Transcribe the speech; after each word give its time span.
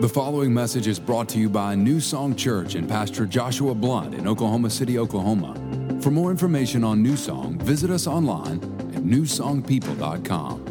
The 0.00 0.08
following 0.08 0.54
message 0.54 0.86
is 0.86 1.00
brought 1.00 1.28
to 1.30 1.40
you 1.40 1.48
by 1.48 1.74
New 1.74 1.98
Song 1.98 2.36
Church 2.36 2.76
and 2.76 2.88
Pastor 2.88 3.26
Joshua 3.26 3.74
Blunt 3.74 4.14
in 4.14 4.28
Oklahoma 4.28 4.70
City, 4.70 4.96
Oklahoma. 4.96 5.54
For 6.00 6.12
more 6.12 6.30
information 6.30 6.84
on 6.84 7.02
New 7.02 7.16
Song, 7.16 7.58
visit 7.58 7.90
us 7.90 8.06
online 8.06 8.58
at 8.94 9.02
newsongpeople.com. 9.02 10.68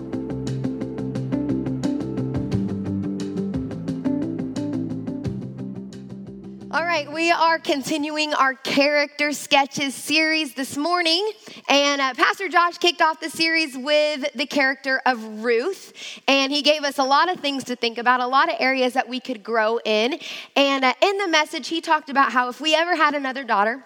All 6.71 6.85
right, 6.85 7.11
we 7.11 7.29
are 7.29 7.59
continuing 7.59 8.33
our 8.33 8.53
character 8.53 9.33
sketches 9.33 9.93
series 9.93 10.53
this 10.53 10.77
morning. 10.77 11.29
And 11.67 12.01
uh, 12.01 12.13
Pastor 12.13 12.47
Josh 12.47 12.77
kicked 12.77 13.01
off 13.01 13.19
the 13.19 13.29
series 13.29 13.77
with 13.77 14.25
the 14.35 14.45
character 14.45 15.01
of 15.05 15.43
Ruth. 15.43 15.93
And 16.27 16.51
he 16.51 16.61
gave 16.61 16.83
us 16.83 16.97
a 16.97 17.03
lot 17.03 17.29
of 17.29 17.39
things 17.39 17.65
to 17.65 17.75
think 17.75 17.97
about, 17.97 18.21
a 18.21 18.27
lot 18.27 18.49
of 18.49 18.55
areas 18.59 18.93
that 18.93 19.09
we 19.09 19.19
could 19.19 19.43
grow 19.43 19.79
in. 19.83 20.19
And 20.55 20.85
uh, 20.85 20.93
in 21.01 21.17
the 21.17 21.27
message, 21.27 21.67
he 21.67 21.81
talked 21.81 22.09
about 22.09 22.31
how 22.31 22.47
if 22.49 22.61
we 22.61 22.73
ever 22.73 22.95
had 22.95 23.15
another 23.15 23.43
daughter, 23.43 23.83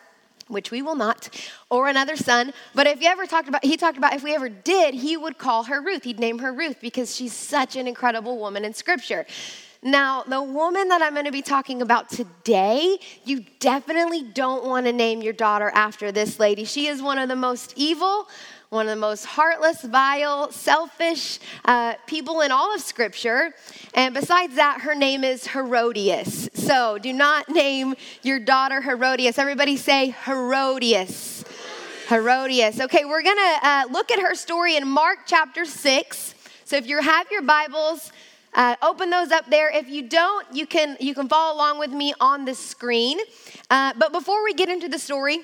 which 0.47 0.69
we 0.69 0.81
will 0.81 0.95
not, 0.95 1.29
or 1.69 1.87
another 1.87 2.15
son. 2.15 2.53
But 2.75 2.85
if 2.85 3.01
you 3.01 3.07
ever 3.07 3.25
talked 3.25 3.47
about, 3.47 3.63
he 3.65 3.77
talked 3.77 3.97
about 3.97 4.13
if 4.13 4.23
we 4.23 4.35
ever 4.35 4.49
did, 4.49 4.93
he 4.93 5.17
would 5.17 5.37
call 5.37 5.63
her 5.63 5.81
Ruth. 5.81 6.03
He'd 6.03 6.19
name 6.19 6.39
her 6.39 6.53
Ruth 6.53 6.77
because 6.81 7.15
she's 7.15 7.33
such 7.33 7.75
an 7.75 7.87
incredible 7.87 8.37
woman 8.37 8.63
in 8.63 8.73
scripture. 8.73 9.25
Now, 9.83 10.21
the 10.21 10.43
woman 10.43 10.89
that 10.89 11.01
I'm 11.01 11.13
going 11.13 11.25
to 11.25 11.31
be 11.31 11.41
talking 11.41 11.81
about 11.81 12.11
today, 12.11 12.99
you 13.25 13.43
definitely 13.59 14.21
don't 14.21 14.63
want 14.63 14.85
to 14.85 14.93
name 14.93 15.23
your 15.23 15.33
daughter 15.33 15.71
after 15.73 16.11
this 16.11 16.39
lady. 16.39 16.65
She 16.65 16.85
is 16.85 17.01
one 17.01 17.17
of 17.17 17.29
the 17.29 17.35
most 17.35 17.73
evil, 17.75 18.27
one 18.69 18.85
of 18.85 18.91
the 18.91 19.01
most 19.01 19.25
heartless, 19.25 19.81
vile, 19.81 20.51
selfish 20.51 21.39
uh, 21.65 21.95
people 22.05 22.41
in 22.41 22.51
all 22.51 22.75
of 22.75 22.81
Scripture. 22.81 23.55
And 23.95 24.13
besides 24.13 24.53
that, 24.53 24.81
her 24.81 24.93
name 24.93 25.23
is 25.23 25.47
Herodias. 25.47 26.49
So 26.53 26.99
do 26.99 27.11
not 27.11 27.49
name 27.49 27.95
your 28.21 28.39
daughter 28.39 28.81
Herodias. 28.81 29.39
Everybody 29.39 29.77
say 29.77 30.11
Herodias. 30.25 31.43
Herodias. 32.07 32.79
Okay, 32.81 33.03
we're 33.05 33.23
going 33.23 33.35
to 33.35 33.67
uh, 33.67 33.83
look 33.89 34.11
at 34.11 34.19
her 34.19 34.35
story 34.35 34.75
in 34.75 34.87
Mark 34.87 35.19
chapter 35.25 35.65
6. 35.65 36.35
So 36.65 36.77
if 36.77 36.85
you 36.85 37.01
have 37.01 37.31
your 37.31 37.41
Bibles, 37.41 38.11
uh, 38.53 38.75
open 38.81 39.09
those 39.09 39.31
up 39.31 39.49
there. 39.49 39.69
If 39.69 39.89
you 39.89 40.01
don't, 40.03 40.45
you 40.53 40.65
can 40.65 40.97
you 40.99 41.13
can 41.13 41.29
follow 41.29 41.55
along 41.55 41.79
with 41.79 41.91
me 41.91 42.13
on 42.19 42.45
the 42.45 42.55
screen. 42.55 43.19
Uh, 43.69 43.93
but 43.97 44.11
before 44.11 44.43
we 44.43 44.53
get 44.53 44.69
into 44.69 44.89
the 44.89 44.99
story, 44.99 45.39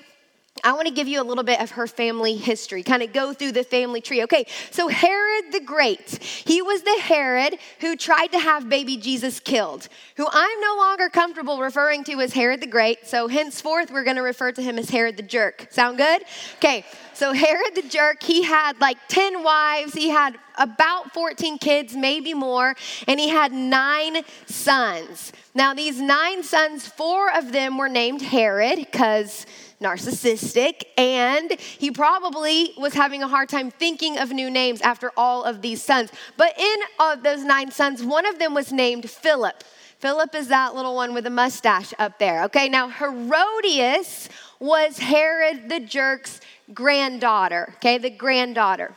I 0.63 0.73
want 0.73 0.87
to 0.87 0.93
give 0.93 1.07
you 1.07 1.21
a 1.21 1.23
little 1.23 1.43
bit 1.43 1.61
of 1.61 1.71
her 1.71 1.87
family 1.87 2.35
history, 2.35 2.83
kind 2.83 3.03
of 3.03 3.13
go 3.13 3.33
through 3.33 3.53
the 3.53 3.63
family 3.63 4.01
tree. 4.01 4.23
Okay, 4.23 4.45
so 4.71 4.87
Herod 4.87 5.51
the 5.51 5.59
Great, 5.59 6.21
he 6.21 6.61
was 6.61 6.81
the 6.81 6.99
Herod 7.01 7.57
who 7.79 7.95
tried 7.95 8.27
to 8.27 8.39
have 8.39 8.69
baby 8.69 8.97
Jesus 8.97 9.39
killed, 9.39 9.87
who 10.15 10.27
I'm 10.31 10.61
no 10.61 10.75
longer 10.77 11.09
comfortable 11.09 11.59
referring 11.59 12.03
to 12.05 12.19
as 12.21 12.33
Herod 12.33 12.61
the 12.61 12.67
Great. 12.67 13.07
So 13.07 13.27
henceforth, 13.27 13.91
we're 13.91 14.03
going 14.03 14.15
to 14.17 14.21
refer 14.21 14.51
to 14.51 14.61
him 14.61 14.77
as 14.77 14.89
Herod 14.89 15.17
the 15.17 15.23
Jerk. 15.23 15.67
Sound 15.69 15.97
good? 15.97 16.23
Okay, 16.57 16.85
so 17.13 17.33
Herod 17.33 17.75
the 17.75 17.83
Jerk, 17.83 18.21
he 18.23 18.43
had 18.43 18.79
like 18.79 18.97
10 19.07 19.43
wives, 19.43 19.93
he 19.93 20.09
had 20.09 20.37
about 20.57 21.13
14 21.13 21.57
kids, 21.57 21.95
maybe 21.95 22.33
more, 22.33 22.75
and 23.07 23.19
he 23.19 23.29
had 23.29 23.51
nine 23.51 24.23
sons. 24.45 25.31
Now, 25.53 25.73
these 25.73 25.99
nine 25.99 26.43
sons, 26.43 26.87
four 26.87 27.35
of 27.35 27.51
them 27.51 27.77
were 27.77 27.89
named 27.89 28.21
Herod 28.21 28.77
because 28.77 29.45
narcissistic, 29.81 30.83
and 30.97 31.51
he 31.59 31.91
probably 31.91 32.73
was 32.77 32.93
having 32.93 33.21
a 33.21 33.27
hard 33.27 33.49
time 33.49 33.69
thinking 33.69 34.17
of 34.17 34.31
new 34.31 34.49
names 34.49 34.81
after 34.81 35.11
all 35.15 35.43
of 35.43 35.61
these 35.61 35.83
sons. 35.83 36.11
But 36.35 36.57
in 36.59 36.75
of 36.99 37.23
those 37.23 37.43
nine 37.43 37.71
sons, 37.71 38.03
one 38.03 38.25
of 38.25 38.39
them 38.39 38.53
was 38.53 38.71
named 38.71 39.09
Philip. 39.09 39.63
Philip 39.99 40.35
is 40.35 40.47
that 40.49 40.75
little 40.75 40.95
one 40.95 41.13
with 41.13 41.25
a 41.25 41.31
mustache 41.31 41.93
up 41.97 42.19
there. 42.19 42.43
Okay, 42.45 42.69
now 42.69 42.89
Herodias 42.89 44.29
was 44.59 44.99
Herod 44.99 45.69
the 45.69 45.79
jerk's 45.79 46.39
granddaughter. 46.73 47.73
Okay, 47.77 47.97
the 47.97 48.09
granddaughter. 48.09 48.93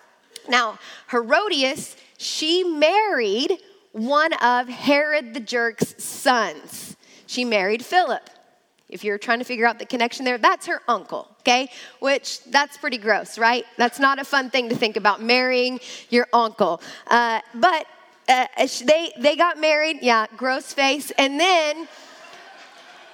Now, 0.48 0.78
Herodias, 1.10 1.96
she 2.19 2.64
married 2.64 3.58
one 3.92 4.32
of 4.34 4.69
Herod 4.69 5.34
the 5.34 5.40
jerk's 5.40 6.02
sons. 6.02 6.96
She 7.26 7.44
married 7.44 7.84
Philip. 7.84 8.28
If 8.90 9.04
you're 9.04 9.18
trying 9.18 9.38
to 9.38 9.44
figure 9.44 9.66
out 9.66 9.78
the 9.78 9.86
connection 9.86 10.24
there, 10.24 10.36
that's 10.36 10.66
her 10.66 10.82
uncle, 10.88 11.28
okay? 11.40 11.70
Which, 12.00 12.42
that's 12.44 12.76
pretty 12.76 12.98
gross, 12.98 13.38
right? 13.38 13.64
That's 13.78 14.00
not 14.00 14.18
a 14.18 14.24
fun 14.24 14.50
thing 14.50 14.68
to 14.68 14.74
think 14.74 14.96
about, 14.96 15.22
marrying 15.22 15.78
your 16.10 16.26
uncle. 16.32 16.82
Uh, 17.06 17.40
but 17.54 17.86
uh, 18.28 18.46
they, 18.84 19.12
they 19.16 19.36
got 19.36 19.58
married, 19.58 19.98
yeah, 20.02 20.26
gross 20.36 20.72
face. 20.72 21.12
And 21.18 21.38
then 21.38 21.88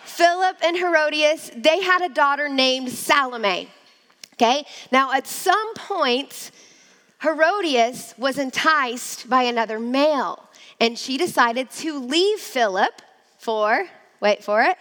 Philip 0.05 0.57
and 0.65 0.77
Herodias, 0.77 1.51
they 1.55 1.83
had 1.83 2.01
a 2.01 2.09
daughter 2.09 2.49
named 2.49 2.91
Salome, 2.91 3.69
okay? 4.35 4.65
Now, 4.91 5.13
at 5.13 5.27
some 5.27 5.75
point, 5.75 6.53
Herodias 7.23 8.15
was 8.17 8.39
enticed 8.39 9.29
by 9.29 9.43
another 9.43 9.79
male, 9.79 10.43
and 10.81 10.99
she 10.99 11.19
decided 11.19 11.71
to 11.73 11.99
leave 11.99 12.39
Philip 12.41 13.03
for, 13.39 13.87
wait 14.21 14.43
for 14.43 14.63
it, 14.63 14.79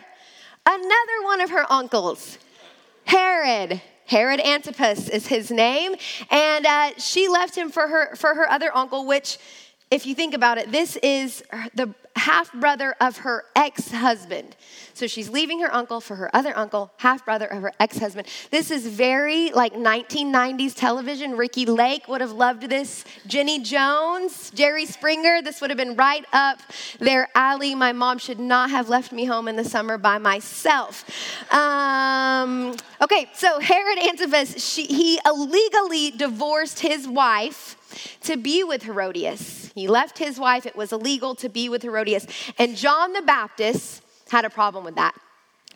another 0.65 1.23
one 1.23 1.41
of 1.41 1.49
her 1.49 1.71
uncles, 1.71 2.37
Herod. 3.05 3.81
Herod 4.07 4.39
Antipas 4.39 5.09
is 5.09 5.25
his 5.25 5.49
name, 5.49 5.95
and 6.29 6.65
uh, 6.65 6.91
she 6.99 7.27
left 7.27 7.55
him 7.55 7.71
for 7.71 7.87
her 7.87 8.15
for 8.15 8.35
her 8.35 8.47
other 8.47 8.69
uncle, 8.75 9.07
which, 9.07 9.39
if 9.89 10.05
you 10.05 10.13
think 10.13 10.35
about 10.35 10.59
it, 10.59 10.71
this 10.71 10.95
is 10.97 11.43
the 11.73 11.93
half 12.15 12.51
brother 12.53 12.95
of 12.99 13.17
her 13.17 13.43
ex 13.55 13.91
husband. 13.91 14.55
So 14.93 15.07
she's 15.07 15.29
leaving 15.29 15.59
her 15.59 15.73
uncle 15.73 15.99
for 15.99 16.15
her 16.15 16.33
other 16.33 16.57
uncle, 16.57 16.91
half 16.97 17.25
brother 17.25 17.45
of 17.45 17.61
her 17.61 17.73
ex 17.79 17.97
husband. 17.97 18.27
This 18.49 18.71
is 18.71 18.87
very 18.87 19.51
like 19.51 19.73
1990s 19.73 20.73
television. 20.73 21.35
Ricki 21.35 21.65
Lake 21.65 22.07
would 22.07 22.21
have 22.21 22.31
loved 22.31 22.69
this. 22.69 23.03
Jenny 23.27 23.59
Jones, 23.59 24.51
Jerry 24.51 24.85
Springer, 24.85 25.41
this 25.41 25.59
would 25.59 25.69
have 25.69 25.77
been 25.77 25.95
right 25.95 26.25
up 26.31 26.59
their 26.99 27.27
alley. 27.35 27.75
My 27.75 27.91
mom 27.91 28.17
should 28.17 28.39
not 28.39 28.69
have 28.69 28.87
left 28.87 29.11
me 29.11 29.25
home 29.25 29.47
in 29.47 29.57
the 29.57 29.65
summer 29.65 29.97
by 29.97 30.17
myself. 30.17 31.03
Um, 31.53 32.75
okay, 33.01 33.29
so 33.33 33.59
Herod 33.59 33.99
Antipas, 33.99 34.63
she, 34.63 34.85
he 34.85 35.19
illegally 35.25 36.11
divorced 36.11 36.79
his 36.79 37.07
wife 37.07 37.77
to 38.21 38.37
be 38.37 38.63
with 38.63 38.83
Herodias. 38.83 39.71
He 39.75 39.87
left 39.87 40.17
his 40.17 40.39
wife, 40.39 40.65
it 40.65 40.75
was 40.75 40.91
illegal 40.91 41.35
to 41.35 41.49
be 41.49 41.69
with 41.69 41.83
Herodias. 41.83 42.27
And 42.57 42.75
John 42.75 43.13
the 43.13 43.21
Baptist 43.21 44.03
had 44.29 44.45
a 44.45 44.49
problem 44.49 44.83
with 44.83 44.95
that. 44.95 45.15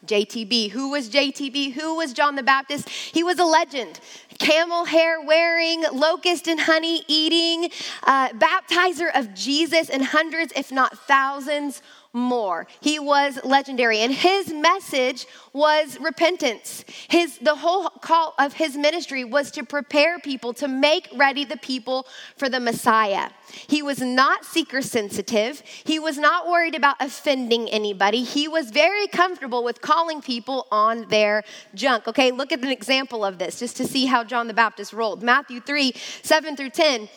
JTB. 0.05 0.71
Who 0.71 0.91
was 0.91 1.09
JTB? 1.09 1.73
Who 1.73 1.95
was 1.95 2.13
John 2.13 2.35
the 2.35 2.43
Baptist? 2.43 2.89
He 2.89 3.23
was 3.23 3.39
a 3.39 3.45
legend. 3.45 3.99
Camel 4.37 4.85
hair 4.85 5.21
wearing, 5.21 5.83
locust 5.91 6.47
and 6.47 6.61
honey 6.61 7.03
eating, 7.07 7.69
uh, 8.03 8.29
baptizer 8.29 9.09
of 9.13 9.33
Jesus, 9.33 9.89
and 9.89 10.03
hundreds, 10.03 10.53
if 10.55 10.71
not 10.71 10.97
thousands, 10.99 11.81
more. 12.13 12.65
He 12.81 12.97
was 12.97 13.39
legendary 13.43 13.99
and 13.99 14.11
his 14.11 14.51
message 14.51 15.27
was 15.53 15.99
repentance. 15.99 16.83
His 17.07 17.37
the 17.37 17.55
whole 17.55 17.89
call 17.89 18.33
of 18.39 18.53
his 18.53 18.75
ministry 18.75 19.23
was 19.23 19.51
to 19.51 19.63
prepare 19.63 20.17
people 20.17 20.53
to 20.53 20.67
make 20.67 21.07
ready 21.15 21.45
the 21.45 21.57
people 21.57 22.07
for 22.35 22.49
the 22.49 22.59
Messiah. 22.59 23.29
He 23.67 23.83
was 23.83 23.99
not 24.01 24.43
seeker 24.43 24.81
sensitive. 24.81 25.61
He 25.83 25.99
was 25.99 26.17
not 26.17 26.47
worried 26.47 26.75
about 26.75 26.95
offending 26.99 27.69
anybody. 27.69 28.23
He 28.23 28.47
was 28.47 28.71
very 28.71 29.07
comfortable 29.07 29.63
with 29.63 29.81
calling 29.81 30.21
people 30.21 30.67
on 30.71 31.07
their 31.09 31.43
junk. 31.75 32.07
Okay, 32.07 32.31
look 32.31 32.51
at 32.51 32.59
an 32.59 32.69
example 32.69 33.23
of 33.23 33.37
this 33.37 33.59
just 33.59 33.77
to 33.77 33.85
see 33.85 34.07
how 34.07 34.23
John 34.23 34.47
the 34.47 34.53
Baptist 34.53 34.93
rolled. 34.93 35.21
Matthew 35.21 35.59
3, 35.59 35.93
7 36.23 36.55
through 36.55 36.71
10. 36.71 37.07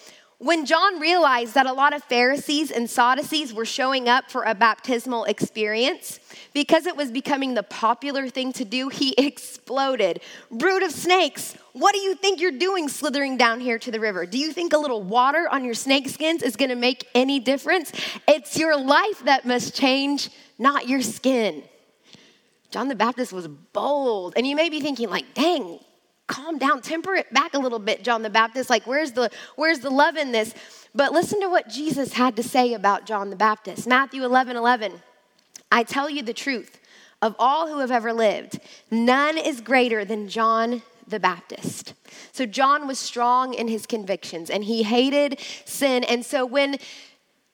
When 0.43 0.67
John 0.67 0.99
realized 0.99 1.55
that 1.55 1.67
a 1.67 1.73
lot 1.73 1.95
of 1.95 2.03
Pharisees 2.03 2.73
and 2.73 2.91
Sadducees 2.91 3.55
were 3.55 3.65
showing 3.65 4.09
up 4.09 4.29
for 4.29 4.43
a 4.43 4.57
baptismal 4.57 5.23
experience, 5.27 6.19
because 6.53 6.87
it 6.87 6.97
was 6.97 7.13
becoming 7.13 7.55
the 7.55 7.63
popular 7.63 8.29
thing 8.29 8.53
to 8.55 8.65
do, 8.65 8.89
he 8.89 9.15
exploded. 9.19 10.21
Brood 10.51 10.83
of 10.83 10.91
snakes, 10.91 11.55
what 11.75 11.95
do 11.95 12.01
you 12.01 12.17
think 12.17 12.41
you're 12.41 12.51
doing 12.51 12.89
slithering 12.89 13.37
down 13.37 13.61
here 13.61 13.79
to 13.79 13.93
the 13.93 14.01
river? 14.01 14.27
Do 14.27 14.37
you 14.37 14.53
think 14.53 14.73
a 14.73 14.79
little 14.79 15.01
water 15.01 15.47
on 15.49 15.65
your 15.65 15.75
snake 15.75 16.09
skins 16.09 16.43
is 16.43 16.57
gonna 16.57 16.75
make 16.75 17.07
any 17.15 17.39
difference? 17.39 17.93
It's 18.27 18.59
your 18.59 18.77
life 18.77 19.25
that 19.27 19.45
must 19.45 19.77
change, 19.77 20.29
not 20.59 20.89
your 20.89 21.03
skin. 21.03 21.63
John 22.73 22.89
the 22.89 22.97
Baptist 22.97 23.33
was 23.33 23.47
bold. 23.47 24.33
And 24.37 24.45
you 24.45 24.57
may 24.57 24.71
be 24.71 24.81
thinking, 24.81 25.09
like, 25.09 25.35
dang, 25.35 25.79
calm 26.33 26.59
down, 26.59 26.81
temper 26.81 27.15
it 27.15 27.33
back 27.33 27.55
a 27.55 27.59
little 27.59 27.79
bit, 27.79 28.03
John 28.03 28.23
the 28.23 28.31
Baptist. 28.31 28.71
Like, 28.71 28.87
where's 28.87 29.13
the 29.13 29.31
where's 29.57 29.81
the 29.81 29.91
love 29.91 30.17
in 30.17 30.33
this? 30.33 30.55
But 30.95 31.13
listen 31.13 31.41
to 31.41 31.49
what 31.49 31.69
Jesus 31.69 32.15
had 32.15 32.37
to 32.37 32.43
say 32.43 32.75
about 32.75 33.07
John 33.07 33.31
the 33.31 33.37
Baptist. 33.37 33.87
Matthew 33.87 34.25
11, 34.25 34.57
11. 34.57 34.93
I 35.71 35.85
tell 35.85 36.09
you 36.09 36.23
the 36.23 36.35
truth, 36.35 36.81
of 37.21 37.37
all 37.39 37.69
who 37.69 37.79
have 37.79 37.91
ever 37.91 38.13
lived, 38.13 38.61
none 38.91 39.39
is 39.39 39.61
greater 39.61 40.05
than 40.05 40.29
John 40.29 40.83
the 41.07 41.21
Baptist. 41.21 41.95
So 42.33 42.47
John 42.47 42.87
was 42.87 42.99
strong 42.99 43.55
in 43.55 43.69
his 43.69 43.87
convictions 43.87 44.51
and 44.51 44.65
he 44.65 44.83
hated 44.83 45.39
sin. 45.65 46.05
And 46.05 46.25
so 46.25 46.45
when 46.47 46.79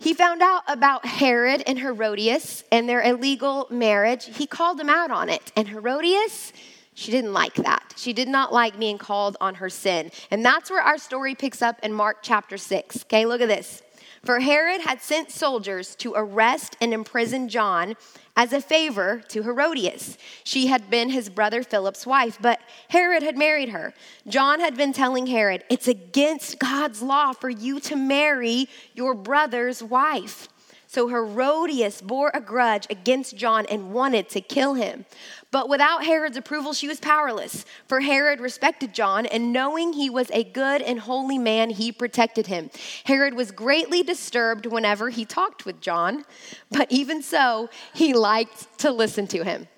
he 0.00 0.14
found 0.14 0.42
out 0.42 0.62
about 0.68 1.04
Herod 1.04 1.62
and 1.66 1.78
Herodias 1.78 2.62
and 2.70 2.88
their 2.88 3.02
illegal 3.02 3.66
marriage. 3.68 4.26
He 4.26 4.46
called 4.46 4.78
them 4.78 4.88
out 4.88 5.10
on 5.10 5.28
it. 5.28 5.50
And 5.56 5.66
Herodias, 5.66 6.52
she 6.98 7.12
didn't 7.12 7.32
like 7.32 7.54
that. 7.54 7.94
She 7.96 8.12
did 8.12 8.26
not 8.26 8.52
like 8.52 8.76
being 8.76 8.98
called 8.98 9.36
on 9.40 9.54
her 9.54 9.70
sin. 9.70 10.10
And 10.32 10.44
that's 10.44 10.68
where 10.68 10.82
our 10.82 10.98
story 10.98 11.36
picks 11.36 11.62
up 11.62 11.78
in 11.84 11.92
Mark 11.92 12.18
chapter 12.22 12.58
6. 12.58 13.04
Okay, 13.04 13.24
look 13.24 13.40
at 13.40 13.46
this. 13.46 13.84
For 14.24 14.40
Herod 14.40 14.80
had 14.80 15.00
sent 15.00 15.30
soldiers 15.30 15.94
to 15.96 16.14
arrest 16.16 16.76
and 16.80 16.92
imprison 16.92 17.48
John 17.48 17.94
as 18.36 18.52
a 18.52 18.60
favor 18.60 19.22
to 19.28 19.44
Herodias. 19.44 20.18
She 20.42 20.66
had 20.66 20.90
been 20.90 21.10
his 21.10 21.30
brother 21.30 21.62
Philip's 21.62 22.04
wife, 22.04 22.36
but 22.40 22.58
Herod 22.88 23.22
had 23.22 23.38
married 23.38 23.68
her. 23.68 23.94
John 24.26 24.58
had 24.58 24.76
been 24.76 24.92
telling 24.92 25.28
Herod, 25.28 25.62
It's 25.70 25.86
against 25.86 26.58
God's 26.58 27.00
law 27.00 27.32
for 27.32 27.48
you 27.48 27.78
to 27.78 27.94
marry 27.94 28.68
your 28.92 29.14
brother's 29.14 29.84
wife. 29.84 30.48
So 30.90 31.08
Herodias 31.08 32.00
bore 32.00 32.30
a 32.32 32.40
grudge 32.40 32.86
against 32.88 33.36
John 33.36 33.66
and 33.66 33.92
wanted 33.92 34.30
to 34.30 34.40
kill 34.40 34.72
him. 34.72 35.04
But 35.50 35.68
without 35.68 36.06
Herod's 36.06 36.38
approval, 36.38 36.72
she 36.72 36.88
was 36.88 36.98
powerless. 36.98 37.66
For 37.86 38.00
Herod 38.00 38.40
respected 38.40 38.94
John, 38.94 39.26
and 39.26 39.52
knowing 39.52 39.92
he 39.92 40.08
was 40.08 40.30
a 40.32 40.44
good 40.44 40.80
and 40.80 41.00
holy 41.00 41.36
man, 41.36 41.68
he 41.68 41.92
protected 41.92 42.46
him. 42.46 42.70
Herod 43.04 43.34
was 43.34 43.50
greatly 43.50 44.02
disturbed 44.02 44.64
whenever 44.64 45.10
he 45.10 45.26
talked 45.26 45.66
with 45.66 45.78
John, 45.82 46.24
but 46.70 46.90
even 46.90 47.22
so, 47.22 47.68
he 47.92 48.14
liked 48.14 48.78
to 48.78 48.90
listen 48.90 49.26
to 49.26 49.44
him. 49.44 49.68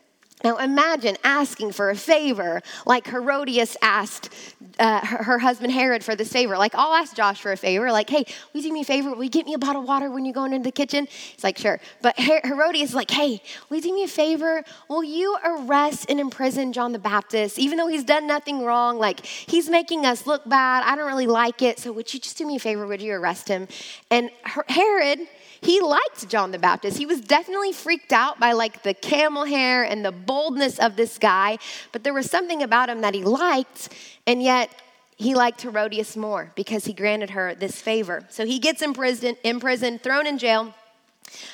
Now 0.42 0.56
imagine 0.56 1.16
asking 1.22 1.72
for 1.72 1.90
a 1.90 1.96
favor 1.96 2.62
like 2.86 3.06
Herodias 3.06 3.76
asked 3.82 4.30
uh, 4.78 5.04
her, 5.04 5.22
her, 5.24 5.38
husband 5.38 5.72
Herod 5.72 6.02
for 6.02 6.14
this 6.16 6.32
favor. 6.32 6.56
Like, 6.56 6.74
I'll 6.74 6.94
ask 6.94 7.14
Josh 7.14 7.40
for 7.40 7.52
a 7.52 7.56
favor. 7.56 7.92
Like, 7.92 8.08
hey, 8.08 8.24
will 8.52 8.60
you 8.62 8.68
do 8.68 8.72
me 8.72 8.80
a 8.80 8.84
favor? 8.84 9.14
Will 9.14 9.24
you 9.24 9.30
get 9.30 9.44
me 9.46 9.54
a 9.54 9.58
bottle 9.58 9.82
of 9.82 9.88
water 9.88 10.10
when 10.10 10.24
you're 10.24 10.34
going 10.34 10.52
into 10.52 10.68
the 10.68 10.72
kitchen? 10.72 11.06
He's 11.06 11.44
like, 11.44 11.58
sure. 11.58 11.80
But 12.00 12.18
Her- 12.18 12.40
Herodias 12.42 12.90
is 12.90 12.94
like, 12.94 13.10
hey, 13.10 13.42
will 13.68 13.76
you 13.76 13.82
do 13.82 13.94
me 13.94 14.04
a 14.04 14.08
favor? 14.08 14.64
Will 14.88 15.04
you 15.04 15.36
arrest 15.44 16.06
and 16.08 16.18
imprison 16.18 16.72
John 16.72 16.92
the 16.92 16.98
Baptist? 16.98 17.58
Even 17.58 17.76
though 17.76 17.88
he's 17.88 18.04
done 18.04 18.26
nothing 18.26 18.64
wrong, 18.64 18.98
like, 18.98 19.24
he's 19.26 19.68
making 19.68 20.06
us 20.06 20.26
look 20.26 20.48
bad. 20.48 20.84
I 20.84 20.96
don't 20.96 21.06
really 21.06 21.26
like 21.26 21.60
it. 21.60 21.78
So 21.78 21.92
would 21.92 22.12
you 22.14 22.20
just 22.20 22.38
do 22.38 22.46
me 22.46 22.56
a 22.56 22.60
favor? 22.60 22.86
Would 22.86 23.02
you 23.02 23.12
arrest 23.14 23.48
him? 23.48 23.68
And 24.10 24.30
Herod, 24.68 25.20
he 25.62 25.80
liked 25.80 26.28
John 26.28 26.52
the 26.52 26.58
Baptist. 26.58 26.96
He 26.96 27.06
was 27.06 27.20
definitely 27.20 27.72
freaked 27.72 28.12
out 28.12 28.40
by 28.40 28.52
like 28.52 28.82
the 28.82 28.94
camel 28.94 29.44
hair 29.44 29.84
and 29.84 30.04
the 30.04 30.12
boldness 30.12 30.78
of 30.78 30.96
this 30.96 31.18
guy, 31.18 31.58
but 31.92 32.02
there 32.02 32.14
was 32.14 32.30
something 32.30 32.62
about 32.62 32.88
him 32.88 33.02
that 33.02 33.14
he 33.14 33.22
liked, 33.22 33.90
and 34.26 34.42
yet 34.42 34.70
he 35.16 35.34
liked 35.34 35.60
Herodias 35.60 36.16
more 36.16 36.50
because 36.54 36.86
he 36.86 36.94
granted 36.94 37.30
her 37.30 37.54
this 37.54 37.80
favor. 37.80 38.24
So 38.30 38.46
he 38.46 38.58
gets 38.58 38.80
imprisoned, 38.80 39.36
imprisoned 39.44 40.02
thrown 40.02 40.26
in 40.26 40.38
jail. 40.38 40.74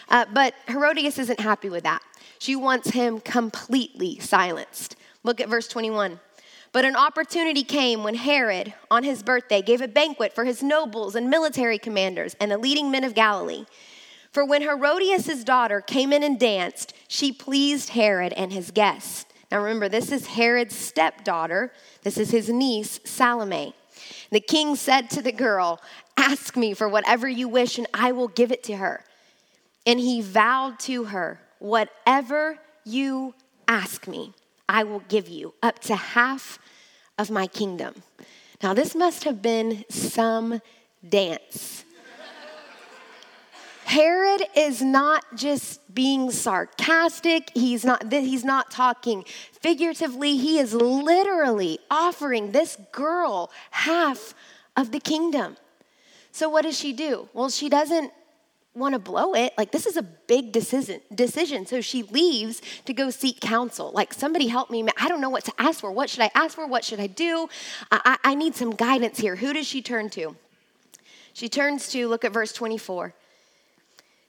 Uh, 0.09 0.25
but 0.33 0.55
Herodias 0.69 1.19
isn't 1.19 1.41
happy 1.41 1.69
with 1.69 1.83
that. 1.83 2.01
She 2.39 2.55
wants 2.55 2.91
him 2.91 3.21
completely 3.21 4.21
silenced. 4.21 4.95
Look 5.25 5.41
at 5.41 5.49
verse 5.49 5.67
21. 5.67 6.21
But 6.71 6.85
an 6.85 6.95
opportunity 6.95 7.65
came 7.65 8.05
when 8.05 8.15
Herod, 8.15 8.75
on 8.91 9.03
his 9.03 9.23
birthday, 9.23 9.63
gave 9.63 9.81
a 9.81 9.89
banquet 9.89 10.33
for 10.33 10.45
his 10.45 10.63
nobles 10.63 11.17
and 11.17 11.31
military 11.31 11.79
commanders 11.79 12.37
and 12.39 12.51
the 12.51 12.59
leading 12.59 12.91
men 12.91 13.03
of 13.03 13.15
Galilee. 13.15 13.65
For 14.37 14.45
when 14.45 14.61
Herodias' 14.61 15.45
daughter 15.45 15.81
came 15.81 16.13
in 16.13 16.23
and 16.23 16.39
danced, 16.39 16.93
she 17.09 17.33
pleased 17.33 17.89
Herod 17.89 18.35
and 18.35 18.53
his 18.53 18.71
guests. 18.71 19.25
Now 19.51 19.63
remember, 19.63 19.89
this 19.89 20.13
is 20.13 20.27
Herod's 20.27 20.77
stepdaughter. 20.77 21.73
This 22.03 22.19
is 22.19 22.33
his 22.33 22.51
niece, 22.51 23.01
Salome. 23.03 23.75
The 24.31 24.41
king 24.41 24.77
said 24.77 25.09
to 25.09 25.23
the 25.23 25.33
girl, 25.33 25.81
Ask 26.19 26.55
me 26.55 26.75
for 26.75 26.87
whatever 26.87 27.27
you 27.27 27.49
wish, 27.49 27.79
and 27.79 27.87
I 27.95 28.13
will 28.13 28.29
give 28.29 28.53
it 28.53 28.63
to 28.65 28.77
her. 28.77 29.05
And 29.87 29.99
he 29.99 30.21
vowed 30.21 30.79
to 30.81 31.05
her, 31.05 31.41
Whatever 31.59 32.59
you 32.85 33.33
ask 33.67 34.07
me, 34.07 34.35
I 34.69 34.85
will 34.85 35.01
give 35.09 35.31
you, 35.31 35.55
up 35.63 35.79
to 35.85 35.97
half 35.97 36.59
of 37.17 37.31
my 37.31 37.47
kingdom. 37.47 38.03
Now, 38.63 38.75
this 38.75 38.95
must 38.95 39.25
have 39.25 39.41
been 39.41 39.87
some 39.89 40.61
dance. 41.09 41.86
Herod 43.87 44.43
is 44.57 44.83
not 44.83 45.25
just 45.37 45.95
being 45.95 46.33
sarcastic. 46.33 47.53
He's 47.55 47.85
not, 47.85 48.13
he's 48.13 48.45
not 48.45 48.69
talking 48.69 49.25
figuratively. 49.53 50.37
He 50.37 50.59
is 50.59 50.75
literally 50.75 51.79
offering 51.89 52.51
this 52.51 52.77
girl 52.91 53.49
half 53.71 54.35
of 54.77 54.91
the 54.91 54.99
kingdom. 54.99 55.57
So, 56.33 56.49
what 56.49 56.63
does 56.63 56.77
she 56.77 56.93
do? 56.93 57.29
Well, 57.33 57.49
she 57.49 57.69
doesn't 57.69 58.13
want 58.75 58.95
to 58.95 58.99
blow 58.99 59.35
it. 59.35 59.55
Like, 59.57 59.71
this 59.71 59.87
is 59.87 59.97
a 59.97 60.03
big 60.03 60.51
decision, 60.51 61.01
decision. 61.15 61.65
So, 61.65 61.81
she 61.81 62.03
leaves 62.03 62.61
to 62.87 62.93
go 62.93 63.09
seek 63.11 63.39
counsel. 63.39 63.93
Like, 63.95 64.13
somebody 64.13 64.49
help 64.49 64.69
me. 64.69 64.85
I 65.01 65.09
don't 65.09 65.21
know 65.21 65.31
what 65.31 65.45
to 65.45 65.53
ask 65.59 65.79
for. 65.79 65.93
What 65.93 66.11
should 66.11 66.23
I 66.23 66.31
ask 66.35 66.57
for? 66.57 66.67
What 66.67 66.85
should 66.85 66.99
I 66.99 67.07
do? 67.07 67.49
I, 67.93 68.19
I, 68.25 68.31
I 68.33 68.35
need 68.35 68.57
some 68.57 68.73
guidance 68.73 69.21
here. 69.21 69.37
Who 69.37 69.53
does 69.53 69.69
she 69.69 69.81
turn 69.81 70.11
to? 70.11 70.35
She 71.35 71.49
turns 71.49 71.89
to, 71.91 72.09
look 72.09 72.25
at 72.25 72.33
verse 72.33 72.53
24. 72.53 73.15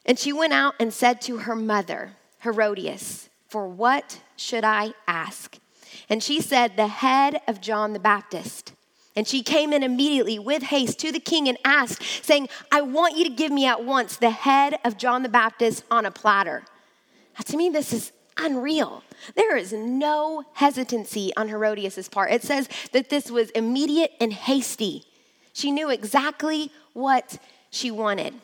And 0.07 0.17
she 0.17 0.31
went 0.31 0.53
out 0.53 0.73
and 0.79 0.93
said 0.93 1.19
to 1.21 1.39
her 1.39 1.55
mother, 1.55 2.11
Herodias, 2.39 3.29
For 3.49 3.67
what 3.67 4.21
should 4.37 4.63
I 4.63 4.93
ask? 5.05 5.57
And 6.09 6.23
she 6.23 6.39
said, 6.39 6.77
The 6.77 6.87
head 6.87 7.41
of 7.47 7.59
John 7.59 7.93
the 7.93 7.99
Baptist. 7.99 8.73
And 9.17 9.27
she 9.27 9.41
came 9.41 9.73
in 9.73 9.83
immediately 9.83 10.37
with 10.39 10.63
haste 10.63 10.99
to 10.99 11.11
the 11.11 11.19
king 11.19 11.49
and 11.49 11.57
asked, 11.65 12.23
saying, 12.23 12.49
I 12.71 12.81
want 12.81 13.17
you 13.17 13.23
to 13.23 13.31
give 13.31 13.51
me 13.51 13.65
at 13.65 13.83
once 13.83 14.15
the 14.15 14.29
head 14.29 14.77
of 14.85 14.97
John 14.97 15.23
the 15.23 15.29
Baptist 15.29 15.83
on 15.89 16.05
a 16.05 16.11
platter. 16.11 16.63
Now, 17.33 17.43
to 17.47 17.57
me, 17.57 17.69
this 17.69 17.91
is 17.91 18.11
unreal. 18.37 19.03
There 19.35 19.57
is 19.57 19.73
no 19.73 20.43
hesitancy 20.53 21.31
on 21.35 21.49
Herodias' 21.49 22.07
part. 22.07 22.31
It 22.31 22.43
says 22.43 22.69
that 22.91 23.09
this 23.09 23.31
was 23.31 23.49
immediate 23.51 24.11
and 24.21 24.31
hasty. 24.31 25.03
She 25.51 25.71
knew 25.71 25.89
exactly 25.89 26.71
what 26.93 27.39
she 27.71 27.89
wanted. 27.89 28.35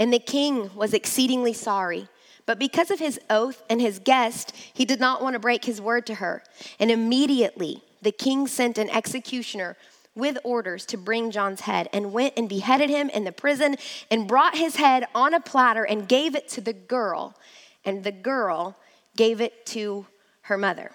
And 0.00 0.12
the 0.12 0.18
king 0.18 0.74
was 0.74 0.94
exceedingly 0.94 1.52
sorry. 1.52 2.08
But 2.46 2.58
because 2.58 2.90
of 2.90 2.98
his 2.98 3.20
oath 3.28 3.62
and 3.68 3.80
his 3.80 4.00
guest, 4.00 4.56
he 4.72 4.84
did 4.84 4.98
not 4.98 5.22
want 5.22 5.34
to 5.34 5.38
break 5.38 5.66
his 5.66 5.80
word 5.80 6.06
to 6.06 6.16
her. 6.16 6.42
And 6.80 6.90
immediately 6.90 7.84
the 8.02 8.10
king 8.10 8.48
sent 8.48 8.78
an 8.78 8.88
executioner 8.90 9.76
with 10.16 10.38
orders 10.42 10.86
to 10.86 10.96
bring 10.96 11.30
John's 11.30 11.60
head 11.60 11.88
and 11.92 12.12
went 12.12 12.34
and 12.36 12.48
beheaded 12.48 12.90
him 12.90 13.10
in 13.10 13.24
the 13.24 13.30
prison 13.30 13.76
and 14.10 14.26
brought 14.26 14.56
his 14.56 14.76
head 14.76 15.06
on 15.14 15.34
a 15.34 15.40
platter 15.40 15.84
and 15.84 16.08
gave 16.08 16.34
it 16.34 16.48
to 16.48 16.60
the 16.60 16.72
girl. 16.72 17.36
And 17.84 18.02
the 18.02 18.10
girl 18.10 18.76
gave 19.16 19.40
it 19.40 19.66
to 19.66 20.06
her 20.42 20.56
mother. 20.58 20.92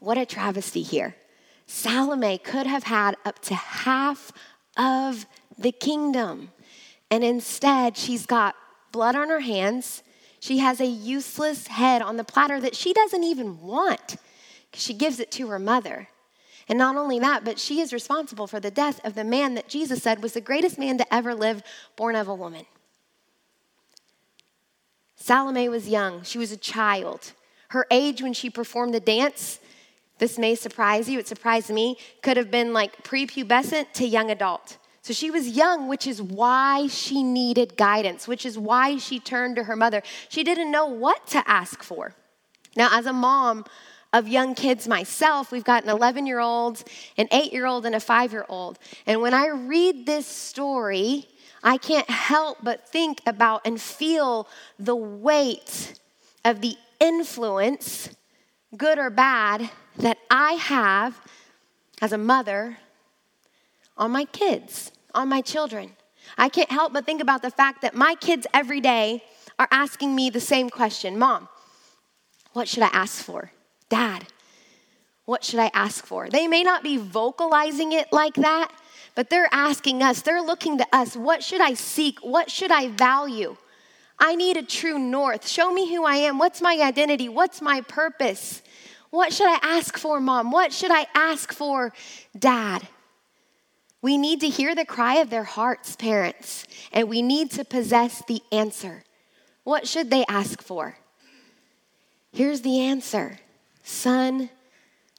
What 0.00 0.18
a 0.18 0.26
travesty 0.26 0.82
here. 0.82 1.14
Salome 1.66 2.38
could 2.38 2.66
have 2.66 2.84
had 2.84 3.16
up 3.24 3.38
to 3.42 3.54
half 3.54 4.32
of 4.76 5.26
the 5.56 5.72
kingdom. 5.72 6.50
And 7.14 7.22
instead, 7.22 7.96
she's 7.96 8.26
got 8.26 8.56
blood 8.90 9.14
on 9.14 9.28
her 9.28 9.38
hands. 9.38 10.02
She 10.40 10.58
has 10.58 10.80
a 10.80 10.86
useless 10.86 11.68
head 11.68 12.02
on 12.02 12.16
the 12.16 12.24
platter 12.24 12.60
that 12.60 12.74
she 12.74 12.92
doesn't 12.92 13.22
even 13.22 13.60
want. 13.60 14.16
She 14.72 14.94
gives 14.94 15.20
it 15.20 15.30
to 15.30 15.46
her 15.46 15.60
mother. 15.60 16.08
And 16.68 16.76
not 16.76 16.96
only 16.96 17.20
that, 17.20 17.44
but 17.44 17.60
she 17.60 17.80
is 17.80 17.92
responsible 17.92 18.48
for 18.48 18.58
the 18.58 18.72
death 18.72 19.00
of 19.04 19.14
the 19.14 19.22
man 19.22 19.54
that 19.54 19.68
Jesus 19.68 20.02
said 20.02 20.24
was 20.24 20.32
the 20.32 20.40
greatest 20.40 20.76
man 20.76 20.98
to 20.98 21.14
ever 21.14 21.36
live, 21.36 21.62
born 21.94 22.16
of 22.16 22.26
a 22.26 22.34
woman. 22.34 22.66
Salome 25.14 25.68
was 25.68 25.88
young, 25.88 26.24
she 26.24 26.38
was 26.38 26.50
a 26.50 26.56
child. 26.56 27.30
Her 27.68 27.86
age 27.92 28.22
when 28.22 28.32
she 28.32 28.50
performed 28.50 28.92
the 28.92 28.98
dance, 28.98 29.60
this 30.18 30.36
may 30.36 30.56
surprise 30.56 31.08
you, 31.08 31.20
it 31.20 31.28
surprised 31.28 31.70
me, 31.70 31.96
could 32.22 32.36
have 32.36 32.50
been 32.50 32.72
like 32.72 33.04
prepubescent 33.04 33.92
to 33.92 34.04
young 34.04 34.32
adult. 34.32 34.78
So 35.04 35.12
she 35.12 35.30
was 35.30 35.46
young, 35.50 35.86
which 35.86 36.06
is 36.06 36.22
why 36.22 36.86
she 36.86 37.22
needed 37.22 37.76
guidance, 37.76 38.26
which 38.26 38.46
is 38.46 38.58
why 38.58 38.96
she 38.96 39.20
turned 39.20 39.56
to 39.56 39.64
her 39.64 39.76
mother. 39.76 40.02
She 40.30 40.42
didn't 40.42 40.70
know 40.70 40.86
what 40.86 41.26
to 41.26 41.46
ask 41.46 41.82
for. 41.82 42.14
Now, 42.74 42.88
as 42.90 43.04
a 43.04 43.12
mom 43.12 43.66
of 44.14 44.28
young 44.28 44.54
kids 44.54 44.88
myself, 44.88 45.52
we've 45.52 45.62
got 45.62 45.84
an 45.84 45.90
11 45.90 46.26
year 46.26 46.40
old, 46.40 46.84
an 47.18 47.28
8 47.30 47.52
year 47.52 47.66
old, 47.66 47.84
and 47.84 47.94
a 47.94 48.00
5 48.00 48.32
year 48.32 48.46
old. 48.48 48.78
And 49.06 49.20
when 49.20 49.34
I 49.34 49.48
read 49.48 50.06
this 50.06 50.26
story, 50.26 51.28
I 51.62 51.76
can't 51.76 52.08
help 52.08 52.56
but 52.62 52.88
think 52.88 53.20
about 53.26 53.60
and 53.66 53.78
feel 53.78 54.48
the 54.78 54.96
weight 54.96 56.00
of 56.46 56.62
the 56.62 56.78
influence, 56.98 58.08
good 58.74 58.98
or 58.98 59.10
bad, 59.10 59.68
that 59.98 60.16
I 60.30 60.52
have 60.52 61.20
as 62.00 62.14
a 62.14 62.18
mother 62.18 62.78
on 63.98 64.10
my 64.10 64.24
kids 64.24 64.92
on 65.14 65.28
my 65.28 65.40
children. 65.40 65.92
I 66.36 66.48
can't 66.48 66.70
help 66.70 66.92
but 66.92 67.06
think 67.06 67.20
about 67.20 67.42
the 67.42 67.50
fact 67.50 67.82
that 67.82 67.94
my 67.94 68.14
kids 68.16 68.46
every 68.52 68.80
day 68.80 69.22
are 69.58 69.68
asking 69.70 70.14
me 70.14 70.30
the 70.30 70.40
same 70.40 70.70
question 70.70 71.18
Mom, 71.18 71.48
what 72.52 72.68
should 72.68 72.82
I 72.82 72.90
ask 72.92 73.22
for? 73.22 73.52
Dad, 73.88 74.26
what 75.24 75.44
should 75.44 75.60
I 75.60 75.70
ask 75.74 76.04
for? 76.04 76.28
They 76.28 76.46
may 76.48 76.62
not 76.62 76.82
be 76.82 76.96
vocalizing 76.96 77.92
it 77.92 78.12
like 78.12 78.34
that, 78.34 78.72
but 79.14 79.30
they're 79.30 79.48
asking 79.52 80.02
us, 80.02 80.22
they're 80.22 80.42
looking 80.42 80.78
to 80.78 80.86
us, 80.92 81.16
what 81.16 81.42
should 81.42 81.60
I 81.60 81.74
seek? 81.74 82.18
What 82.20 82.50
should 82.50 82.72
I 82.72 82.88
value? 82.88 83.56
I 84.18 84.36
need 84.36 84.56
a 84.56 84.62
true 84.62 84.98
north. 84.98 85.48
Show 85.48 85.72
me 85.72 85.92
who 85.92 86.04
I 86.04 86.16
am. 86.16 86.38
What's 86.38 86.60
my 86.60 86.78
identity? 86.80 87.28
What's 87.28 87.60
my 87.60 87.80
purpose? 87.82 88.62
What 89.10 89.32
should 89.32 89.48
I 89.48 89.58
ask 89.62 89.96
for, 89.96 90.20
mom? 90.20 90.50
What 90.50 90.72
should 90.72 90.90
I 90.90 91.06
ask 91.14 91.52
for, 91.52 91.92
dad? 92.38 92.86
We 94.04 94.18
need 94.18 94.40
to 94.40 94.50
hear 94.50 94.74
the 94.74 94.84
cry 94.84 95.14
of 95.14 95.30
their 95.30 95.44
hearts, 95.44 95.96
parents, 95.96 96.66
and 96.92 97.08
we 97.08 97.22
need 97.22 97.50
to 97.52 97.64
possess 97.64 98.22
the 98.28 98.42
answer. 98.52 99.02
What 99.62 99.88
should 99.88 100.10
they 100.10 100.26
ask 100.28 100.60
for? 100.60 100.98
Here's 102.30 102.60
the 102.60 102.80
answer 102.80 103.38
Son, 103.82 104.50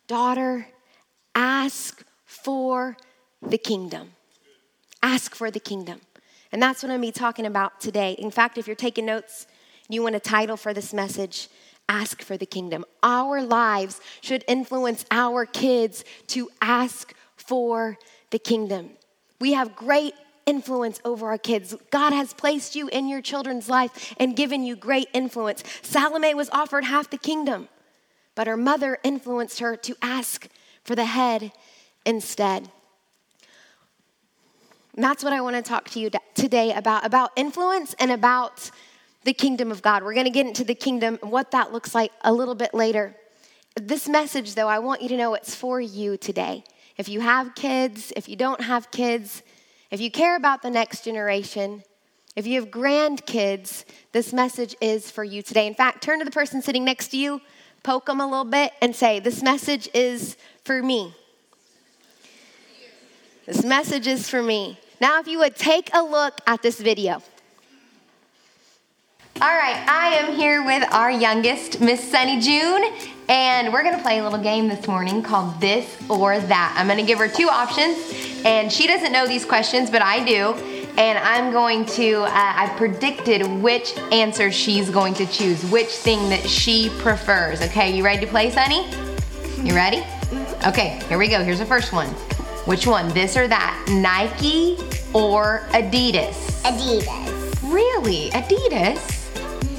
daughter, 0.05 0.67
ask 1.33 2.05
for 2.25 2.95
the 3.41 3.57
kingdom. 3.57 4.11
Ask 5.01 5.33
for 5.33 5.49
the 5.49 5.59
kingdom. 5.59 6.01
And 6.51 6.61
that's 6.61 6.83
what 6.83 6.91
I'm 6.91 7.01
going 7.01 7.11
to 7.11 7.17
be 7.17 7.19
talking 7.19 7.47
about 7.47 7.81
today. 7.81 8.11
In 8.19 8.29
fact, 8.29 8.59
if 8.59 8.67
you're 8.67 8.75
taking 8.75 9.07
notes, 9.07 9.47
you 9.89 10.03
want 10.03 10.13
a 10.13 10.19
title 10.19 10.57
for 10.57 10.75
this 10.75 10.93
message, 10.93 11.49
Ask 11.89 12.21
for 12.21 12.37
the 12.37 12.45
Kingdom. 12.45 12.85
Our 13.01 13.41
lives 13.41 13.99
should 14.21 14.43
influence 14.47 15.05
our 15.09 15.47
kids 15.47 16.03
to 16.27 16.49
ask 16.61 17.15
for 17.35 17.97
the 18.31 18.39
kingdom. 18.39 18.91
We 19.39 19.53
have 19.53 19.75
great 19.75 20.13
influence 20.45 20.99
over 21.03 21.27
our 21.27 21.37
kids. 21.37 21.75
God 21.91 22.13
has 22.13 22.33
placed 22.33 22.75
you 22.75 22.87
in 22.89 23.07
your 23.07 23.21
children's 23.21 23.69
life 23.69 24.13
and 24.19 24.35
given 24.35 24.63
you 24.63 24.75
great 24.75 25.07
influence. 25.13 25.63
Salome 25.81 26.33
was 26.33 26.49
offered 26.51 26.85
half 26.85 27.09
the 27.09 27.17
kingdom, 27.17 27.67
but 28.35 28.47
her 28.47 28.57
mother 28.57 28.97
influenced 29.03 29.59
her 29.59 29.75
to 29.77 29.95
ask 30.01 30.47
for 30.83 30.95
the 30.95 31.05
head 31.05 31.51
instead. 32.05 32.69
And 34.95 35.03
that's 35.03 35.23
what 35.23 35.33
I 35.33 35.41
want 35.41 35.57
to 35.57 35.61
talk 35.61 35.89
to 35.89 35.99
you 35.99 36.09
today 36.35 36.71
about 36.71 37.05
about 37.05 37.31
influence 37.35 37.95
and 37.99 38.11
about 38.11 38.71
the 39.25 39.33
kingdom 39.33 39.71
of 39.71 39.81
God. 39.81 40.03
We're 40.03 40.13
going 40.13 40.25
to 40.25 40.31
get 40.31 40.45
into 40.45 40.63
the 40.63 40.75
kingdom 40.75 41.19
and 41.21 41.31
what 41.31 41.51
that 41.51 41.73
looks 41.73 41.93
like 41.93 42.11
a 42.23 42.31
little 42.31 42.55
bit 42.55 42.73
later. 42.73 43.15
This 43.75 44.07
message, 44.07 44.55
though, 44.55 44.69
I 44.69 44.79
want 44.79 45.01
you 45.01 45.09
to 45.09 45.17
know 45.17 45.33
it's 45.33 45.53
for 45.53 45.81
you 45.81 46.15
today. 46.15 46.63
If 46.97 47.09
you 47.09 47.19
have 47.19 47.55
kids, 47.55 48.13
if 48.15 48.29
you 48.29 48.35
don't 48.35 48.61
have 48.61 48.91
kids, 48.91 49.43
if 49.91 49.99
you 49.99 50.09
care 50.09 50.35
about 50.35 50.61
the 50.61 50.69
next 50.69 51.03
generation, 51.03 51.83
if 52.35 52.47
you 52.47 52.59
have 52.59 52.69
grandkids, 52.69 53.85
this 54.11 54.33
message 54.33 54.75
is 54.81 55.11
for 55.11 55.23
you 55.23 55.41
today. 55.41 55.67
In 55.67 55.73
fact, 55.73 56.03
turn 56.03 56.19
to 56.19 56.25
the 56.25 56.31
person 56.31 56.61
sitting 56.61 56.83
next 56.83 57.09
to 57.09 57.17
you, 57.17 57.41
poke 57.83 58.05
them 58.07 58.19
a 58.19 58.25
little 58.25 58.45
bit, 58.45 58.73
and 58.81 58.95
say, 58.95 59.19
This 59.19 59.41
message 59.41 59.89
is 59.93 60.37
for 60.63 60.81
me. 60.81 61.13
This 63.45 63.63
message 63.63 64.07
is 64.07 64.29
for 64.29 64.41
me. 64.41 64.79
Now, 64.99 65.19
if 65.19 65.27
you 65.27 65.37
would 65.39 65.55
take 65.55 65.89
a 65.93 66.01
look 66.01 66.39
at 66.47 66.61
this 66.61 66.79
video. 66.79 67.21
All 69.41 69.55
right, 69.55 69.85
I 69.87 70.15
am 70.15 70.35
here 70.35 70.63
with 70.65 70.83
our 70.93 71.11
youngest, 71.11 71.81
Miss 71.81 72.09
Sunny 72.09 72.39
June, 72.39 72.83
and 73.29 73.71
we're 73.73 73.83
gonna 73.83 74.01
play 74.01 74.19
a 74.19 74.23
little 74.23 74.39
game 74.39 74.67
this 74.67 74.87
morning 74.87 75.21
called 75.23 75.59
This 75.59 75.85
or 76.09 76.39
That. 76.39 76.75
I'm 76.77 76.87
gonna 76.87 77.03
give 77.03 77.19
her 77.19 77.27
two 77.27 77.47
options, 77.47 77.97
and 78.45 78.71
she 78.71 78.87
doesn't 78.87 79.11
know 79.11 79.27
these 79.27 79.45
questions, 79.45 79.89
but 79.89 80.01
I 80.01 80.23
do. 80.23 80.53
And 80.97 81.17
I'm 81.17 81.51
going 81.51 81.85
to, 81.87 82.21
uh, 82.23 82.29
I 82.31 82.73
predicted 82.77 83.45
which 83.61 83.97
answer 84.13 84.49
she's 84.49 84.89
going 84.89 85.13
to 85.15 85.25
choose, 85.25 85.61
which 85.65 85.89
thing 85.89 86.29
that 86.29 86.47
she 86.47 86.89
prefers. 86.99 87.61
Okay, 87.61 87.95
you 87.95 88.03
ready 88.03 88.25
to 88.25 88.31
play, 88.31 88.49
Sunny? 88.49 88.89
You 89.57 89.75
ready? 89.75 89.97
Mm-hmm. 89.97 90.69
Okay, 90.69 91.01
here 91.09 91.17
we 91.17 91.27
go. 91.27 91.43
Here's 91.43 91.59
the 91.59 91.65
first 91.65 91.91
one. 91.91 92.07
Which 92.65 92.87
one, 92.87 93.09
this 93.09 93.35
or 93.35 93.47
that? 93.47 93.85
Nike 93.89 94.77
or 95.13 95.67
Adidas? 95.71 96.33
Adidas. 96.63 97.73
Really? 97.73 98.29
Adidas? 98.29 99.14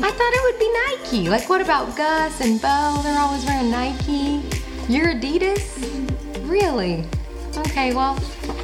I 0.03 0.11
thought 0.11 0.33
it 0.35 0.43
would 0.45 0.59
be 0.59 0.71
Nike. 0.73 1.29
Like, 1.29 1.49
what 1.49 1.61
about 1.61 1.97
Gus 1.97 2.41
and 2.41 2.61
Bo? 2.61 3.01
They're 3.03 3.19
always 3.19 3.45
wearing 3.45 3.71
Nike. 3.71 4.43
You're 4.89 5.15
Adidas? 5.15 6.49
Really? 6.49 7.05
Okay, 7.57 7.95
well, 7.95 8.19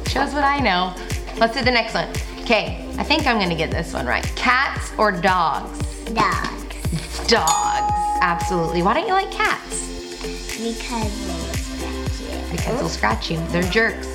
shows 0.07 0.33
what 0.33 0.43
I 0.43 0.59
know. 0.59 0.93
Let's 1.37 1.55
do 1.57 1.63
the 1.63 1.71
next 1.71 1.93
one. 1.93 2.07
Okay, 2.41 2.87
I 2.97 3.03
think 3.03 3.25
I'm 3.25 3.39
gonna 3.39 3.55
get 3.55 3.71
this 3.71 3.93
one 3.93 4.05
right. 4.05 4.23
Cats 4.35 4.91
or 4.97 5.11
dogs? 5.11 5.79
Dogs. 6.05 7.27
Dogs, 7.27 8.19
absolutely. 8.21 8.83
Why 8.83 8.93
don't 8.93 9.07
you 9.07 9.13
like 9.13 9.31
cats? 9.31 10.21
Because 10.21 11.27
they 11.39 11.57
scratch 11.57 12.19
you. 12.21 12.51
Because 12.51 12.79
they'll 12.79 12.89
scratch 12.89 13.31
you. 13.31 13.37
They're 13.47 13.63
jerks. 13.63 14.07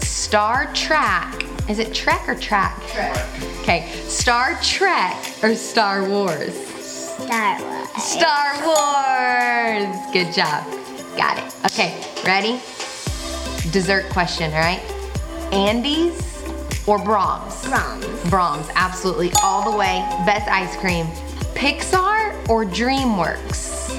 Star 0.00 0.70
Trek. 0.74 1.47
Is 1.68 1.78
it 1.78 1.94
Trek 1.94 2.26
or 2.26 2.34
Track? 2.34 2.80
Trek. 2.88 3.28
Okay, 3.60 3.90
Star 4.06 4.58
Trek 4.62 5.16
or 5.42 5.54
Star 5.54 6.08
Wars? 6.08 6.54
Star 6.54 7.60
Wars. 7.60 8.02
Star 8.02 8.54
Wars. 8.64 9.96
Good 10.10 10.32
job. 10.32 10.64
Got 11.14 11.36
it. 11.36 11.54
Okay, 11.66 12.02
ready? 12.24 12.60
Dessert 13.70 14.08
question, 14.08 14.50
all 14.54 14.60
right? 14.60 14.80
Andy's 15.52 16.16
or 16.86 16.98
Braum's? 16.98 17.62
Braum's. 17.66 18.30
Braum's, 18.30 18.70
absolutely. 18.74 19.30
All 19.42 19.70
the 19.70 19.76
way. 19.76 19.98
Best 20.24 20.48
ice 20.48 20.74
cream. 20.76 21.04
Pixar 21.54 22.48
or 22.48 22.64
DreamWorks? 22.64 23.90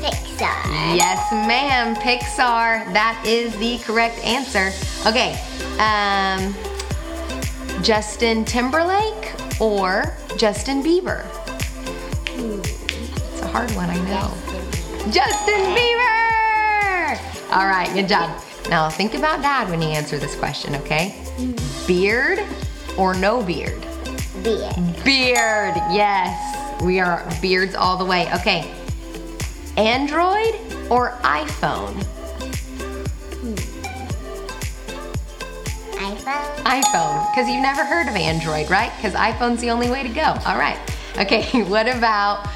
Pixar. 0.00 0.96
Yes, 0.96 1.30
ma'am. 1.30 1.94
Pixar. 1.94 2.92
That 2.92 3.22
is 3.24 3.56
the 3.58 3.78
correct 3.84 4.18
answer. 4.24 4.72
Okay. 5.08 5.40
Um, 5.78 6.54
Justin 7.82 8.44
Timberlake 8.44 9.32
or 9.60 10.16
Justin 10.36 10.82
Bieber? 10.82 11.26
It's 12.26 13.42
a 13.42 13.48
hard 13.48 13.70
one, 13.72 13.90
I 13.90 13.96
know. 14.04 14.32
Justin 15.10 15.60
Bieber! 15.74 17.52
All 17.52 17.66
right, 17.66 17.90
good 17.92 18.08
job. 18.08 18.40
Now 18.70 18.88
think 18.88 19.14
about 19.14 19.42
dad 19.42 19.68
when 19.68 19.82
you 19.82 19.88
answer 19.88 20.18
this 20.18 20.34
question, 20.36 20.74
okay? 20.76 21.20
Beard 21.86 22.40
or 22.96 23.14
no 23.14 23.42
beard? 23.42 23.80
Beard. 24.42 24.74
Beard, 25.04 25.74
yes. 25.92 26.82
We 26.82 27.00
are 27.00 27.28
beards 27.42 27.74
all 27.74 27.96
the 27.96 28.04
way. 28.04 28.32
Okay. 28.34 28.72
Android 29.76 30.54
or 30.90 31.12
iPhone? 31.22 32.06
iPhone. 36.24 37.30
because 37.30 37.48
you've 37.48 37.62
never 37.62 37.84
heard 37.84 38.08
of 38.08 38.14
Android, 38.16 38.70
right? 38.70 38.92
Because 38.96 39.14
iPhone's 39.14 39.60
the 39.60 39.70
only 39.70 39.90
way 39.90 40.02
to 40.02 40.08
go. 40.08 40.34
All 40.46 40.58
right. 40.58 40.78
Okay, 41.18 41.62
what 41.68 41.88
about, 41.88 42.48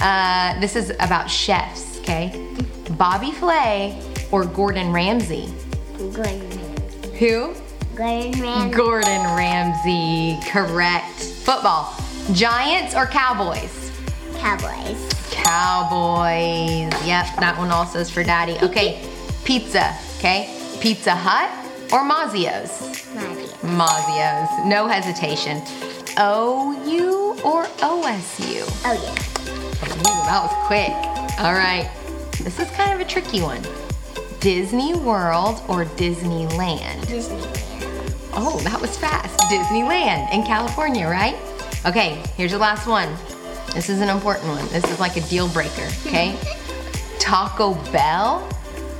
uh, 0.00 0.58
this 0.60 0.76
is 0.76 0.90
about 1.00 1.28
chefs, 1.30 1.98
okay? 2.00 2.48
Bobby 2.90 3.32
Flay 3.32 4.00
or 4.30 4.44
Gordon 4.44 4.92
Ramsay? 4.92 5.52
Gordon 5.98 6.48
Ramsay. 6.50 7.18
Who? 7.18 7.54
Gordon 7.96 8.40
Ramsay. 8.42 8.76
Gordon 8.76 9.22
Ramsay, 9.36 10.38
correct. 10.48 11.14
Football, 11.20 11.94
Giants 12.32 12.94
or 12.94 13.06
Cowboys? 13.06 13.90
Cowboys. 14.36 15.08
Cowboys. 15.30 16.92
Yep, 17.06 17.26
that 17.40 17.54
one 17.56 17.70
also 17.70 17.98
is 18.00 18.10
for 18.10 18.22
daddy. 18.22 18.58
Okay, 18.62 19.08
pizza, 19.44 19.96
okay? 20.18 20.52
Pizza 20.80 21.14
Hut 21.14 21.50
or 21.92 22.00
Mazzio's? 22.08 22.95
Mazzio's, 23.66 24.66
no 24.66 24.86
hesitation. 24.86 25.58
OU 26.18 27.40
or 27.44 27.64
OSU? 27.82 28.64
Oh 28.84 28.94
yeah. 28.94 29.36
Ooh, 29.98 30.24
that 30.26 30.42
was 30.42 30.66
quick. 30.66 30.90
All 31.40 31.52
right, 31.52 31.90
this 32.42 32.58
is 32.58 32.70
kind 32.70 32.92
of 32.92 33.00
a 33.00 33.08
tricky 33.08 33.42
one. 33.42 33.60
Disney 34.40 34.94
World 34.94 35.60
or 35.68 35.84
Disneyland? 35.84 37.00
Disneyland. 37.06 37.62
Oh, 38.32 38.60
that 38.64 38.80
was 38.80 38.96
fast. 38.96 39.38
Disneyland 39.50 40.32
in 40.32 40.42
California, 40.44 41.06
right? 41.06 41.36
Okay, 41.86 42.22
here's 42.36 42.52
the 42.52 42.58
last 42.58 42.86
one. 42.86 43.08
This 43.74 43.88
is 43.88 44.00
an 44.00 44.08
important 44.08 44.48
one. 44.48 44.66
This 44.68 44.84
is 44.84 44.98
like 45.00 45.16
a 45.16 45.20
deal 45.22 45.48
breaker, 45.48 45.88
okay? 46.06 46.38
Taco 47.18 47.74
Bell 47.92 48.48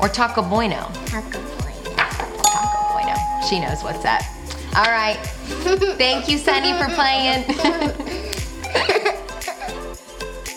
or 0.01 0.09
Taco 0.09 0.43
Bueno? 0.43 0.91
Taco 1.07 1.41
Bueno. 1.61 1.97
Taco 1.97 2.93
Bueno. 2.93 3.15
She 3.49 3.61
knows 3.61 3.83
what's 3.83 4.05
up. 4.05 4.36
All 4.77 4.93
right. 4.93 5.17
Thank 5.97 6.29
you, 6.29 6.37
Sunny, 6.37 6.75
for 6.75 6.89
playing. 6.95 7.45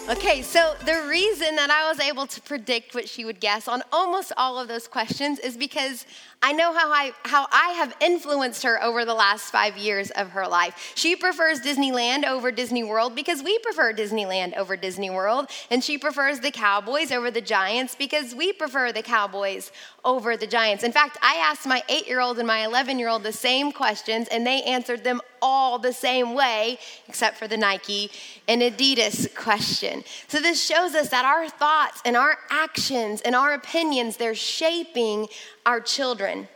Okay, 0.09 0.41
so 0.41 0.73
the 0.87 1.05
reason 1.07 1.55
that 1.57 1.69
I 1.69 1.87
was 1.87 1.99
able 1.99 2.25
to 2.25 2.41
predict 2.41 2.95
what 2.95 3.07
she 3.07 3.25
would 3.25 3.39
guess 3.39 3.67
on 3.67 3.83
almost 3.93 4.31
all 4.37 4.57
of 4.57 4.67
those 4.67 4.87
questions 4.87 5.37
is 5.37 5.55
because 5.55 6.03
I 6.41 6.53
know 6.53 6.73
how 6.73 6.89
I, 6.89 7.11
how 7.23 7.47
I 7.51 7.69
have 7.71 7.93
influenced 7.99 8.63
her 8.63 8.81
over 8.81 9.03
the 9.03 9.13
last 9.13 9.51
five 9.51 9.75
years 9.77 10.09
of 10.11 10.29
her 10.29 10.47
life. 10.47 10.93
She 10.95 11.17
prefers 11.17 11.59
Disneyland 11.59 12.25
over 12.25 12.49
Disney 12.49 12.81
World 12.81 13.13
because 13.13 13.43
we 13.43 13.59
prefer 13.59 13.93
Disneyland 13.93 14.55
over 14.55 14.77
Disney 14.77 15.09
World. 15.09 15.49
And 15.69 15.83
she 15.83 15.97
prefers 15.97 16.39
the 16.39 16.51
Cowboys 16.51 17.11
over 17.11 17.29
the 17.29 17.41
Giants 17.41 17.93
because 17.93 18.33
we 18.33 18.53
prefer 18.53 18.93
the 18.93 19.03
Cowboys 19.03 19.73
over 20.05 20.37
the 20.37 20.47
Giants. 20.47 20.85
In 20.85 20.93
fact, 20.93 21.17
I 21.21 21.35
asked 21.35 21.67
my 21.67 21.83
eight 21.89 22.07
year 22.07 22.21
old 22.21 22.37
and 22.37 22.47
my 22.47 22.65
11 22.65 22.99
year 22.99 23.09
old 23.09 23.23
the 23.23 23.33
same 23.33 23.73
questions, 23.73 24.29
and 24.29 24.47
they 24.47 24.61
answered 24.61 25.03
them 25.03 25.19
all 25.41 25.79
the 25.79 25.93
same 25.93 26.33
way, 26.33 26.79
except 27.07 27.37
for 27.37 27.47
the 27.47 27.57
Nike 27.57 28.11
and 28.47 28.61
Adidas 28.61 29.33
question. 29.35 30.03
So 30.27 30.39
this 30.39 30.65
shows 30.65 30.95
us 30.95 31.09
that 31.09 31.25
our 31.25 31.49
thoughts 31.49 32.01
and 32.05 32.15
our 32.15 32.37
actions 32.49 33.21
and 33.21 33.35
our 33.35 33.53
opinions, 33.53 34.17
they're 34.17 34.35
shaping 34.35 35.27
our 35.69 35.79
children. 35.79 36.47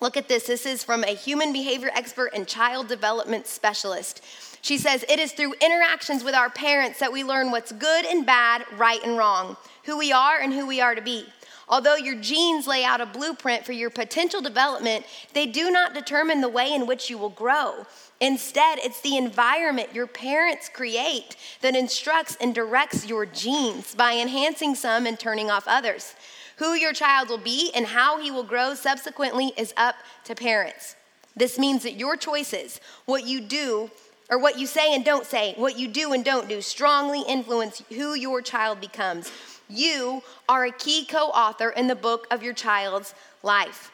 Look 0.00 0.16
at 0.16 0.28
this. 0.28 0.46
This 0.46 0.64
is 0.64 0.84
from 0.84 1.02
a 1.02 1.08
human 1.08 1.52
behavior 1.52 1.90
expert 1.92 2.30
and 2.36 2.46
child 2.46 2.86
development 2.86 3.48
specialist. 3.48 4.22
She 4.62 4.78
says, 4.78 5.04
It 5.08 5.18
is 5.18 5.32
through 5.32 5.54
interactions 5.54 6.22
with 6.22 6.36
our 6.36 6.48
parents 6.48 7.00
that 7.00 7.12
we 7.12 7.24
learn 7.24 7.50
what's 7.50 7.72
good 7.72 8.06
and 8.06 8.24
bad, 8.24 8.64
right 8.78 9.02
and 9.02 9.18
wrong, 9.18 9.56
who 9.86 9.98
we 9.98 10.12
are 10.12 10.38
and 10.38 10.52
who 10.52 10.68
we 10.68 10.80
are 10.80 10.94
to 10.94 11.02
be. 11.02 11.26
Although 11.68 11.96
your 11.96 12.14
genes 12.14 12.68
lay 12.68 12.84
out 12.84 13.00
a 13.00 13.06
blueprint 13.06 13.66
for 13.66 13.72
your 13.72 13.90
potential 13.90 14.40
development, 14.40 15.04
they 15.34 15.46
do 15.46 15.72
not 15.72 15.92
determine 15.92 16.40
the 16.40 16.48
way 16.48 16.72
in 16.72 16.86
which 16.86 17.10
you 17.10 17.18
will 17.18 17.28
grow. 17.28 17.86
Instead, 18.20 18.78
it's 18.78 19.00
the 19.00 19.16
environment 19.16 19.94
your 19.94 20.06
parents 20.06 20.68
create 20.72 21.34
that 21.60 21.74
instructs 21.74 22.36
and 22.40 22.54
directs 22.54 23.04
your 23.04 23.26
genes 23.26 23.96
by 23.96 24.14
enhancing 24.14 24.76
some 24.76 25.06
and 25.06 25.18
turning 25.18 25.50
off 25.50 25.64
others. 25.66 26.14
Who 26.60 26.74
your 26.74 26.92
child 26.92 27.30
will 27.30 27.38
be 27.38 27.70
and 27.74 27.86
how 27.86 28.20
he 28.20 28.30
will 28.30 28.44
grow 28.44 28.74
subsequently 28.74 29.54
is 29.56 29.72
up 29.78 29.94
to 30.24 30.34
parents. 30.34 30.94
This 31.34 31.58
means 31.58 31.84
that 31.84 31.94
your 31.94 32.18
choices, 32.18 32.82
what 33.06 33.26
you 33.26 33.40
do, 33.40 33.90
or 34.28 34.38
what 34.38 34.58
you 34.58 34.66
say 34.66 34.94
and 34.94 35.02
don't 35.02 35.24
say, 35.24 35.54
what 35.56 35.78
you 35.78 35.88
do 35.88 36.12
and 36.12 36.22
don't 36.22 36.50
do, 36.50 36.60
strongly 36.60 37.22
influence 37.26 37.82
who 37.88 38.12
your 38.12 38.42
child 38.42 38.78
becomes. 38.78 39.32
You 39.70 40.22
are 40.50 40.66
a 40.66 40.70
key 40.70 41.06
co 41.06 41.28
author 41.28 41.70
in 41.70 41.86
the 41.86 41.94
book 41.94 42.26
of 42.30 42.42
your 42.42 42.52
child's 42.52 43.14
life. 43.42 43.90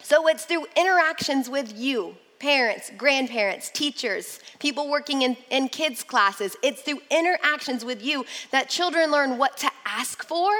So 0.00 0.28
it's 0.28 0.44
through 0.44 0.66
interactions 0.76 1.50
with 1.50 1.76
you, 1.76 2.14
parents, 2.38 2.92
grandparents, 2.96 3.68
teachers, 3.70 4.38
people 4.60 4.88
working 4.88 5.22
in, 5.22 5.36
in 5.50 5.68
kids' 5.70 6.04
classes. 6.04 6.56
It's 6.62 6.82
through 6.82 7.00
interactions 7.10 7.84
with 7.84 8.00
you 8.00 8.24
that 8.52 8.68
children 8.68 9.10
learn 9.10 9.38
what 9.38 9.56
to 9.56 9.70
ask 9.84 10.22
for 10.22 10.52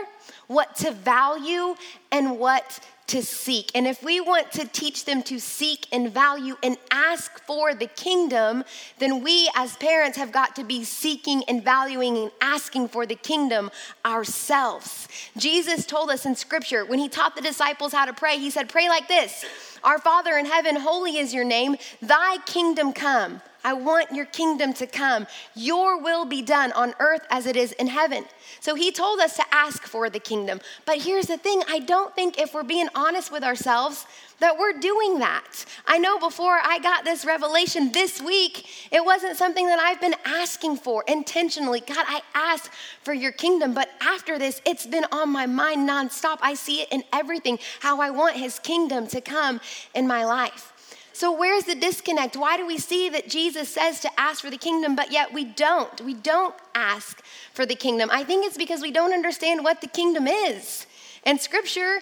what 0.47 0.77
to 0.77 0.93
value 0.93 1.75
and 2.13 2.39
what 2.39 2.81
to 3.09 3.23
seek. 3.23 3.71
And 3.75 3.87
if 3.87 4.03
we 4.03 4.21
want 4.21 4.51
to 4.53 4.67
teach 4.67 5.05
them 5.05 5.23
to 5.25 5.39
seek 5.39 5.87
and 5.93 6.13
value 6.13 6.57
and 6.63 6.77
ask 6.91 7.41
for 7.45 7.75
the 7.75 7.87
kingdom, 7.87 8.65
then 8.99 9.23
we 9.23 9.49
as 9.55 9.77
parents 9.77 10.19
have 10.19 10.33
got 10.33 10.57
to 10.57 10.65
be 10.65 10.83
seeking 10.83 11.45
and 11.47 11.63
valuing 11.63 12.17
and 12.17 12.31
asking 12.41 12.89
for 12.89 13.07
the 13.07 13.15
kingdom 13.15 13.71
ourselves. 14.05 15.09
Jesus 15.37 15.87
told 15.87 16.11
us 16.11 16.27
in 16.27 16.35
scripture 16.35 16.85
when 16.85 16.99
he 16.99 17.09
taught 17.09 17.37
the 17.37 17.43
disciples 17.43 17.93
how 17.93 18.05
to 18.05 18.13
pray, 18.13 18.39
he 18.39 18.51
said, 18.51 18.69
Pray 18.69 18.89
like 18.89 19.07
this 19.07 19.45
Our 19.85 19.99
Father 19.99 20.37
in 20.37 20.47
heaven, 20.47 20.77
holy 20.77 21.19
is 21.19 21.33
your 21.33 21.45
name, 21.45 21.77
thy 22.03 22.39
kingdom 22.47 22.93
come. 22.93 23.41
I 23.67 23.73
want 23.73 24.13
your 24.13 24.27
kingdom 24.27 24.73
to 24.75 24.87
come. 24.87 25.27
Your 25.57 26.01
will 26.01 26.25
be 26.25 26.41
done 26.41 26.71
on 26.71 26.95
earth 27.01 27.23
as 27.31 27.47
it 27.47 27.57
is 27.57 27.73
in 27.73 27.89
heaven. 27.89 28.25
So 28.61 28.77
he 28.77 28.93
told 28.93 29.19
us 29.19 29.35
to 29.39 29.45
ask 29.51 29.83
for 29.83 30.09
the 30.09 30.21
kingdom. 30.21 30.61
But 30.85 30.99
here's 30.99 31.27
the 31.27 31.37
thing 31.37 31.65
I 31.69 31.81
don't 31.81 32.15
think 32.15 32.39
if 32.39 32.55
we're 32.55 32.63
being 32.63 32.89
honest 32.95 33.33
with 33.33 33.43
ourselves, 33.43 34.07
that 34.39 34.57
we're 34.57 34.79
doing 34.79 35.19
that. 35.19 35.65
I 35.85 35.99
know 35.99 36.17
before 36.17 36.61
I 36.63 36.79
got 36.79 37.05
this 37.05 37.25
revelation 37.25 37.91
this 37.91 38.23
week, 38.23 38.69
it 38.93 39.05
wasn't 39.05 39.37
something 39.37 39.67
that 39.67 39.81
I've 39.81 40.01
been 40.01 40.15
asking 40.25 40.77
for 40.77 41.03
intentionally. 41.09 41.81
God, 41.81 42.05
I 42.07 42.21
ask 42.37 42.71
for 43.03 43.15
your 43.15 43.33
kingdom, 43.33 43.75
but 43.75 43.89
after 44.01 44.39
this, 44.39 44.63
it's 44.65 44.87
been 44.87 45.07
on 45.11 45.31
my 45.31 45.47
mind 45.47 45.89
nonstop. 45.89 46.39
I 46.41 46.55
see 46.55 46.83
it 46.83 46.89
in 46.93 47.03
everything, 47.13 47.59
how 47.81 48.01
I 48.01 48.11
want 48.11 48.37
his 48.37 48.61
kingdom 48.61 49.09
to 49.09 49.21
come 49.21 49.61
in 49.93 50.07
my 50.07 50.25
life. 50.25 50.73
So, 51.17 51.33
where's 51.33 51.65
the 51.65 51.75
disconnect? 51.75 52.37
Why 52.37 52.59
do 52.59 52.67
we 52.67 52.77
see 52.77 53.09
that 53.09 53.27
Jesus 53.27 53.71
says 53.71 54.01
to 54.01 54.21
ask 54.21 54.43
for 54.43 54.51
the 54.51 54.59
kingdom, 54.59 54.95
but 54.95 55.11
yet 55.11 55.33
we 55.33 55.47
don't? 55.47 55.99
We 56.03 56.13
don't 56.13 56.55
ask 56.75 57.23
for 57.55 57.65
the 57.65 57.75
kingdom. 57.75 58.11
I 58.13 58.23
think 58.23 58.45
it's 58.45 58.59
because 58.59 58.83
we 58.83 58.91
don't 58.91 59.15
understand 59.15 59.65
what 59.65 59.81
the 59.81 59.87
kingdom 59.87 60.27
is. 60.27 60.87
And 61.25 61.41
scripture 61.41 62.01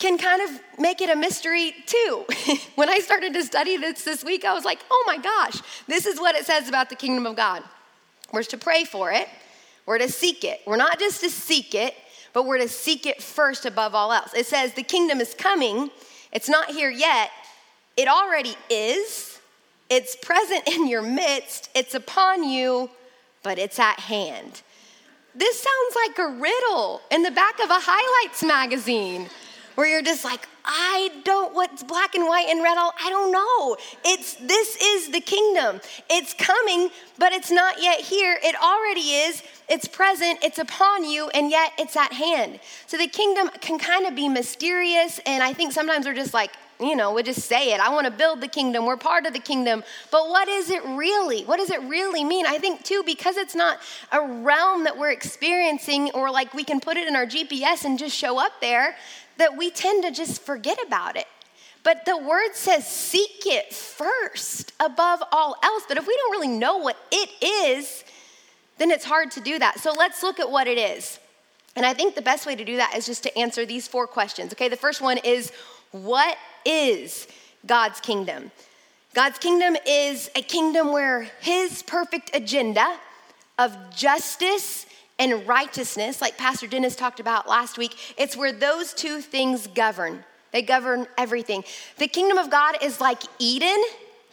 can 0.00 0.18
kind 0.18 0.42
of 0.42 0.50
make 0.76 1.00
it 1.00 1.08
a 1.08 1.14
mystery 1.14 1.72
too. 1.86 2.24
when 2.74 2.88
I 2.88 2.98
started 2.98 3.32
to 3.34 3.44
study 3.44 3.76
this 3.76 4.02
this 4.02 4.24
week, 4.24 4.44
I 4.44 4.54
was 4.54 4.64
like, 4.64 4.80
oh 4.90 5.04
my 5.06 5.18
gosh, 5.18 5.62
this 5.86 6.04
is 6.04 6.18
what 6.18 6.34
it 6.34 6.44
says 6.46 6.68
about 6.68 6.90
the 6.90 6.96
kingdom 6.96 7.26
of 7.26 7.36
God. 7.36 7.62
We're 8.32 8.42
to 8.42 8.58
pray 8.58 8.82
for 8.82 9.12
it, 9.12 9.28
we're 9.86 9.98
to 9.98 10.10
seek 10.10 10.42
it. 10.42 10.62
We're 10.66 10.74
not 10.74 10.98
just 10.98 11.20
to 11.20 11.30
seek 11.30 11.76
it, 11.76 11.94
but 12.32 12.44
we're 12.44 12.58
to 12.58 12.68
seek 12.68 13.06
it 13.06 13.22
first 13.22 13.66
above 13.66 13.94
all 13.94 14.12
else. 14.12 14.34
It 14.34 14.46
says 14.46 14.74
the 14.74 14.82
kingdom 14.82 15.20
is 15.20 15.32
coming, 15.32 15.92
it's 16.32 16.48
not 16.48 16.70
here 16.70 16.90
yet, 16.90 17.30
it 17.96 18.08
already 18.08 18.56
is, 18.70 19.40
it's 19.88 20.16
present 20.16 20.66
in 20.68 20.88
your 20.88 21.02
midst, 21.02 21.70
it's 21.74 21.94
upon 21.94 22.44
you, 22.44 22.90
but 23.42 23.58
it's 23.58 23.78
at 23.78 24.00
hand. 24.00 24.62
This 25.34 25.62
sounds 25.62 25.96
like 26.06 26.18
a 26.18 26.40
riddle 26.40 27.02
in 27.10 27.22
the 27.22 27.30
back 27.30 27.58
of 27.62 27.70
a 27.70 27.78
highlights 27.78 28.42
magazine 28.42 29.28
where 29.74 29.86
you're 29.86 30.02
just 30.02 30.24
like, 30.24 30.48
I 30.64 31.10
don't 31.24 31.54
what's 31.54 31.82
black 31.82 32.14
and 32.14 32.26
white 32.26 32.46
and 32.48 32.62
red 32.62 32.76
all 32.76 32.92
I 33.00 33.10
don't 33.10 33.30
know. 33.30 33.76
It's 34.04 34.34
this 34.36 34.76
is 34.82 35.10
the 35.10 35.20
kingdom. 35.20 35.80
It's 36.10 36.34
coming, 36.34 36.90
but 37.18 37.32
it's 37.32 37.50
not 37.50 37.80
yet 37.80 38.00
here. 38.00 38.38
It 38.42 38.56
already 38.60 39.00
is. 39.00 39.42
It's 39.68 39.86
present, 39.86 40.38
it's 40.42 40.58
upon 40.58 41.04
you, 41.04 41.28
and 41.28 41.50
yet 41.50 41.72
it's 41.78 41.96
at 41.96 42.12
hand. 42.12 42.58
So 42.86 42.96
the 42.96 43.06
kingdom 43.06 43.50
can 43.60 43.78
kind 43.78 44.06
of 44.06 44.14
be 44.14 44.28
mysterious, 44.28 45.20
and 45.26 45.42
I 45.42 45.52
think 45.52 45.72
sometimes 45.72 46.06
we're 46.06 46.14
just 46.14 46.34
like, 46.34 46.50
you 46.80 46.94
know, 46.96 47.12
we 47.12 47.22
just 47.22 47.42
say 47.42 47.72
it. 47.72 47.80
I 47.80 47.90
want 47.92 48.06
to 48.06 48.10
build 48.10 48.40
the 48.40 48.48
kingdom. 48.48 48.86
We're 48.86 48.96
part 48.96 49.26
of 49.26 49.32
the 49.32 49.38
kingdom. 49.38 49.82
But 50.10 50.28
what 50.28 50.48
is 50.48 50.70
it 50.70 50.84
really? 50.84 51.42
What 51.44 51.56
does 51.56 51.70
it 51.70 51.80
really 51.82 52.22
mean? 52.22 52.46
I 52.46 52.58
think, 52.58 52.84
too, 52.84 53.02
because 53.06 53.36
it's 53.36 53.54
not 53.54 53.78
a 54.12 54.20
realm 54.20 54.84
that 54.84 54.98
we're 54.98 55.10
experiencing 55.10 56.10
or 56.12 56.30
like 56.30 56.52
we 56.52 56.64
can 56.64 56.80
put 56.80 56.96
it 56.96 57.08
in 57.08 57.16
our 57.16 57.26
GPS 57.26 57.84
and 57.84 57.98
just 57.98 58.16
show 58.16 58.38
up 58.38 58.52
there, 58.60 58.96
that 59.38 59.56
we 59.56 59.70
tend 59.70 60.04
to 60.04 60.10
just 60.10 60.42
forget 60.42 60.78
about 60.86 61.16
it. 61.16 61.26
But 61.82 62.04
the 62.04 62.16
word 62.16 62.54
says, 62.54 62.86
seek 62.86 63.46
it 63.46 63.72
first 63.72 64.72
above 64.80 65.22
all 65.30 65.56
else. 65.62 65.84
But 65.86 65.98
if 65.98 66.06
we 66.06 66.16
don't 66.16 66.32
really 66.32 66.48
know 66.48 66.78
what 66.78 66.96
it 67.12 67.30
is, 67.42 68.04
then 68.78 68.90
it's 68.90 69.04
hard 69.04 69.30
to 69.32 69.40
do 69.40 69.58
that. 69.58 69.78
So 69.78 69.92
let's 69.92 70.22
look 70.22 70.40
at 70.40 70.50
what 70.50 70.66
it 70.66 70.78
is. 70.78 71.20
And 71.76 71.86
I 71.86 71.92
think 71.94 72.14
the 72.14 72.22
best 72.22 72.46
way 72.46 72.56
to 72.56 72.64
do 72.64 72.76
that 72.78 72.96
is 72.96 73.06
just 73.06 73.22
to 73.22 73.38
answer 73.38 73.66
these 73.66 73.86
four 73.86 74.06
questions. 74.06 74.52
Okay, 74.52 74.68
the 74.68 74.76
first 74.76 75.00
one 75.00 75.18
is, 75.18 75.52
what 75.92 76.36
is 76.64 77.26
God's 77.66 78.00
kingdom? 78.00 78.50
God's 79.14 79.38
kingdom 79.38 79.76
is 79.86 80.30
a 80.36 80.42
kingdom 80.42 80.92
where 80.92 81.30
his 81.40 81.82
perfect 81.82 82.30
agenda 82.34 82.98
of 83.58 83.74
justice 83.94 84.86
and 85.18 85.46
righteousness, 85.48 86.20
like 86.20 86.36
Pastor 86.36 86.66
Dennis 86.66 86.96
talked 86.96 87.20
about 87.20 87.48
last 87.48 87.78
week, 87.78 87.96
it's 88.18 88.36
where 88.36 88.52
those 88.52 88.92
two 88.92 89.20
things 89.20 89.66
govern. 89.68 90.22
They 90.52 90.62
govern 90.62 91.06
everything. 91.16 91.64
The 91.98 92.08
kingdom 92.08 92.38
of 92.38 92.50
God 92.50 92.76
is 92.82 93.00
like 93.00 93.22
Eden 93.38 93.82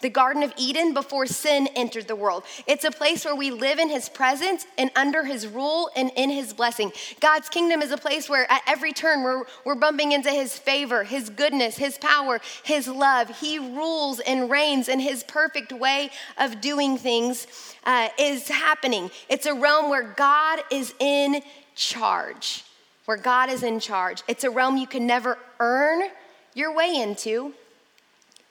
the 0.03 0.09
Garden 0.09 0.43
of 0.43 0.53
Eden 0.57 0.93
before 0.93 1.25
sin 1.25 1.67
entered 1.75 2.07
the 2.07 2.15
world. 2.15 2.43
It's 2.67 2.83
a 2.83 2.91
place 2.91 3.25
where 3.25 3.35
we 3.35 3.49
live 3.49 3.79
in 3.79 3.89
His 3.89 4.09
presence 4.09 4.67
and 4.77 4.91
under 4.95 5.23
His 5.23 5.47
rule 5.47 5.89
and 5.95 6.11
in 6.15 6.29
His 6.29 6.53
blessing. 6.53 6.91
God's 7.19 7.49
kingdom 7.49 7.81
is 7.81 7.89
a 7.89 7.97
place 7.97 8.29
where 8.29 8.45
at 8.51 8.61
every 8.67 8.91
turn 8.91 9.23
we're, 9.23 9.45
we're 9.65 9.75
bumping 9.75 10.11
into 10.11 10.29
His 10.29 10.59
favor, 10.59 11.03
His 11.03 11.29
goodness, 11.29 11.77
His 11.77 11.97
power, 11.97 12.41
His 12.63 12.87
love. 12.87 13.39
He 13.39 13.57
rules 13.57 14.19
and 14.19 14.49
reigns, 14.49 14.89
and 14.89 15.01
His 15.01 15.23
perfect 15.23 15.71
way 15.71 16.11
of 16.37 16.59
doing 16.59 16.97
things 16.97 17.47
uh, 17.85 18.09
is 18.19 18.49
happening. 18.49 19.09
It's 19.29 19.45
a 19.45 19.53
realm 19.53 19.89
where 19.89 20.03
God 20.03 20.59
is 20.69 20.93
in 20.99 21.41
charge, 21.75 22.65
where 23.05 23.17
God 23.17 23.49
is 23.49 23.63
in 23.63 23.79
charge. 23.79 24.21
It's 24.27 24.43
a 24.43 24.49
realm 24.49 24.75
you 24.75 24.85
can 24.87 25.07
never 25.07 25.37
earn 25.61 26.09
your 26.53 26.75
way 26.75 26.93
into 27.01 27.53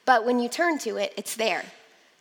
but 0.05 0.25
when 0.25 0.41
you 0.41 0.49
turn 0.49 0.79
to 0.81 0.97
it, 0.97 1.13
it's 1.17 1.37
there. 1.37 1.65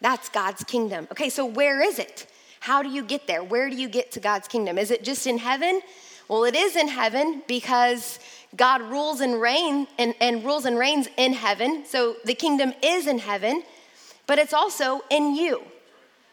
That's 0.01 0.29
God's 0.29 0.63
kingdom. 0.63 1.07
Okay, 1.11 1.29
so 1.29 1.45
where 1.45 1.81
is 1.81 1.99
it? 1.99 2.27
How 2.59 2.83
do 2.83 2.89
you 2.89 3.03
get 3.03 3.27
there? 3.27 3.43
Where 3.43 3.69
do 3.69 3.75
you 3.75 3.89
get 3.89 4.11
to 4.13 4.19
God's 4.19 4.47
kingdom? 4.47 4.77
Is 4.77 4.91
it 4.91 5.03
just 5.03 5.25
in 5.25 5.37
heaven? 5.37 5.81
Well, 6.27 6.43
it 6.43 6.55
is 6.55 6.75
in 6.75 6.87
heaven 6.87 7.41
because 7.47 8.19
God 8.55 8.81
rules 8.81 9.21
and 9.21 9.41
reigns 9.41 9.87
and, 9.97 10.13
and 10.21 10.43
rules 10.43 10.65
and 10.65 10.77
reigns 10.77 11.07
in 11.17 11.33
heaven. 11.33 11.83
So 11.85 12.15
the 12.25 12.35
kingdom 12.35 12.73
is 12.83 13.07
in 13.07 13.19
heaven, 13.19 13.63
but 14.27 14.39
it's 14.39 14.53
also 14.53 15.01
in 15.09 15.35
you. 15.35 15.61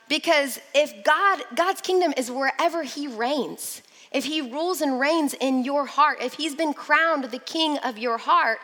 Because 0.08 0.58
if 0.74 1.04
God, 1.04 1.42
God's 1.54 1.80
kingdom 1.80 2.14
is 2.16 2.30
wherever 2.30 2.82
he 2.82 3.08
reigns, 3.08 3.82
if 4.12 4.24
he 4.24 4.40
rules 4.40 4.80
and 4.80 4.98
reigns 4.98 5.34
in 5.34 5.64
your 5.64 5.84
heart, 5.84 6.18
if 6.22 6.34
he's 6.34 6.54
been 6.54 6.72
crowned 6.72 7.24
the 7.24 7.38
king 7.38 7.78
of 7.78 7.98
your 7.98 8.18
heart, 8.18 8.58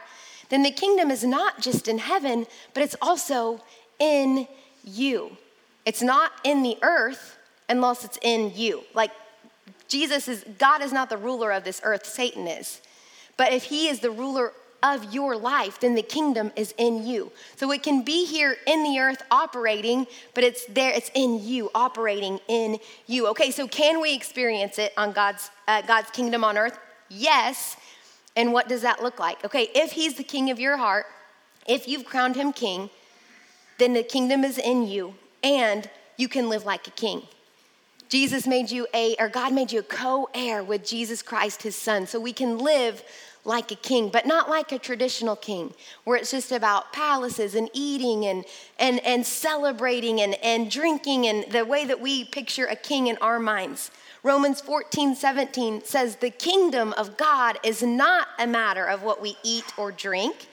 then 0.48 0.62
the 0.62 0.70
kingdom 0.70 1.10
is 1.10 1.24
not 1.24 1.60
just 1.60 1.88
in 1.88 1.98
heaven, 1.98 2.46
but 2.72 2.82
it's 2.82 2.96
also 3.00 3.60
in 3.98 4.46
you. 4.84 5.36
It's 5.84 6.02
not 6.02 6.32
in 6.44 6.62
the 6.62 6.76
earth 6.82 7.38
unless 7.68 8.04
it's 8.04 8.18
in 8.22 8.52
you. 8.54 8.84
Like 8.94 9.10
Jesus 9.88 10.28
is, 10.28 10.44
God 10.58 10.82
is 10.82 10.92
not 10.92 11.10
the 11.10 11.16
ruler 11.16 11.52
of 11.52 11.64
this 11.64 11.80
earth, 11.84 12.06
Satan 12.06 12.46
is. 12.46 12.80
But 13.36 13.52
if 13.52 13.64
he 13.64 13.88
is 13.88 14.00
the 14.00 14.10
ruler 14.10 14.52
of 14.82 15.14
your 15.14 15.34
life, 15.36 15.80
then 15.80 15.94
the 15.94 16.02
kingdom 16.02 16.52
is 16.56 16.74
in 16.76 17.06
you. 17.06 17.32
So 17.56 17.70
it 17.72 17.82
can 17.82 18.02
be 18.02 18.26
here 18.26 18.56
in 18.66 18.84
the 18.84 18.98
earth 18.98 19.22
operating, 19.30 20.06
but 20.34 20.44
it's 20.44 20.66
there, 20.66 20.92
it's 20.92 21.10
in 21.14 21.42
you, 21.42 21.70
operating 21.74 22.38
in 22.48 22.78
you. 23.06 23.26
Okay, 23.28 23.50
so 23.50 23.66
can 23.66 24.00
we 24.00 24.14
experience 24.14 24.78
it 24.78 24.92
on 24.98 25.12
God's, 25.12 25.50
uh, 25.66 25.80
God's 25.82 26.10
kingdom 26.10 26.44
on 26.44 26.58
earth? 26.58 26.78
Yes. 27.08 27.76
And 28.36 28.52
what 28.52 28.68
does 28.68 28.82
that 28.82 29.02
look 29.02 29.18
like? 29.18 29.44
Okay, 29.44 29.68
if 29.74 29.92
he's 29.92 30.14
the 30.14 30.24
king 30.24 30.50
of 30.50 30.58
your 30.58 30.76
heart, 30.76 31.06
if 31.66 31.88
you've 31.88 32.04
crowned 32.04 32.36
him 32.36 32.52
king, 32.52 32.90
then 33.78 33.92
the 33.92 34.02
kingdom 34.02 34.44
is 34.44 34.58
in 34.58 34.86
you 34.86 35.14
and 35.42 35.88
you 36.16 36.28
can 36.28 36.48
live 36.48 36.64
like 36.64 36.86
a 36.86 36.90
king. 36.90 37.22
Jesus 38.08 38.46
made 38.46 38.70
you 38.70 38.86
a, 38.94 39.16
or 39.18 39.28
God 39.28 39.52
made 39.52 39.72
you 39.72 39.80
a 39.80 39.84
co 39.84 40.28
heir 40.34 40.62
with 40.62 40.86
Jesus 40.86 41.22
Christ, 41.22 41.62
his 41.62 41.74
son. 41.74 42.06
So 42.06 42.20
we 42.20 42.32
can 42.32 42.58
live 42.58 43.02
like 43.44 43.70
a 43.70 43.76
king, 43.76 44.08
but 44.08 44.26
not 44.26 44.48
like 44.48 44.72
a 44.72 44.78
traditional 44.78 45.36
king, 45.36 45.74
where 46.04 46.16
it's 46.16 46.30
just 46.30 46.52
about 46.52 46.92
palaces 46.92 47.54
and 47.54 47.68
eating 47.72 48.24
and, 48.24 48.44
and, 48.78 49.00
and 49.00 49.26
celebrating 49.26 50.20
and, 50.20 50.34
and 50.42 50.70
drinking 50.70 51.26
and 51.26 51.50
the 51.52 51.64
way 51.64 51.84
that 51.84 52.00
we 52.00 52.24
picture 52.24 52.66
a 52.66 52.76
king 52.76 53.06
in 53.06 53.16
our 53.18 53.38
minds. 53.38 53.90
Romans 54.24 54.62
14, 54.62 55.14
17 55.14 55.84
says, 55.84 56.16
The 56.16 56.30
kingdom 56.30 56.94
of 56.94 57.18
God 57.18 57.58
is 57.62 57.82
not 57.82 58.26
a 58.38 58.46
matter 58.46 58.86
of 58.86 59.02
what 59.02 59.20
we 59.20 59.36
eat 59.42 59.66
or 59.76 59.92
drink, 59.92 60.48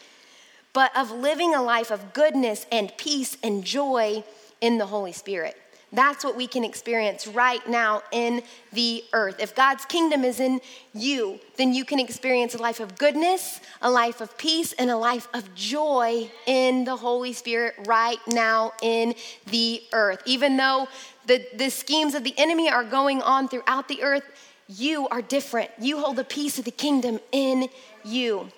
but 0.74 0.96
of 0.96 1.10
living 1.10 1.56
a 1.56 1.64
life 1.64 1.90
of 1.90 2.12
goodness 2.12 2.66
and 2.70 2.92
peace 2.98 3.38
and 3.42 3.64
joy 3.64 4.26
in 4.60 4.78
the 4.78 4.88
Holy 4.88 5.14
Spirit. 5.14 5.56
That's 5.94 6.24
what 6.24 6.38
we 6.38 6.48
can 6.48 6.64
experience 6.64 7.28
right 7.28 7.66
now 7.68 8.02
in 8.14 8.44
the 8.72 9.04
earth. 9.12 9.38
If 9.40 9.54
God's 9.54 9.84
kingdom 9.84 10.24
is 10.24 10.40
in 10.40 10.62
you, 10.94 11.40
then 11.58 11.74
you 11.74 11.84
can 11.84 12.00
experience 12.00 12.56
a 12.56 12.60
life 12.60 12.80
of 12.80 12.98
goodness, 12.98 13.60
a 13.82 13.92
life 13.92 14.22
of 14.22 14.38
peace, 14.38 14.72
and 14.74 14.90
a 14.90 14.96
life 14.96 15.28
of 15.34 15.54
joy 15.54 16.32
in 16.46 16.86
the 16.86 16.96
Holy 16.96 17.34
Spirit 17.34 17.76
right 17.86 18.20
now 18.28 18.72
in 18.82 19.16
the 19.48 19.84
earth. 19.92 20.22
Even 20.26 20.56
though 20.56 20.88
the, 21.28 21.46
the 21.56 21.70
schemes 21.70 22.16
of 22.16 22.24
the 22.24 22.34
enemy 22.38 22.70
are 22.70 22.86
going 22.86 23.22
on 23.22 23.50
throughout 23.50 23.90
the 23.90 24.02
earth, 24.02 24.24
you 24.70 25.10
are 25.10 25.22
different. 25.22 25.70
You 25.78 26.00
hold 26.00 26.16
the 26.16 26.24
peace 26.24 26.58
of 26.58 26.64
the 26.64 26.72
kingdom 26.72 27.20
in 27.34 27.68
you. 28.06 28.50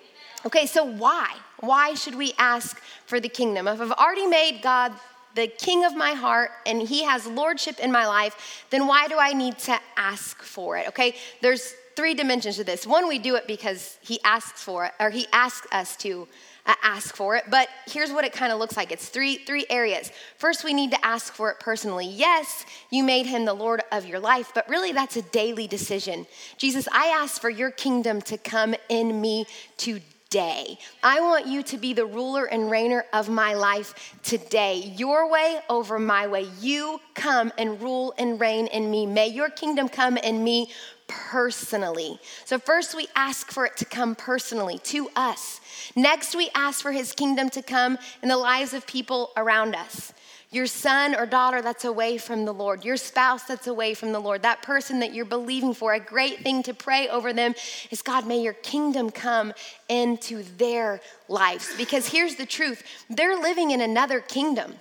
Okay, 0.46 0.66
so 0.66 0.84
why? 0.84 1.34
Why 1.58 1.94
should 1.94 2.14
we 2.14 2.32
ask 2.38 2.80
for 3.06 3.18
the 3.18 3.28
kingdom? 3.28 3.66
If 3.66 3.80
I've 3.80 3.90
already 3.92 4.26
made 4.28 4.60
God 4.62 4.92
the 5.34 5.48
king 5.48 5.84
of 5.84 5.96
my 5.96 6.12
heart 6.12 6.50
and 6.66 6.80
he 6.80 7.04
has 7.04 7.26
lordship 7.26 7.80
in 7.80 7.90
my 7.90 8.06
life, 8.06 8.64
then 8.70 8.86
why 8.86 9.08
do 9.08 9.16
I 9.18 9.32
need 9.32 9.58
to 9.60 9.78
ask 9.96 10.42
for 10.42 10.76
it? 10.76 10.88
Okay, 10.88 11.16
there's 11.42 11.74
three 11.96 12.14
dimensions 12.14 12.56
to 12.56 12.64
this. 12.64 12.86
One, 12.86 13.08
we 13.08 13.18
do 13.18 13.36
it 13.36 13.46
because 13.46 13.98
he 14.00 14.20
asks 14.24 14.62
for 14.62 14.86
it, 14.86 14.92
or 14.98 15.10
he 15.10 15.26
asks 15.32 15.66
us 15.72 15.96
to 15.98 16.26
uh, 16.66 16.74
ask 16.82 17.14
for 17.14 17.36
it. 17.36 17.44
But 17.50 17.68
here's 17.86 18.10
what 18.10 18.24
it 18.24 18.32
kind 18.32 18.52
of 18.52 18.58
looks 18.58 18.76
like 18.76 18.90
it's 18.90 19.08
three, 19.08 19.36
three 19.36 19.66
areas. 19.70 20.10
First, 20.38 20.64
we 20.64 20.72
need 20.72 20.90
to 20.90 21.06
ask 21.06 21.32
for 21.32 21.50
it 21.50 21.60
personally. 21.60 22.06
Yes, 22.06 22.64
you 22.90 23.04
made 23.04 23.26
him 23.26 23.44
the 23.44 23.54
Lord 23.54 23.82
of 23.92 24.06
your 24.06 24.18
life, 24.20 24.52
but 24.54 24.68
really 24.68 24.92
that's 24.92 25.16
a 25.16 25.22
daily 25.22 25.66
decision. 25.66 26.26
Jesus, 26.58 26.88
I 26.92 27.06
ask 27.06 27.40
for 27.40 27.50
your 27.50 27.70
kingdom 27.70 28.20
to 28.22 28.38
come 28.38 28.74
in 28.88 29.20
me 29.20 29.46
today 29.76 30.04
today. 30.34 30.76
I 31.00 31.20
want 31.20 31.46
you 31.46 31.62
to 31.62 31.78
be 31.78 31.92
the 31.92 32.06
ruler 32.06 32.44
and 32.44 32.64
reigner 32.64 33.04
of 33.12 33.28
my 33.28 33.54
life 33.54 34.16
today. 34.24 34.92
Your 34.96 35.30
way 35.30 35.60
over 35.70 35.96
my 36.00 36.26
way. 36.26 36.48
You 36.60 37.00
come 37.14 37.52
and 37.56 37.80
rule 37.80 38.12
and 38.18 38.40
reign 38.40 38.66
in 38.66 38.90
me. 38.90 39.06
May 39.06 39.28
your 39.28 39.48
kingdom 39.48 39.88
come 39.88 40.16
in 40.16 40.42
me 40.42 40.70
personally. 41.06 42.18
So, 42.46 42.58
first, 42.58 42.96
we 42.96 43.06
ask 43.14 43.52
for 43.52 43.64
it 43.64 43.76
to 43.76 43.84
come 43.84 44.16
personally 44.16 44.80
to 44.80 45.08
us. 45.14 45.60
Next, 45.94 46.34
we 46.34 46.50
ask 46.52 46.82
for 46.82 46.90
his 46.90 47.12
kingdom 47.12 47.48
to 47.50 47.62
come 47.62 47.96
in 48.20 48.28
the 48.28 48.36
lives 48.36 48.74
of 48.74 48.88
people 48.88 49.30
around 49.36 49.76
us 49.76 50.12
your 50.54 50.66
son 50.66 51.14
or 51.14 51.26
daughter 51.26 51.60
that's 51.60 51.84
away 51.84 52.16
from 52.16 52.44
the 52.44 52.52
Lord, 52.52 52.84
your 52.84 52.96
spouse 52.96 53.42
that's 53.44 53.66
away 53.66 53.94
from 53.94 54.12
the 54.12 54.20
Lord, 54.20 54.42
that 54.42 54.62
person 54.62 55.00
that 55.00 55.12
you're 55.12 55.24
believing 55.24 55.74
for, 55.74 55.92
a 55.92 56.00
great 56.00 56.40
thing 56.40 56.62
to 56.62 56.74
pray 56.74 57.08
over 57.08 57.32
them 57.32 57.54
is 57.90 58.02
God, 58.02 58.26
may 58.26 58.40
your 58.40 58.52
kingdom 58.52 59.10
come 59.10 59.52
into 59.88 60.42
their 60.56 61.00
lives. 61.28 61.74
Because 61.76 62.08
here's 62.08 62.36
the 62.36 62.46
truth 62.46 62.82
they're 63.10 63.36
living 63.36 63.72
in 63.72 63.80
another 63.80 64.20
kingdom. 64.20 64.74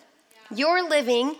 You're 0.54 0.88
living 0.88 1.36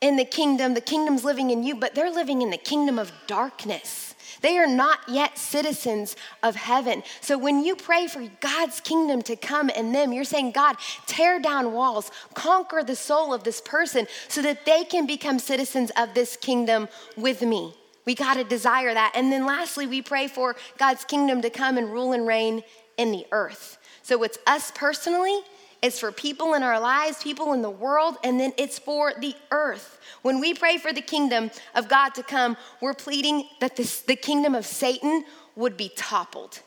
in 0.00 0.16
the 0.16 0.24
kingdom, 0.24 0.74
the 0.74 0.80
kingdom's 0.80 1.24
living 1.24 1.50
in 1.50 1.62
you, 1.62 1.74
but 1.74 1.94
they're 1.94 2.12
living 2.12 2.42
in 2.42 2.50
the 2.50 2.56
kingdom 2.56 2.98
of 2.98 3.12
darkness. 3.26 4.09
They 4.40 4.58
are 4.58 4.66
not 4.66 5.00
yet 5.08 5.38
citizens 5.38 6.16
of 6.42 6.56
heaven. 6.56 7.02
So 7.20 7.38
when 7.38 7.64
you 7.64 7.76
pray 7.76 8.06
for 8.06 8.26
God's 8.40 8.80
kingdom 8.80 9.22
to 9.22 9.36
come 9.36 9.70
in 9.70 9.92
them, 9.92 10.12
you're 10.12 10.24
saying, 10.24 10.52
God, 10.52 10.76
tear 11.06 11.40
down 11.40 11.72
walls, 11.72 12.10
conquer 12.34 12.82
the 12.82 12.96
soul 12.96 13.34
of 13.34 13.44
this 13.44 13.60
person 13.60 14.06
so 14.28 14.42
that 14.42 14.64
they 14.64 14.84
can 14.84 15.06
become 15.06 15.38
citizens 15.38 15.90
of 15.96 16.14
this 16.14 16.36
kingdom 16.36 16.88
with 17.16 17.42
me. 17.42 17.74
We 18.04 18.14
got 18.14 18.34
to 18.34 18.44
desire 18.44 18.94
that. 18.94 19.12
And 19.14 19.30
then 19.30 19.46
lastly, 19.46 19.86
we 19.86 20.02
pray 20.02 20.26
for 20.26 20.56
God's 20.78 21.04
kingdom 21.04 21.42
to 21.42 21.50
come 21.50 21.76
and 21.78 21.92
rule 21.92 22.12
and 22.12 22.26
reign 22.26 22.62
in 22.96 23.12
the 23.12 23.26
earth. 23.30 23.78
So 24.02 24.22
it's 24.22 24.38
us 24.46 24.72
personally, 24.74 25.40
it's 25.82 25.98
for 25.98 26.12
people 26.12 26.54
in 26.54 26.62
our 26.62 26.78
lives, 26.78 27.22
people 27.22 27.52
in 27.52 27.62
the 27.62 27.70
world, 27.70 28.16
and 28.22 28.38
then 28.38 28.52
it's 28.56 28.78
for 28.78 29.12
the 29.18 29.34
earth. 29.50 29.98
When 30.22 30.40
we 30.40 30.54
pray 30.54 30.76
for 30.76 30.92
the 30.92 31.00
kingdom 31.00 31.50
of 31.74 31.88
God 31.88 32.14
to 32.14 32.22
come, 32.22 32.56
we're 32.80 32.94
pleading 32.94 33.48
that 33.60 33.76
this, 33.76 34.02
the 34.02 34.16
kingdom 34.16 34.54
of 34.54 34.66
Satan 34.66 35.24
would 35.56 35.76
be 35.76 35.90
toppled. 35.96 36.60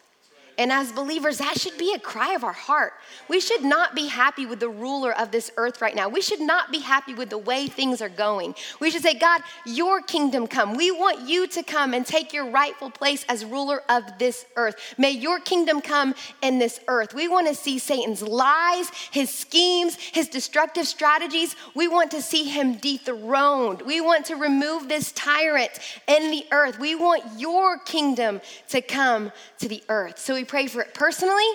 And 0.57 0.71
as 0.71 0.91
believers, 0.91 1.39
that 1.39 1.59
should 1.59 1.77
be 1.77 1.93
a 1.93 1.99
cry 1.99 2.33
of 2.33 2.43
our 2.43 2.53
heart. 2.53 2.93
We 3.27 3.39
should 3.39 3.63
not 3.63 3.95
be 3.95 4.07
happy 4.07 4.45
with 4.45 4.59
the 4.59 4.69
ruler 4.69 5.17
of 5.17 5.31
this 5.31 5.51
earth 5.57 5.81
right 5.81 5.95
now. 5.95 6.09
We 6.09 6.21
should 6.21 6.39
not 6.39 6.71
be 6.71 6.79
happy 6.79 7.13
with 7.13 7.29
the 7.29 7.37
way 7.37 7.67
things 7.67 8.01
are 8.01 8.09
going. 8.09 8.55
We 8.79 8.91
should 8.91 9.01
say, 9.01 9.15
God, 9.15 9.41
your 9.65 10.01
kingdom 10.01 10.47
come. 10.47 10.75
We 10.75 10.91
want 10.91 11.27
you 11.27 11.47
to 11.47 11.63
come 11.63 11.93
and 11.93 12.05
take 12.05 12.33
your 12.33 12.49
rightful 12.49 12.91
place 12.91 13.25
as 13.27 13.43
ruler 13.45 13.81
of 13.89 14.03
this 14.19 14.45
earth. 14.55 14.75
May 14.97 15.11
your 15.11 15.39
kingdom 15.39 15.81
come 15.81 16.13
in 16.41 16.59
this 16.59 16.79
earth. 16.87 17.13
We 17.13 17.27
want 17.27 17.47
to 17.47 17.55
see 17.55 17.79
Satan's 17.79 18.21
lies, 18.21 18.89
his 19.11 19.29
schemes, 19.29 19.95
his 19.95 20.27
destructive 20.27 20.87
strategies. 20.87 21.55
We 21.73 21.87
want 21.87 22.11
to 22.11 22.21
see 22.21 22.43
him 22.43 22.75
dethroned. 22.75 23.81
We 23.81 24.01
want 24.01 24.25
to 24.27 24.35
remove 24.35 24.87
this 24.87 25.11
tyrant 25.13 25.71
in 26.07 26.31
the 26.31 26.45
earth. 26.51 26.79
We 26.79 26.95
want 26.95 27.39
your 27.39 27.79
kingdom 27.79 28.41
to 28.69 28.81
come 28.81 29.31
to 29.59 29.67
the 29.67 29.83
earth. 29.89 30.19
So 30.19 30.35
we 30.43 30.45
pray 30.45 30.67
for 30.67 30.81
it 30.81 30.93
personally. 30.93 31.47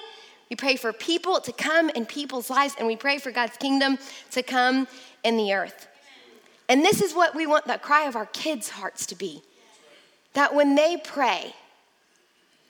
We 0.48 0.57
pray 0.57 0.77
for 0.77 0.94
people 0.94 1.42
to 1.42 1.53
come 1.53 1.90
in 1.90 2.07
people's 2.07 2.48
lives, 2.48 2.74
and 2.79 2.87
we 2.87 2.96
pray 2.96 3.18
for 3.18 3.31
God's 3.31 3.59
kingdom 3.59 3.98
to 4.31 4.42
come 4.42 4.88
in 5.22 5.37
the 5.37 5.53
earth. 5.53 5.87
And 6.70 6.83
this 6.83 7.03
is 7.03 7.12
what 7.12 7.35
we 7.35 7.46
want 7.46 7.66
the 7.66 7.77
cry 7.77 8.09
of 8.09 8.16
our 8.16 8.24
kids' 8.24 8.70
hearts 8.70 9.05
to 9.07 9.14
be 9.14 9.42
that 10.33 10.55
when 10.55 10.74
they 10.74 10.96
pray, 10.96 11.55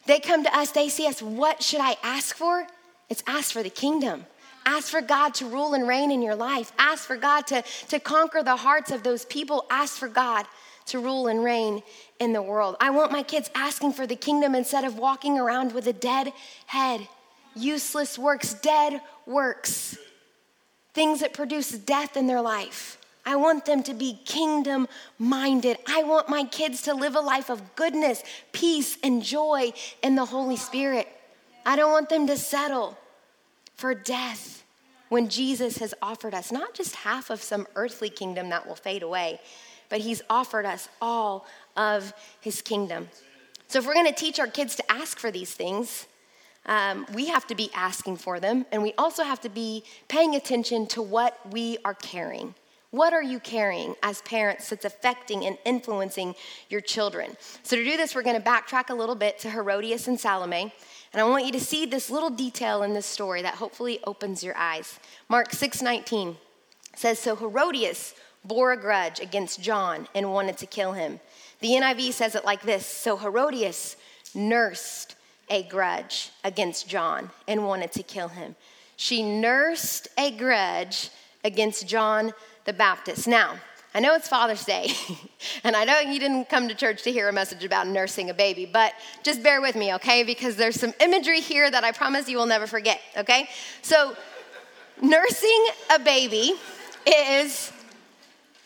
they 0.07 0.19
come 0.19 0.43
to 0.43 0.57
us, 0.57 0.73
they 0.73 0.89
see 0.89 1.07
us, 1.07 1.23
what 1.23 1.63
should 1.63 1.81
I 1.81 1.97
ask 2.03 2.35
for? 2.35 2.67
It's 3.09 3.23
ask 3.29 3.53
for 3.53 3.63
the 3.63 3.71
kingdom. 3.71 4.27
Ask 4.67 4.89
for 4.89 5.01
God 5.01 5.35
to 5.35 5.47
rule 5.47 5.75
and 5.75 5.87
reign 5.87 6.11
in 6.11 6.21
your 6.21 6.35
life. 6.35 6.73
Ask 6.79 7.05
for 7.05 7.17
God 7.17 7.47
to, 7.49 7.63
to 7.91 8.01
conquer 8.01 8.43
the 8.43 8.57
hearts 8.57 8.91
of 8.91 9.05
those 9.05 9.25
people. 9.25 9.67
Ask 9.71 9.97
for 9.99 10.09
God 10.09 10.47
to 10.87 10.99
rule 10.99 11.29
and 11.29 11.45
reign 11.45 11.83
in 12.19 12.33
the 12.33 12.43
world. 12.43 12.77
I 12.81 12.91
want 12.91 13.13
my 13.13 13.23
kids 13.23 13.51
asking 13.55 13.93
for 13.93 14.07
the 14.07 14.17
kingdom 14.17 14.55
instead 14.55 14.85
of 14.85 14.99
walking 14.99 15.39
around 15.39 15.73
with 15.73 15.87
a 15.87 15.93
dead 15.93 16.33
head. 16.67 17.07
Useless 17.55 18.19
works, 18.19 18.55
dead 18.55 19.01
works, 19.27 19.97
things 20.95 21.21
that 21.21 21.33
produce 21.33 21.71
death 21.71 22.17
in 22.17 22.27
their 22.27 22.41
life. 22.41 22.99
I 23.25 23.37
want 23.37 23.67
them 23.67 23.83
to 23.85 23.95
be 23.95 24.19
kingdom 24.25 24.89
minded. 25.19 25.77
I 25.87 26.03
want 26.03 26.29
my 26.29 26.45
kids 26.45 26.83
to 26.83 26.95
live 26.95 27.15
a 27.15 27.21
life 27.21 27.51
of 27.51 27.77
goodness, 27.77 28.23
peace, 28.53 28.97
and 29.03 29.23
joy 29.23 29.73
in 30.03 30.15
the 30.15 30.25
Holy 30.25 30.57
Spirit. 30.57 31.07
I 31.67 31.77
don't 31.77 31.93
want 31.93 32.09
them 32.09 32.27
to 32.29 32.39
settle 32.39 32.97
for 33.75 33.95
death 33.95 34.65
when 35.11 35.29
Jesus 35.29 35.79
has 35.79 35.95
offered 36.01 36.35
us 36.35 36.51
not 36.51 36.75
just 36.75 36.97
half 36.97 37.31
of 37.31 37.43
some 37.43 37.67
earthly 37.77 38.11
kingdom 38.11 38.49
that 38.51 38.67
will 38.67 38.75
fade 38.75 39.03
away, 39.03 39.41
but 39.89 40.01
He's 40.01 40.23
offered 40.29 40.67
us 40.67 40.89
all 41.01 41.47
of 41.77 42.13
His 42.41 42.63
kingdom. 42.63 43.09
So, 43.69 43.79
if 43.79 43.87
we're 43.87 43.95
going 43.95 44.07
to 44.07 44.13
teach 44.13 44.41
our 44.41 44.47
kids 44.47 44.77
to 44.77 44.93
ask 44.93 45.19
for 45.19 45.31
these 45.31 45.53
things, 45.53 46.07
um, 46.67 47.07
we 47.15 47.27
have 47.27 47.47
to 47.49 47.55
be 47.55 47.71
asking 47.75 48.17
for 48.17 48.41
them, 48.41 48.67
and 48.73 48.83
we 48.83 48.93
also 48.99 49.25
have 49.25 49.41
to 49.43 49.49
be 49.49 49.85
paying 50.09 50.35
attention 50.35 50.87
to 50.89 51.03
what 51.03 51.39
we 51.51 51.79
are 51.85 51.95
carrying. 51.95 52.55
What 52.91 53.13
are 53.13 53.23
you 53.23 53.39
carrying 53.39 53.95
as 54.03 54.23
parents 54.23 54.71
that's 54.71 54.87
affecting 54.87 55.45
and 55.45 55.59
influencing 55.67 56.35
your 56.71 56.81
children? 56.81 57.37
So, 57.63 57.77
to 57.77 57.85
do 57.85 57.97
this, 57.97 58.15
we're 58.15 58.23
going 58.23 58.41
to 58.41 58.47
backtrack 58.47 58.89
a 58.89 58.95
little 58.95 59.15
bit 59.15 59.39
to 59.41 59.51
Herodias 59.51 60.09
and 60.09 60.19
Salome. 60.19 60.73
And 61.13 61.21
I 61.21 61.25
want 61.25 61.47
you 61.47 61.53
to 61.53 61.61
see 61.61 61.87
this 61.87 62.11
little 62.11 62.31
detail 62.31 62.83
in 62.83 62.95
this 62.95 63.07
story 63.07 63.43
that 63.43 63.55
hopefully 63.55 63.99
opens 64.05 64.43
your 64.43 64.57
eyes. 64.57 64.99
Mark 65.29 65.53
6 65.53 65.83
19 65.83 66.37
says, 66.97 67.19
So 67.19 67.37
Herodias 67.37 68.15
bore 68.45 68.73
a 68.73 68.77
grudge 68.77 69.21
against 69.21 69.61
John 69.61 70.09
and 70.15 70.33
wanted 70.33 70.59
to 70.59 70.67
kill 70.67 70.93
him. 70.93 71.21
The 71.61 71.69
NIV 71.69 72.13
says 72.13 72.35
it 72.35 72.45
like 72.45 72.63
this 72.63 72.87
So 72.87 73.17
Herodias 73.17 73.97
nursed 74.35 75.17
a 75.51 75.63
grudge 75.65 76.31
against 76.45 76.89
John 76.89 77.31
and 77.47 77.65
wanted 77.65 77.93
to 77.93 78.03
kill 78.03 78.29
him. 78.29 78.55
She 78.97 79.23
nursed 79.23 80.09
a 80.19 80.31
grudge 80.31 81.11
against 81.45 81.87
John 81.87 82.33
the 82.65 82.73
Baptist. 82.73 83.27
Now, 83.27 83.55
I 83.95 84.01
know 84.01 84.15
it's 84.15 84.29
Father's 84.29 84.65
Day, 84.65 84.91
and 85.65 85.75
I 85.75 85.85
know 85.85 85.99
you 86.01 86.21
didn't 86.21 86.49
come 86.51 86.69
to 86.69 86.75
church 86.75 87.03
to 87.05 87.13
hear 87.13 87.29
a 87.29 87.33
message 87.33 87.65
about 87.65 87.87
nursing 87.87 88.29
a 88.29 88.35
baby, 88.35 88.67
but 88.67 88.93
just 89.23 89.43
bear 89.43 89.61
with 89.61 89.75
me, 89.75 89.95
okay? 89.95 90.23
Because 90.23 90.57
there's 90.57 90.79
some 90.79 90.93
imagery 91.01 91.41
here 91.41 91.71
that 91.71 91.85
I 91.85 91.93
promise 91.93 92.29
you 92.29 92.37
will 92.37 92.47
never 92.47 92.67
forget, 92.67 93.01
okay? 93.17 93.49
So, 93.83 94.15
nursing 95.01 95.67
a 95.91 95.99
baby 95.99 96.55
is 97.07 97.73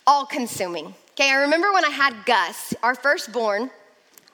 all 0.06 0.26
consuming. 0.26 0.94
Okay, 1.12 1.30
I 1.30 1.42
remember 1.42 1.72
when 1.72 1.84
I 1.84 1.90
had 1.90 2.24
Gus, 2.24 2.74
our 2.82 2.94
firstborn, 2.94 3.70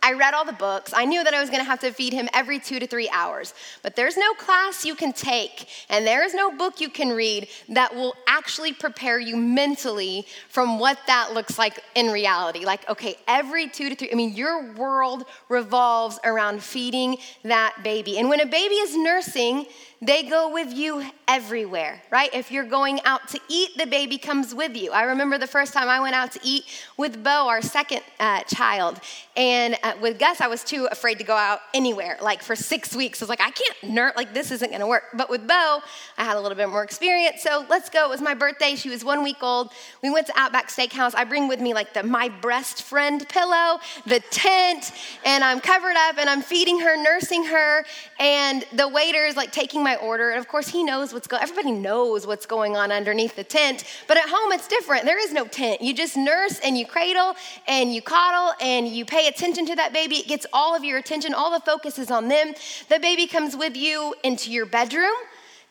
I 0.02 0.12
read 0.12 0.32
all 0.32 0.44
the 0.44 0.52
books. 0.52 0.92
I 0.94 1.04
knew 1.04 1.24
that 1.24 1.34
I 1.34 1.40
was 1.40 1.50
going 1.50 1.60
to 1.60 1.68
have 1.68 1.80
to 1.80 1.90
feed 1.90 2.12
him 2.12 2.28
every 2.32 2.60
two 2.60 2.78
to 2.78 2.86
three 2.86 3.08
hours. 3.08 3.52
But 3.82 3.96
there's 3.96 4.16
no 4.16 4.32
class 4.34 4.84
you 4.84 4.94
can 4.94 5.12
take, 5.12 5.68
and 5.88 6.06
there 6.06 6.24
is 6.24 6.34
no 6.34 6.54
book 6.56 6.80
you 6.80 6.88
can 6.88 7.10
read 7.10 7.48
that 7.70 7.94
will 7.94 8.14
actually 8.28 8.72
prepare 8.72 9.18
you 9.18 9.36
mentally 9.36 10.24
from 10.48 10.78
what 10.78 10.98
that 11.08 11.32
looks 11.34 11.58
like 11.58 11.80
in 11.96 12.10
reality. 12.10 12.64
Like, 12.64 12.88
okay, 12.88 13.16
every 13.26 13.68
two 13.68 13.88
to 13.88 13.96
three, 13.96 14.12
I 14.12 14.14
mean, 14.14 14.34
your 14.34 14.72
world 14.74 15.24
revolves 15.48 16.20
around 16.24 16.62
feeding 16.62 17.16
that 17.42 17.76
baby. 17.82 18.18
And 18.18 18.28
when 18.28 18.40
a 18.40 18.46
baby 18.46 18.76
is 18.76 18.96
nursing, 18.96 19.66
they 20.00 20.22
go 20.22 20.52
with 20.52 20.72
you 20.72 21.04
everywhere, 21.26 22.00
right? 22.10 22.32
If 22.32 22.52
you're 22.52 22.64
going 22.64 23.00
out 23.04 23.28
to 23.28 23.40
eat, 23.48 23.76
the 23.76 23.86
baby 23.86 24.16
comes 24.16 24.54
with 24.54 24.76
you. 24.76 24.92
I 24.92 25.02
remember 25.02 25.38
the 25.38 25.46
first 25.48 25.72
time 25.72 25.88
I 25.88 25.98
went 26.00 26.14
out 26.14 26.32
to 26.32 26.40
eat 26.44 26.64
with 26.96 27.22
Bo, 27.22 27.48
our 27.48 27.60
second 27.60 28.02
uh, 28.20 28.42
child. 28.44 29.00
And 29.36 29.76
uh, 29.82 29.94
with 30.00 30.18
Gus, 30.18 30.40
I 30.40 30.46
was 30.46 30.62
too 30.62 30.88
afraid 30.90 31.18
to 31.18 31.24
go 31.24 31.34
out 31.34 31.60
anywhere. 31.74 32.16
Like 32.22 32.42
for 32.42 32.54
six 32.54 32.94
weeks, 32.94 33.20
I 33.20 33.24
was 33.24 33.28
like, 33.28 33.40
I 33.40 33.50
can't 33.50 33.94
nerd, 33.94 34.16
like 34.16 34.32
this 34.32 34.52
isn't 34.52 34.70
gonna 34.70 34.86
work. 34.86 35.04
But 35.14 35.28
with 35.28 35.46
Bo, 35.46 35.80
I 36.16 36.24
had 36.24 36.36
a 36.36 36.40
little 36.40 36.56
bit 36.56 36.68
more 36.68 36.84
experience. 36.84 37.42
So 37.42 37.66
let's 37.68 37.90
go. 37.90 38.04
It 38.06 38.10
was 38.10 38.20
my 38.20 38.34
birthday. 38.34 38.76
She 38.76 38.88
was 38.88 39.04
one 39.04 39.24
week 39.24 39.42
old. 39.42 39.72
We 40.02 40.10
went 40.10 40.28
to 40.28 40.32
Outback 40.36 40.68
Steakhouse. 40.68 41.14
I 41.14 41.24
bring 41.24 41.48
with 41.48 41.60
me 41.60 41.74
like 41.74 41.92
the 41.92 42.04
my 42.04 42.28
breast 42.28 42.84
friend 42.84 43.28
pillow, 43.28 43.80
the 44.06 44.20
tent, 44.30 44.92
and 45.24 45.42
I'm 45.42 45.60
covered 45.60 45.96
up 45.96 46.18
and 46.18 46.30
I'm 46.30 46.42
feeding 46.42 46.78
her, 46.80 46.96
nursing 47.02 47.44
her. 47.44 47.84
And 48.20 48.64
the 48.72 48.88
waiter 48.88 49.24
is 49.26 49.36
like 49.36 49.52
taking 49.52 49.82
my 49.88 49.96
order. 49.96 50.28
And 50.30 50.38
of 50.38 50.48
course, 50.48 50.68
he 50.68 50.84
knows 50.84 51.14
what's 51.14 51.26
going 51.26 51.42
Everybody 51.42 51.72
knows 51.72 52.26
what's 52.26 52.44
going 52.44 52.76
on 52.76 52.92
underneath 52.92 53.34
the 53.36 53.44
tent. 53.44 53.84
But 54.06 54.18
at 54.18 54.28
home, 54.28 54.52
it's 54.52 54.68
different. 54.68 55.04
There 55.04 55.22
is 55.26 55.32
no 55.32 55.46
tent. 55.46 55.80
You 55.80 55.94
just 55.94 56.14
nurse 56.14 56.58
and 56.58 56.76
you 56.76 56.84
cradle 56.84 57.34
and 57.66 57.94
you 57.94 58.02
coddle 58.02 58.52
and 58.60 58.86
you 58.86 59.06
pay 59.06 59.28
attention 59.28 59.64
to 59.66 59.76
that 59.76 59.94
baby. 59.94 60.16
It 60.16 60.26
gets 60.26 60.46
all 60.52 60.76
of 60.76 60.84
your 60.84 60.98
attention, 60.98 61.32
all 61.32 61.50
the 61.50 61.64
focus 61.64 61.98
is 61.98 62.10
on 62.10 62.28
them. 62.28 62.52
The 62.90 62.98
baby 62.98 63.26
comes 63.26 63.56
with 63.56 63.76
you 63.76 64.14
into 64.22 64.50
your 64.50 64.66
bedroom. 64.66 65.14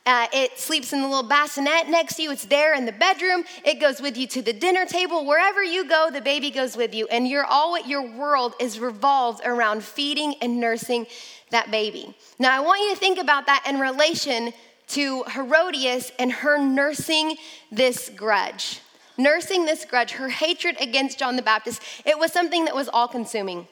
Uh, 0.07 0.25
it 0.31 0.57
sleeps 0.57 0.93
in 0.93 1.01
the 1.01 1.07
little 1.07 1.29
bassinet 1.37 1.89
next 1.89 2.15
to 2.15 2.23
you. 2.23 2.31
It's 2.31 2.45
there 2.45 2.73
in 2.73 2.85
the 2.85 2.93
bedroom. 2.93 3.43
It 3.65 3.81
goes 3.81 4.01
with 4.01 4.15
you 4.17 4.25
to 4.27 4.41
the 4.41 4.53
dinner 4.53 4.85
table. 4.85 5.25
Wherever 5.25 5.61
you 5.61 5.87
go, 5.87 6.09
the 6.09 6.21
baby 6.21 6.49
goes 6.49 6.77
with 6.77 6.95
you. 6.95 7.07
And 7.09 7.27
you're 7.27 7.45
all 7.45 7.77
your 7.85 8.03
world 8.17 8.55
is 8.59 8.79
revolved 8.79 9.41
around 9.45 9.83
feeding 9.83 10.35
and 10.41 10.61
nursing 10.61 11.07
that 11.51 11.71
baby. 11.71 12.15
Now, 12.39 12.55
I 12.55 12.59
want 12.59 12.81
you 12.81 12.93
to 12.93 12.99
think 12.99 13.19
about 13.19 13.45
that 13.45 13.65
in 13.67 13.79
relation 13.79 14.53
to 14.89 15.23
Herodias 15.23 16.11
and 16.17 16.31
her 16.31 16.57
nursing 16.57 17.37
this 17.71 18.09
grudge. 18.15 18.81
Nursing 19.17 19.65
this 19.65 19.83
grudge, 19.83 20.11
her 20.11 20.29
hatred 20.29 20.77
against 20.79 21.17
John 21.17 21.35
the 21.35 21.41
Baptist, 21.41 21.81
it 22.05 22.19
was 22.19 22.31
something 22.31 22.65
that 22.65 22.75
was 22.75 22.87
all 22.87 23.07
consuming. 23.07 23.67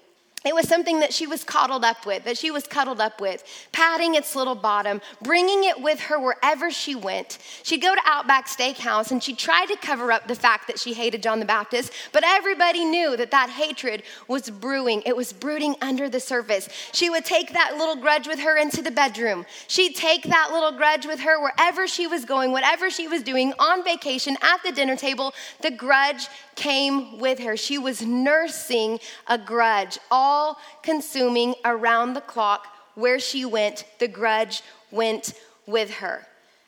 It 0.45 0.53
was 0.53 0.67
something 0.67 0.99
that 0.99 1.11
she 1.11 1.25
was 1.25 1.43
coddled 1.43 1.83
up 1.83 2.05
with, 2.05 2.23
that 2.25 2.37
she 2.37 2.51
was 2.51 2.67
cuddled 2.67 3.01
up 3.01 3.19
with, 3.19 3.43
patting 3.71 4.13
its 4.13 4.35
little 4.35 4.53
bottom, 4.53 5.01
bringing 5.23 5.63
it 5.63 5.81
with 5.81 5.99
her 6.01 6.19
wherever 6.19 6.69
she 6.69 6.93
went. 6.93 7.39
She'd 7.63 7.81
go 7.81 7.95
to 7.95 8.01
Outback 8.05 8.47
Steakhouse 8.47 9.09
and 9.09 9.23
she 9.23 9.33
tried 9.33 9.65
to 9.67 9.75
cover 9.77 10.11
up 10.11 10.27
the 10.27 10.35
fact 10.35 10.67
that 10.67 10.79
she 10.79 10.93
hated 10.93 11.23
John 11.23 11.39
the 11.39 11.45
Baptist, 11.45 11.91
but 12.11 12.23
everybody 12.23 12.85
knew 12.85 13.17
that 13.17 13.31
that 13.31 13.49
hatred 13.49 14.03
was 14.27 14.51
brewing. 14.51 15.01
It 15.07 15.15
was 15.15 15.33
brooding 15.33 15.75
under 15.81 16.09
the 16.09 16.19
surface. 16.19 16.69
She 16.93 17.09
would 17.09 17.25
take 17.25 17.53
that 17.53 17.77
little 17.79 17.95
grudge 17.95 18.27
with 18.27 18.39
her 18.41 18.55
into 18.55 18.83
the 18.83 18.91
bedroom. 18.91 19.47
She'd 19.67 19.95
take 19.95 20.23
that 20.25 20.49
little 20.51 20.73
grudge 20.73 21.07
with 21.07 21.21
her 21.21 21.41
wherever 21.41 21.87
she 21.87 22.05
was 22.05 22.23
going, 22.23 22.51
whatever 22.51 22.91
she 22.91 23.07
was 23.07 23.23
doing, 23.23 23.51
on 23.57 23.83
vacation, 23.83 24.37
at 24.43 24.61
the 24.63 24.71
dinner 24.71 24.95
table. 24.95 25.33
The 25.61 25.71
grudge 25.71 26.27
came 26.55 27.17
with 27.17 27.39
her. 27.39 27.57
She 27.57 27.79
was 27.79 28.03
nursing 28.03 28.99
a 29.27 29.39
grudge, 29.39 29.97
all 30.11 30.34
consuming 30.81 31.55
around 31.63 32.13
the 32.13 32.21
clock. 32.21 32.67
Where 32.95 33.19
she 33.19 33.43
went, 33.43 33.85
the 33.99 34.07
grudge 34.07 34.61
went 34.89 35.33
with 35.67 35.95
her. 35.95 36.25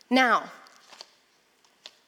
Now, 0.10 0.51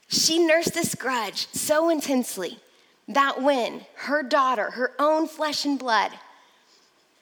she 0.08 0.40
nursed 0.40 0.74
this 0.74 0.96
grudge 0.96 1.48
so 1.54 1.90
intensely 1.90 2.60
that 3.08 3.42
when 3.42 3.86
her 3.96 4.24
daughter, 4.24 4.72
her 4.72 4.92
own 5.00 5.28
flesh 5.28 5.66
and 5.66 5.80
blood, 5.80 6.12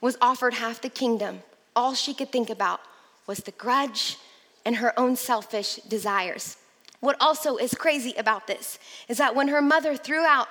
was 0.02 0.17
offered 0.21 0.54
half 0.54 0.82
the 0.82 0.89
kingdom, 0.89 1.41
all 1.76 1.93
she 1.93 2.13
could 2.13 2.32
think 2.32 2.50
about 2.50 2.82
was 3.28 3.39
the 3.39 3.52
grudge 3.52 4.17
and 4.65 4.78
her 4.78 4.97
own 5.00 5.15
selfish 5.15 5.76
desires. 5.88 6.58
What 7.00 7.17
also 7.19 7.58
is 7.58 7.73
crazy 7.73 8.13
about 8.17 8.47
this 8.47 8.80
is 9.08 9.17
that 9.17 9.36
when 9.36 9.50
her 9.50 9.62
mother 9.62 9.95
threw 9.95 10.26
out 10.26 10.47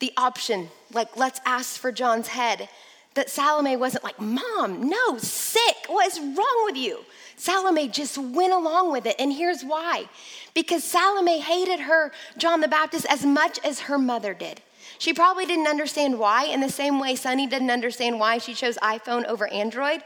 the 0.00 0.12
option, 0.16 0.68
like, 0.92 1.16
let's 1.16 1.40
ask 1.46 1.78
for 1.80 1.92
John's 1.92 2.28
head, 2.28 2.68
that 3.14 3.30
Salome 3.30 3.76
wasn't 3.76 4.04
like, 4.04 4.20
Mom, 4.20 4.88
no, 4.88 5.18
sick. 5.18 5.76
What 5.88 6.06
is 6.06 6.18
wrong 6.18 6.62
with 6.64 6.76
you? 6.76 7.00
Salome 7.36 7.88
just 7.88 8.16
went 8.18 8.52
along 8.52 8.92
with 8.92 9.06
it. 9.06 9.16
And 9.18 9.32
here's 9.32 9.64
why 9.64 10.08
because 10.54 10.84
Salome 10.84 11.40
hated 11.40 11.80
her, 11.80 12.12
John 12.36 12.60
the 12.60 12.68
Baptist, 12.68 13.06
as 13.06 13.24
much 13.24 13.58
as 13.64 13.80
her 13.80 13.98
mother 13.98 14.34
did. 14.34 14.60
She 14.98 15.14
probably 15.14 15.46
didn't 15.46 15.66
understand 15.66 16.18
why, 16.18 16.44
in 16.44 16.60
the 16.60 16.68
same 16.68 17.00
way 17.00 17.16
Sunny 17.16 17.46
didn't 17.46 17.70
understand 17.70 18.20
why 18.20 18.38
she 18.38 18.54
chose 18.54 18.76
iPhone 18.78 19.24
over 19.24 19.48
Android. 19.48 20.02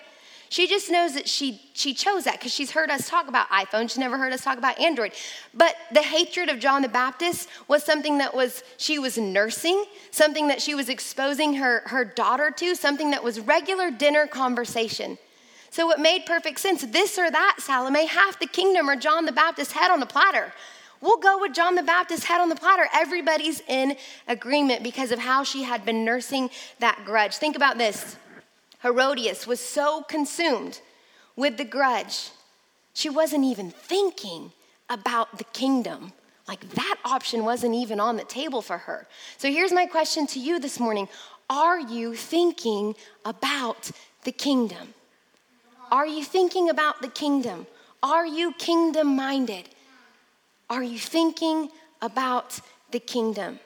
She 0.48 0.68
just 0.68 0.90
knows 0.90 1.14
that 1.14 1.28
she, 1.28 1.60
she 1.72 1.92
chose 1.92 2.24
that 2.24 2.34
because 2.34 2.52
she's 2.52 2.70
heard 2.70 2.90
us 2.90 3.08
talk 3.08 3.28
about 3.28 3.48
iPhone. 3.48 3.82
She's 3.90 3.98
never 3.98 4.16
heard 4.16 4.32
us 4.32 4.44
talk 4.44 4.58
about 4.58 4.78
Android. 4.78 5.12
But 5.52 5.74
the 5.92 6.02
hatred 6.02 6.48
of 6.48 6.60
John 6.60 6.82
the 6.82 6.88
Baptist 6.88 7.48
was 7.66 7.82
something 7.82 8.18
that 8.18 8.34
was 8.34 8.62
she 8.76 8.98
was 8.98 9.18
nursing, 9.18 9.84
something 10.10 10.48
that 10.48 10.62
she 10.62 10.74
was 10.74 10.88
exposing 10.88 11.54
her, 11.54 11.82
her 11.86 12.04
daughter 12.04 12.52
to, 12.52 12.74
something 12.76 13.10
that 13.10 13.24
was 13.24 13.40
regular 13.40 13.90
dinner 13.90 14.26
conversation. 14.26 15.18
So 15.70 15.90
it 15.90 15.98
made 15.98 16.26
perfect 16.26 16.60
sense. 16.60 16.82
This 16.86 17.18
or 17.18 17.30
that, 17.30 17.56
Salome, 17.58 18.06
half 18.06 18.38
the 18.38 18.46
kingdom 18.46 18.88
or 18.88 18.96
John 18.96 19.26
the 19.26 19.32
Baptist 19.32 19.72
head 19.72 19.90
on 19.90 20.00
a 20.02 20.06
platter. 20.06 20.52
We'll 21.00 21.18
go 21.18 21.38
with 21.40 21.52
John 21.52 21.74
the 21.74 21.82
Baptist 21.82 22.24
head 22.24 22.40
on 22.40 22.48
the 22.48 22.56
platter. 22.56 22.88
Everybody's 22.94 23.60
in 23.68 23.96
agreement 24.26 24.82
because 24.82 25.12
of 25.12 25.18
how 25.18 25.44
she 25.44 25.64
had 25.64 25.84
been 25.84 26.04
nursing 26.04 26.50
that 26.78 27.02
grudge. 27.04 27.36
Think 27.36 27.56
about 27.56 27.76
this. 27.76 28.16
Herodias 28.82 29.46
was 29.46 29.60
so 29.60 30.02
consumed 30.02 30.80
with 31.34 31.56
the 31.58 31.64
grudge, 31.64 32.30
she 32.94 33.10
wasn't 33.10 33.44
even 33.44 33.70
thinking 33.70 34.52
about 34.88 35.38
the 35.38 35.44
kingdom. 35.44 36.12
Like 36.48 36.68
that 36.70 36.96
option 37.04 37.44
wasn't 37.44 37.74
even 37.74 38.00
on 38.00 38.16
the 38.16 38.24
table 38.24 38.62
for 38.62 38.78
her. 38.78 39.06
So 39.36 39.50
here's 39.50 39.72
my 39.72 39.86
question 39.86 40.26
to 40.28 40.38
you 40.38 40.58
this 40.58 40.80
morning 40.80 41.08
Are 41.50 41.78
you 41.78 42.14
thinking 42.14 42.94
about 43.24 43.90
the 44.24 44.32
kingdom? 44.32 44.94
Are 45.90 46.06
you 46.06 46.24
thinking 46.24 46.70
about 46.70 47.02
the 47.02 47.08
kingdom? 47.08 47.66
Are 48.02 48.26
you 48.26 48.52
kingdom 48.52 49.14
minded? 49.16 49.68
Are 50.68 50.82
you 50.82 50.98
thinking 50.98 51.70
about 52.00 52.60
the 52.90 53.00
kingdom? 53.00 53.60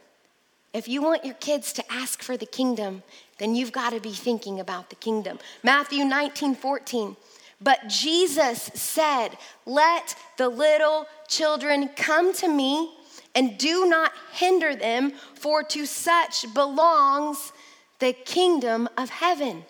If 0.73 0.87
you 0.87 1.03
want 1.03 1.25
your 1.25 1.35
kids 1.35 1.73
to 1.75 1.93
ask 1.93 2.23
for 2.23 2.37
the 2.37 2.47
kingdom, 2.47 3.03
then 3.39 3.55
you've 3.55 3.73
got 3.73 3.91
to 3.91 4.01
be 4.01 4.13
thinking 4.13 4.61
about 4.61 4.91
the 4.91 4.97
kingdom. 4.97 5.39
Matthew 5.63 6.05
19 6.05 6.55
14. 6.55 7.17
But 7.61 7.89
Jesus 7.89 8.71
said, 8.75 9.31
Let 9.67 10.15
the 10.39 10.49
little 10.49 11.07
children 11.29 11.89
come 11.97 12.33
to 12.35 12.49
me 12.49 12.95
and 13.35 13.59
do 13.59 13.87
not 13.87 14.13
hinder 14.33 14.75
them, 14.75 15.13
for 15.35 15.63
to 15.63 15.87
such 15.87 16.53
belongs 16.55 17.53
the 17.99 18.13
kingdom 18.13 18.89
of 18.97 19.11
heaven. 19.11 19.65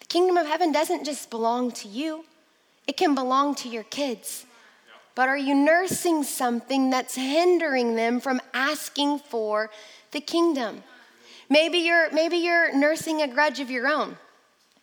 The 0.00 0.06
kingdom 0.06 0.36
of 0.36 0.46
heaven 0.46 0.72
doesn't 0.72 1.04
just 1.04 1.30
belong 1.30 1.72
to 1.72 1.88
you, 1.88 2.24
it 2.86 2.96
can 2.96 3.14
belong 3.14 3.54
to 3.56 3.68
your 3.68 3.84
kids. 3.84 4.44
but 5.14 5.28
are 5.30 5.38
you 5.38 5.54
nursing 5.54 6.22
something 6.22 6.90
that's 6.90 7.14
hindering 7.14 7.96
them 7.96 8.20
from 8.20 8.40
asking 8.52 9.18
for 9.18 9.70
the 10.16 10.20
kingdom? 10.22 10.82
Maybe 11.50 11.78
you're 11.78 12.10
maybe 12.10 12.38
you're 12.38 12.74
nursing 12.74 13.20
a 13.20 13.28
grudge 13.28 13.60
of 13.60 13.70
your 13.70 13.86
own. 13.86 14.16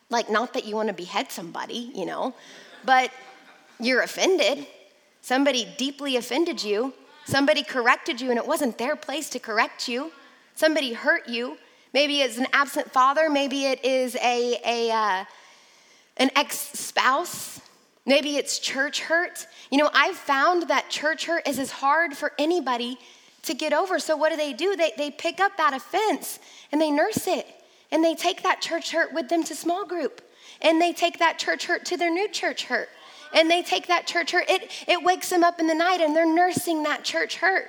Like 0.08 0.30
not 0.30 0.52
that 0.54 0.64
you 0.64 0.76
want 0.76 0.88
to 0.88 0.94
behead 0.94 1.32
somebody, 1.32 1.90
you 1.92 2.06
know, 2.06 2.34
but 2.84 3.10
you're 3.80 4.02
offended. 4.02 4.66
Somebody 5.20 5.66
deeply 5.76 6.16
offended 6.16 6.62
you. 6.62 6.94
Somebody 7.24 7.62
corrected 7.64 8.20
you 8.20 8.30
and 8.30 8.38
it 8.38 8.46
wasn't 8.46 8.78
their 8.78 8.94
place 8.94 9.28
to 9.30 9.38
correct 9.40 9.88
you. 9.88 10.12
Somebody 10.54 10.92
hurt 10.92 11.28
you. 11.28 11.58
Maybe 11.92 12.20
it's 12.20 12.38
an 12.38 12.46
absent 12.52 12.92
father, 12.92 13.28
maybe 13.28 13.64
it 13.64 13.84
is 13.84 14.14
a, 14.16 14.60
a 14.64 14.90
uh, 14.90 15.24
an 16.16 16.30
ex-spouse. 16.36 17.60
Maybe 18.06 18.36
it's 18.36 18.58
church 18.58 19.00
hurt. 19.00 19.46
You 19.70 19.78
know, 19.78 19.90
I've 19.92 20.16
found 20.16 20.68
that 20.68 20.90
church 20.90 21.26
hurt 21.26 21.48
is 21.48 21.58
as 21.58 21.70
hard 21.70 22.14
for 22.14 22.32
anybody 22.38 22.98
to 23.44 23.54
get 23.54 23.72
over. 23.72 23.98
So 23.98 24.16
what 24.16 24.30
do 24.30 24.36
they 24.36 24.52
do? 24.52 24.76
They, 24.76 24.92
they 24.96 25.10
pick 25.10 25.40
up 25.40 25.56
that 25.56 25.74
offense 25.74 26.38
and 26.72 26.80
they 26.80 26.90
nurse 26.90 27.26
it. 27.26 27.46
And 27.90 28.02
they 28.02 28.14
take 28.14 28.42
that 28.42 28.60
church 28.60 28.90
hurt 28.90 29.12
with 29.12 29.28
them 29.28 29.44
to 29.44 29.54
small 29.54 29.86
group. 29.86 30.20
And 30.60 30.80
they 30.80 30.92
take 30.92 31.18
that 31.18 31.38
church 31.38 31.66
hurt 31.66 31.84
to 31.86 31.96
their 31.96 32.10
new 32.10 32.28
church 32.28 32.64
hurt. 32.64 32.88
And 33.32 33.50
they 33.50 33.62
take 33.62 33.88
that 33.88 34.06
church 34.06 34.32
hurt. 34.32 34.48
It, 34.48 34.70
it 34.88 35.02
wakes 35.02 35.28
them 35.28 35.44
up 35.44 35.60
in 35.60 35.66
the 35.66 35.74
night 35.74 36.00
and 36.00 36.14
they're 36.14 36.32
nursing 36.32 36.82
that 36.84 37.04
church 37.04 37.36
hurt. 37.36 37.66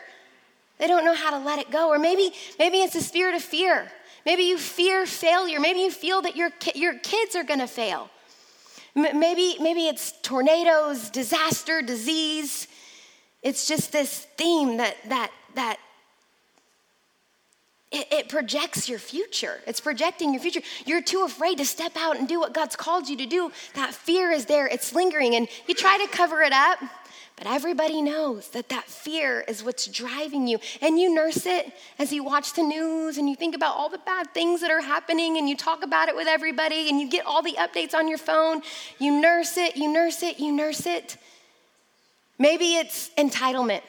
They 0.77 0.87
don't 0.87 1.05
know 1.05 1.15
how 1.15 1.31
to 1.31 1.39
let 1.39 1.59
it 1.59 1.71
go. 1.71 1.89
Or 1.89 1.99
maybe, 1.99 2.31
maybe 2.59 2.77
it's 2.77 2.95
a 2.95 3.01
spirit 3.01 3.35
of 3.35 3.41
fear. 3.41 3.91
Maybe 4.25 4.43
you 4.43 4.57
fear 4.57 5.05
failure. 5.05 5.59
Maybe 5.59 5.79
you 5.79 5.91
feel 5.91 6.21
that 6.23 6.35
your, 6.35 6.49
your 6.73 6.97
kids 6.99 7.35
are 7.35 7.43
going 7.43 7.59
to 7.59 7.67
fail. 7.67 8.09
Maybe, 8.95 9.57
maybe 9.59 9.87
it's 9.87 10.13
tornadoes, 10.21 11.09
disaster, 11.09 11.81
disease. 11.81 12.67
It's 13.43 13.67
just 13.67 13.91
this 13.91 14.25
theme 14.37 14.77
that, 14.77 14.95
that, 15.09 15.31
that 15.55 15.77
it, 17.91 18.07
it, 18.11 18.29
projects 18.29 18.89
your 18.89 18.99
future. 18.99 19.61
It's 19.65 19.79
projecting 19.79 20.33
your 20.33 20.41
future. 20.41 20.61
You're 20.85 21.01
too 21.01 21.23
afraid 21.23 21.59
to 21.59 21.65
step 21.65 21.93
out 21.95 22.17
and 22.17 22.27
do 22.27 22.39
what 22.39 22.53
God's 22.53 22.75
called 22.75 23.07
you 23.07 23.15
to 23.17 23.25
do. 23.25 23.51
That 23.75 23.93
fear 23.93 24.31
is 24.31 24.45
there, 24.45 24.67
it's 24.67 24.93
lingering, 24.93 25.35
and 25.35 25.47
you 25.67 25.75
try 25.75 25.97
to 25.97 26.07
cover 26.07 26.41
it 26.41 26.51
up. 26.51 26.79
But 27.37 27.47
everybody 27.47 28.01
knows 28.01 28.49
that 28.49 28.69
that 28.69 28.85
fear 28.85 29.41
is 29.41 29.63
what's 29.63 29.87
driving 29.87 30.47
you. 30.47 30.59
And 30.81 30.97
you 30.97 31.13
nurse 31.13 31.45
it 31.45 31.73
as 31.99 32.13
you 32.13 32.23
watch 32.23 32.53
the 32.53 32.63
news 32.63 33.17
and 33.17 33.29
you 33.29 33.35
think 33.35 33.55
about 33.55 33.75
all 33.75 33.89
the 33.89 33.97
bad 33.99 34.33
things 34.33 34.61
that 34.61 34.71
are 34.71 34.81
happening 34.81 35.37
and 35.37 35.49
you 35.49 35.55
talk 35.57 35.83
about 35.83 36.07
it 36.07 36.15
with 36.15 36.27
everybody 36.27 36.87
and 36.89 36.99
you 36.99 37.09
get 37.09 37.25
all 37.25 37.41
the 37.41 37.55
updates 37.59 37.93
on 37.93 38.07
your 38.07 38.17
phone. 38.17 38.61
You 38.99 39.19
nurse 39.19 39.57
it, 39.57 39.75
you 39.75 39.91
nurse 39.91 40.23
it, 40.23 40.39
you 40.39 40.53
nurse 40.53 40.85
it. 40.85 41.17
Maybe 42.39 42.75
it's 42.75 43.09
entitlement. 43.17 43.81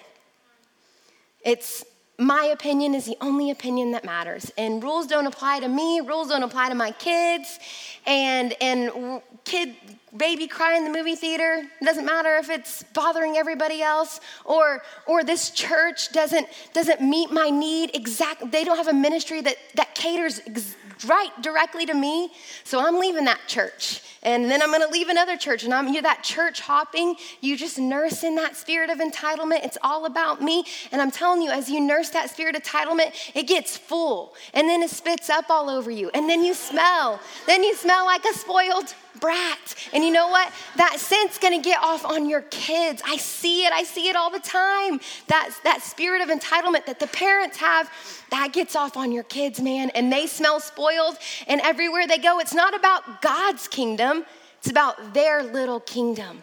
It's 1.46 1.84
my 2.18 2.46
opinion 2.46 2.92
is 2.94 3.04
the 3.06 3.16
only 3.20 3.52
opinion 3.52 3.92
that 3.92 4.04
matters. 4.04 4.50
And 4.58 4.82
rules 4.82 5.06
don't 5.06 5.28
apply 5.28 5.60
to 5.60 5.68
me 5.68 6.00
rules 6.00 6.28
don't 6.28 6.42
apply 6.42 6.68
to 6.70 6.74
my 6.74 6.90
kids. 6.90 7.60
And 8.04 8.52
and 8.60 9.22
kid 9.44 9.76
baby 10.16 10.46
cry 10.46 10.76
in 10.76 10.84
the 10.84 10.90
movie 10.90 11.16
theater 11.16 11.62
it 11.80 11.84
doesn't 11.84 12.04
matter 12.04 12.36
if 12.36 12.50
it's 12.50 12.82
bothering 12.94 13.36
everybody 13.36 13.82
else 13.82 14.20
or 14.44 14.82
or 15.06 15.24
this 15.24 15.50
church 15.50 16.12
doesn't 16.12 16.46
doesn't 16.72 17.00
meet 17.00 17.30
my 17.30 17.50
need 17.50 17.94
exactly. 17.94 18.48
they 18.50 18.64
don't 18.64 18.76
have 18.76 18.88
a 18.88 18.92
ministry 18.92 19.40
that 19.40 19.56
that 19.74 19.94
caters 19.94 20.40
ex- 20.46 20.76
right 21.06 21.30
directly 21.42 21.84
to 21.86 21.94
me 21.94 22.30
so 22.64 22.84
i'm 22.84 22.98
leaving 22.98 23.24
that 23.24 23.40
church 23.46 24.00
and 24.26 24.50
then 24.50 24.60
I'm 24.60 24.70
going 24.70 24.82
to 24.82 24.88
leave 24.88 25.08
another 25.08 25.36
church, 25.36 25.62
and 25.62 25.72
I'm 25.72 25.86
you're 25.92 26.02
that 26.02 26.24
church 26.24 26.60
hopping. 26.60 27.14
You 27.40 27.56
just 27.56 27.78
nurse 27.78 28.24
in 28.24 28.34
that 28.34 28.56
spirit 28.56 28.90
of 28.90 28.98
entitlement. 28.98 29.64
It's 29.64 29.78
all 29.82 30.04
about 30.04 30.42
me, 30.42 30.64
and 30.90 31.00
I'm 31.00 31.12
telling 31.12 31.42
you, 31.42 31.50
as 31.50 31.70
you 31.70 31.80
nurse 31.80 32.10
that 32.10 32.28
spirit 32.28 32.56
of 32.56 32.62
entitlement, 32.62 33.12
it 33.34 33.46
gets 33.46 33.76
full, 33.76 34.34
and 34.52 34.68
then 34.68 34.82
it 34.82 34.90
spits 34.90 35.30
up 35.30 35.48
all 35.48 35.70
over 35.70 35.92
you, 35.92 36.10
and 36.12 36.28
then 36.28 36.44
you 36.44 36.54
smell. 36.54 37.20
Then 37.46 37.62
you 37.62 37.76
smell 37.76 38.04
like 38.04 38.24
a 38.24 38.34
spoiled 38.34 38.92
brat. 39.20 39.74
And 39.92 40.04
you 40.04 40.10
know 40.10 40.28
what? 40.28 40.52
That 40.76 40.98
scent's 40.98 41.38
gonna 41.38 41.60
get 41.60 41.82
off 41.82 42.04
on 42.04 42.28
your 42.28 42.42
kids. 42.42 43.02
I 43.04 43.16
see 43.16 43.64
it, 43.64 43.72
I 43.72 43.82
see 43.82 44.08
it 44.08 44.16
all 44.16 44.30
the 44.30 44.40
time. 44.40 45.00
That, 45.28 45.50
that 45.64 45.82
spirit 45.82 46.22
of 46.22 46.28
entitlement 46.28 46.86
that 46.86 47.00
the 47.00 47.06
parents 47.08 47.56
have, 47.58 47.90
that 48.30 48.52
gets 48.52 48.76
off 48.76 48.96
on 48.96 49.12
your 49.12 49.24
kids, 49.24 49.60
man. 49.60 49.90
And 49.90 50.12
they 50.12 50.26
smell 50.26 50.60
spoiled, 50.60 51.16
and 51.46 51.60
everywhere 51.62 52.06
they 52.06 52.18
go, 52.18 52.38
it's 52.38 52.54
not 52.54 52.74
about 52.74 53.22
God's 53.22 53.68
kingdom, 53.68 54.24
it's 54.58 54.70
about 54.70 55.14
their 55.14 55.42
little 55.42 55.80
kingdom. 55.80 56.42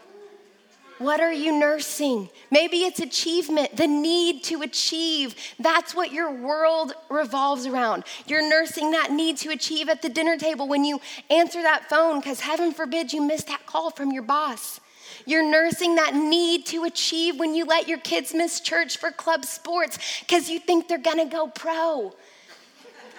What 0.99 1.19
are 1.19 1.33
you 1.33 1.57
nursing? 1.57 2.29
Maybe 2.51 2.83
it's 2.83 2.99
achievement, 2.99 3.75
the 3.75 3.87
need 3.87 4.43
to 4.45 4.61
achieve. 4.61 5.35
That's 5.59 5.95
what 5.95 6.11
your 6.11 6.31
world 6.31 6.93
revolves 7.09 7.65
around. 7.65 8.03
You're 8.27 8.47
nursing 8.47 8.91
that 8.91 9.11
need 9.11 9.37
to 9.37 9.49
achieve 9.49 9.89
at 9.89 10.01
the 10.01 10.09
dinner 10.09 10.37
table 10.37 10.67
when 10.67 10.85
you 10.85 11.01
answer 11.29 11.61
that 11.61 11.89
phone, 11.89 12.19
because 12.19 12.41
heaven 12.41 12.71
forbid 12.71 13.11
you 13.11 13.21
miss 13.21 13.43
that 13.45 13.65
call 13.65 13.89
from 13.89 14.11
your 14.11 14.23
boss. 14.23 14.79
You're 15.25 15.49
nursing 15.49 15.95
that 15.95 16.15
need 16.15 16.65
to 16.67 16.83
achieve 16.83 17.39
when 17.39 17.55
you 17.55 17.65
let 17.65 17.87
your 17.87 17.99
kids 17.99 18.33
miss 18.33 18.59
church 18.59 18.97
for 18.97 19.11
club 19.11 19.45
sports 19.45 19.97
because 20.21 20.49
you 20.49 20.59
think 20.59 20.87
they're 20.87 20.97
gonna 20.97 21.25
go 21.25 21.47
pro. 21.47 22.13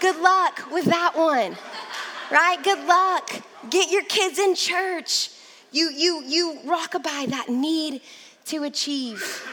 Good 0.01 0.17
luck 0.21 0.71
with 0.71 0.85
that 0.87 1.17
one, 1.17 1.57
right? 2.31 2.63
Good 2.63 2.87
luck. 2.87 3.31
Get 3.71 3.91
your 3.91 4.05
kids 4.05 4.39
in 4.39 4.55
church. 4.55 5.31
You, 5.75 5.91
you, 5.91 6.23
you 6.25 6.59
rockabye 6.65 7.31
that 7.31 7.49
need 7.49 8.01
to 8.47 8.63
achieve. 8.63 9.45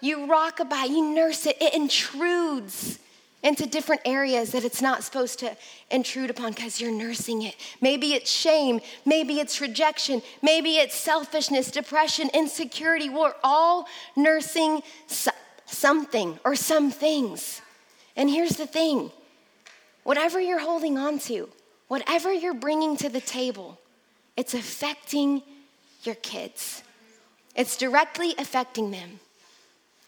You 0.00 0.26
rockabye, 0.26 0.88
you 0.88 1.14
nurse 1.14 1.46
it, 1.46 1.56
it 1.60 1.72
intrudes 1.72 2.98
into 3.44 3.64
different 3.64 4.02
areas 4.04 4.50
that 4.50 4.64
it's 4.64 4.82
not 4.82 5.04
supposed 5.04 5.38
to 5.38 5.56
intrude 5.88 6.30
upon 6.30 6.52
because 6.52 6.80
you're 6.80 6.90
nursing 6.90 7.42
it. 7.42 7.54
Maybe 7.80 8.14
it's 8.14 8.28
shame, 8.28 8.80
maybe 9.04 9.38
it's 9.38 9.60
rejection, 9.60 10.20
maybe 10.42 10.78
it's 10.78 10.96
selfishness, 10.96 11.70
depression, 11.70 12.28
insecurity. 12.34 13.08
We're 13.08 13.34
all 13.44 13.86
nursing 14.16 14.82
something 15.66 16.40
or 16.44 16.56
some 16.56 16.90
things. 16.90 17.62
And 18.16 18.28
here's 18.28 18.56
the 18.56 18.66
thing 18.66 19.12
whatever 20.02 20.40
you're 20.40 20.58
holding 20.58 20.98
on 20.98 21.20
to, 21.20 21.48
whatever 21.86 22.32
you're 22.32 22.52
bringing 22.52 22.96
to 22.96 23.08
the 23.08 23.20
table, 23.20 23.78
it's 24.36 24.54
affecting 24.54 25.42
your 26.02 26.14
kids. 26.16 26.82
It's 27.54 27.76
directly 27.76 28.34
affecting 28.38 28.90
them 28.90 29.20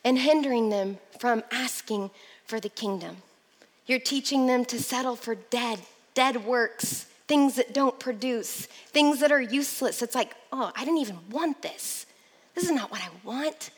and 0.05 0.19
hindering 0.19 0.69
them 0.69 0.99
from 1.19 1.43
asking 1.51 2.11
for 2.45 2.61
the 2.61 2.69
kingdom. 2.69 3.19
You're 3.87 3.99
teaching 3.99 4.47
them 4.47 4.65
to 4.67 4.81
settle 4.81 5.17
for 5.17 5.35
dead, 5.35 5.81
dead 6.15 6.45
works, 6.45 7.07
things 7.27 7.57
that 7.57 7.75
don't 7.75 7.99
produce, 7.99 8.67
things 8.67 9.21
that 9.21 9.33
are 9.33 9.41
useless. 9.41 10.03
It's 10.03 10.15
like, 10.15 10.35
oh, 10.53 10.73
I 10.77 10.85
didn't 10.85 11.01
even 11.01 11.19
want 11.31 11.63
this. 11.63 12.07
This 12.55 12.65
is 12.65 12.71
not 12.71 12.91
what 12.91 13.01
I 13.01 13.09
want. 13.25 13.71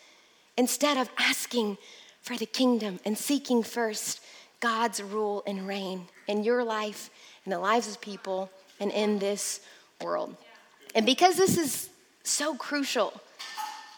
Instead 0.56 0.96
of 0.96 1.08
asking 1.18 1.78
for 2.22 2.36
the 2.36 2.46
kingdom 2.46 2.98
and 3.04 3.16
seeking 3.16 3.62
first 3.62 4.20
God's 4.60 5.02
rule 5.02 5.42
and 5.46 5.66
reign 5.66 6.06
in 6.26 6.44
your 6.44 6.64
life, 6.64 7.10
in 7.44 7.50
the 7.50 7.58
lives 7.58 7.88
of 7.88 8.00
people, 8.00 8.50
and 8.78 8.90
in 8.90 9.18
this 9.18 9.60
world. 10.02 10.36
And 10.94 11.06
because 11.06 11.36
this 11.36 11.56
is 11.56 11.90
so 12.24 12.54
crucial, 12.54 13.12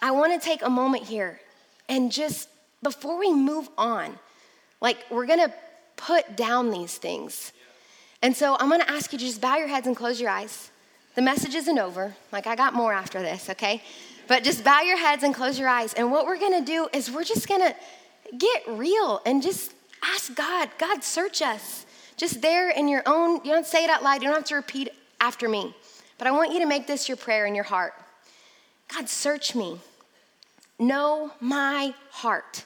I 0.00 0.10
want 0.10 0.40
to 0.40 0.44
take 0.44 0.62
a 0.62 0.70
moment 0.70 1.04
here 1.04 1.40
and 1.88 2.10
just 2.10 2.48
before 2.82 3.18
we 3.18 3.32
move 3.32 3.68
on, 3.78 4.18
like 4.80 4.98
we're 5.10 5.26
going 5.26 5.38
to 5.40 5.52
put 5.96 6.36
down 6.36 6.70
these 6.70 6.96
things. 6.96 7.52
And 8.22 8.36
so 8.36 8.56
I'm 8.58 8.68
going 8.68 8.80
to 8.80 8.90
ask 8.90 9.12
you 9.12 9.18
to 9.18 9.24
just 9.24 9.40
bow 9.40 9.56
your 9.56 9.68
heads 9.68 9.86
and 9.86 9.96
close 9.96 10.20
your 10.20 10.30
eyes. 10.30 10.70
The 11.14 11.22
message 11.22 11.54
isn't 11.54 11.78
over. 11.78 12.14
Like 12.32 12.46
I 12.46 12.56
got 12.56 12.74
more 12.74 12.92
after 12.92 13.20
this, 13.20 13.50
okay? 13.50 13.82
But 14.28 14.44
just 14.44 14.64
bow 14.64 14.80
your 14.80 14.96
heads 14.96 15.22
and 15.22 15.34
close 15.34 15.58
your 15.58 15.68
eyes. 15.68 15.94
And 15.94 16.10
what 16.10 16.26
we're 16.26 16.38
going 16.38 16.58
to 16.58 16.64
do 16.64 16.88
is 16.92 17.10
we're 17.10 17.24
just 17.24 17.48
going 17.48 17.60
to 17.60 17.74
get 18.36 18.62
real 18.68 19.20
and 19.26 19.42
just 19.42 19.74
ask 20.02 20.34
God, 20.34 20.70
God, 20.78 21.04
search 21.04 21.42
us. 21.42 21.86
Just 22.16 22.40
there 22.40 22.70
in 22.70 22.88
your 22.88 23.02
own, 23.06 23.44
you 23.44 23.52
don't 23.52 23.66
say 23.66 23.84
it 23.84 23.90
out 23.90 24.02
loud, 24.02 24.22
you 24.22 24.28
don't 24.28 24.36
have 24.36 24.44
to 24.44 24.54
repeat 24.54 24.90
after 25.20 25.48
me. 25.48 25.74
But 26.22 26.28
I 26.28 26.36
want 26.36 26.52
you 26.52 26.60
to 26.60 26.66
make 26.66 26.86
this 26.86 27.08
your 27.08 27.16
prayer 27.16 27.46
in 27.46 27.54
your 27.56 27.64
heart. 27.64 27.94
God, 28.94 29.08
search 29.08 29.56
me. 29.56 29.80
Know 30.78 31.32
my 31.40 31.94
heart. 32.12 32.64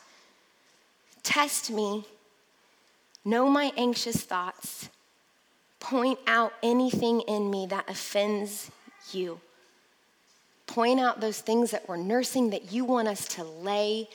Test 1.22 1.70
me. 1.70 2.04
Know 3.24 3.48
my 3.48 3.72
anxious 3.78 4.22
thoughts. 4.24 4.90
Point 5.80 6.18
out 6.26 6.52
anything 6.62 7.22
in 7.22 7.50
me 7.50 7.64
that 7.68 7.88
offends 7.88 8.70
you. 9.10 9.40
Point 10.66 11.00
out 11.00 11.22
those 11.22 11.40
things 11.40 11.70
that 11.70 11.88
we're 11.88 11.96
nursing 11.96 12.50
that 12.50 12.72
you 12.72 12.84
want 12.84 13.08
us 13.08 13.26
to 13.28 13.42
lay 13.42 14.06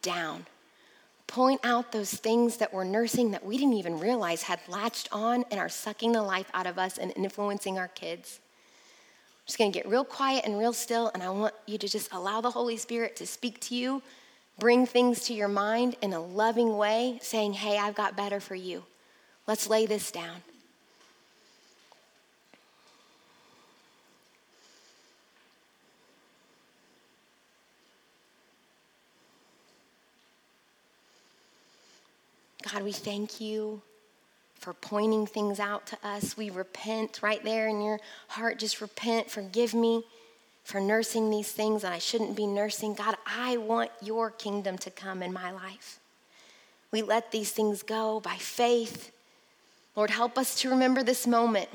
down. 0.00 0.46
Point 1.26 1.60
out 1.62 1.92
those 1.92 2.14
things 2.14 2.56
that 2.56 2.72
we're 2.72 2.84
nursing 2.84 3.32
that 3.32 3.44
we 3.44 3.58
didn't 3.58 3.74
even 3.74 4.00
realize 4.00 4.44
had 4.44 4.60
latched 4.66 5.10
on 5.12 5.44
and 5.50 5.60
are 5.60 5.68
sucking 5.68 6.12
the 6.12 6.22
life 6.22 6.50
out 6.54 6.66
of 6.66 6.78
us 6.78 6.96
and 6.96 7.12
influencing 7.16 7.78
our 7.78 7.88
kids 7.88 8.40
just 9.48 9.56
going 9.56 9.72
to 9.72 9.78
get 9.78 9.88
real 9.88 10.04
quiet 10.04 10.44
and 10.44 10.58
real 10.58 10.74
still, 10.74 11.10
and 11.14 11.22
I 11.22 11.30
want 11.30 11.54
you 11.64 11.78
to 11.78 11.88
just 11.88 12.12
allow 12.12 12.42
the 12.42 12.50
Holy 12.50 12.76
Spirit 12.76 13.16
to 13.16 13.26
speak 13.26 13.58
to 13.62 13.74
you, 13.74 14.02
bring 14.58 14.84
things 14.84 15.24
to 15.24 15.32
your 15.32 15.48
mind 15.48 15.96
in 16.02 16.12
a 16.12 16.20
loving 16.20 16.76
way, 16.76 17.18
saying, 17.22 17.54
Hey, 17.54 17.78
I've 17.78 17.94
got 17.94 18.14
better 18.14 18.40
for 18.40 18.54
you. 18.54 18.84
Let's 19.46 19.66
lay 19.66 19.86
this 19.86 20.10
down. 20.10 20.42
God, 32.70 32.82
we 32.82 32.92
thank 32.92 33.40
you 33.40 33.80
for 34.58 34.72
pointing 34.74 35.26
things 35.26 35.60
out 35.60 35.86
to 35.86 35.98
us. 36.02 36.36
We 36.36 36.50
repent 36.50 37.20
right 37.22 37.42
there 37.42 37.68
in 37.68 37.80
your 37.80 38.00
heart. 38.28 38.58
Just 38.58 38.80
repent. 38.80 39.30
Forgive 39.30 39.74
me 39.74 40.04
for 40.64 40.80
nursing 40.80 41.30
these 41.30 41.50
things 41.50 41.82
that 41.82 41.92
I 41.92 41.98
shouldn't 41.98 42.36
be 42.36 42.46
nursing. 42.46 42.94
God, 42.94 43.16
I 43.26 43.56
want 43.56 43.90
your 44.02 44.30
kingdom 44.30 44.76
to 44.78 44.90
come 44.90 45.22
in 45.22 45.32
my 45.32 45.50
life. 45.50 45.98
We 46.90 47.02
let 47.02 47.32
these 47.32 47.52
things 47.52 47.82
go 47.82 48.20
by 48.20 48.36
faith. 48.36 49.12
Lord, 49.96 50.10
help 50.10 50.36
us 50.36 50.60
to 50.60 50.70
remember 50.70 51.02
this 51.02 51.26
moment 51.26 51.68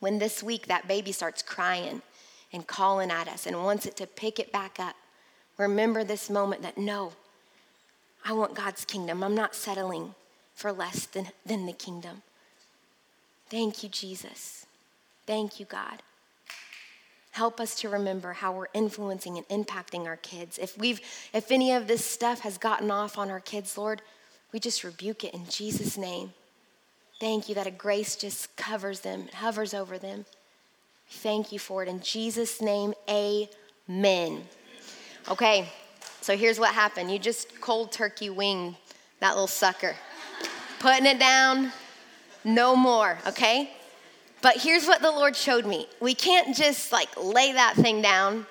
when 0.00 0.18
this 0.18 0.42
week 0.42 0.66
that 0.66 0.88
baby 0.88 1.12
starts 1.12 1.42
crying 1.42 2.02
and 2.52 2.66
calling 2.66 3.10
at 3.10 3.28
us 3.28 3.46
and 3.46 3.62
wants 3.62 3.86
it 3.86 3.96
to 3.96 4.06
pick 4.06 4.38
it 4.38 4.52
back 4.52 4.80
up. 4.80 4.96
Remember 5.56 6.04
this 6.04 6.30
moment 6.30 6.62
that 6.62 6.78
no, 6.78 7.12
I 8.24 8.32
want 8.32 8.54
God's 8.54 8.84
kingdom. 8.84 9.22
I'm 9.22 9.34
not 9.34 9.54
settling 9.54 10.14
for 10.58 10.72
less 10.72 11.06
than, 11.06 11.28
than 11.46 11.66
the 11.66 11.72
kingdom. 11.72 12.22
Thank 13.48 13.84
you, 13.84 13.88
Jesus. 13.88 14.66
Thank 15.24 15.60
you, 15.60 15.66
God. 15.66 16.02
Help 17.30 17.60
us 17.60 17.76
to 17.76 17.88
remember 17.88 18.32
how 18.32 18.50
we're 18.50 18.66
influencing 18.74 19.38
and 19.38 19.48
impacting 19.66 20.06
our 20.06 20.16
kids. 20.16 20.58
If 20.58 20.76
we've 20.76 21.00
if 21.32 21.52
any 21.52 21.72
of 21.74 21.86
this 21.86 22.04
stuff 22.04 22.40
has 22.40 22.58
gotten 22.58 22.90
off 22.90 23.16
on 23.16 23.30
our 23.30 23.38
kids, 23.38 23.78
Lord, 23.78 24.02
we 24.52 24.58
just 24.58 24.82
rebuke 24.82 25.22
it 25.22 25.32
in 25.32 25.46
Jesus' 25.46 25.96
name. 25.96 26.32
Thank 27.20 27.48
you 27.48 27.54
that 27.54 27.68
a 27.68 27.70
grace 27.70 28.16
just 28.16 28.56
covers 28.56 29.00
them, 29.00 29.28
hovers 29.34 29.72
over 29.72 29.96
them. 29.96 30.24
Thank 31.08 31.52
you 31.52 31.60
for 31.60 31.84
it. 31.84 31.88
In 31.88 32.00
Jesus' 32.00 32.60
name, 32.60 32.94
amen. 33.08 34.42
Okay, 35.30 35.68
so 36.20 36.36
here's 36.36 36.58
what 36.58 36.74
happened. 36.74 37.12
You 37.12 37.20
just 37.20 37.60
cold 37.60 37.92
turkey 37.92 38.28
winged 38.28 38.74
that 39.20 39.34
little 39.34 39.46
sucker 39.46 39.94
putting 40.78 41.06
it 41.06 41.18
down, 41.18 41.72
no 42.44 42.76
more, 42.76 43.18
okay? 43.26 43.70
But 44.40 44.58
here's 44.58 44.86
what 44.86 45.02
the 45.02 45.10
Lord 45.10 45.36
showed 45.36 45.66
me 45.66 45.86
we 46.00 46.14
can't 46.14 46.56
just 46.56 46.92
like 46.92 47.08
lay 47.16 47.52
that 47.52 47.74
thing 47.74 48.02
down. 48.02 48.46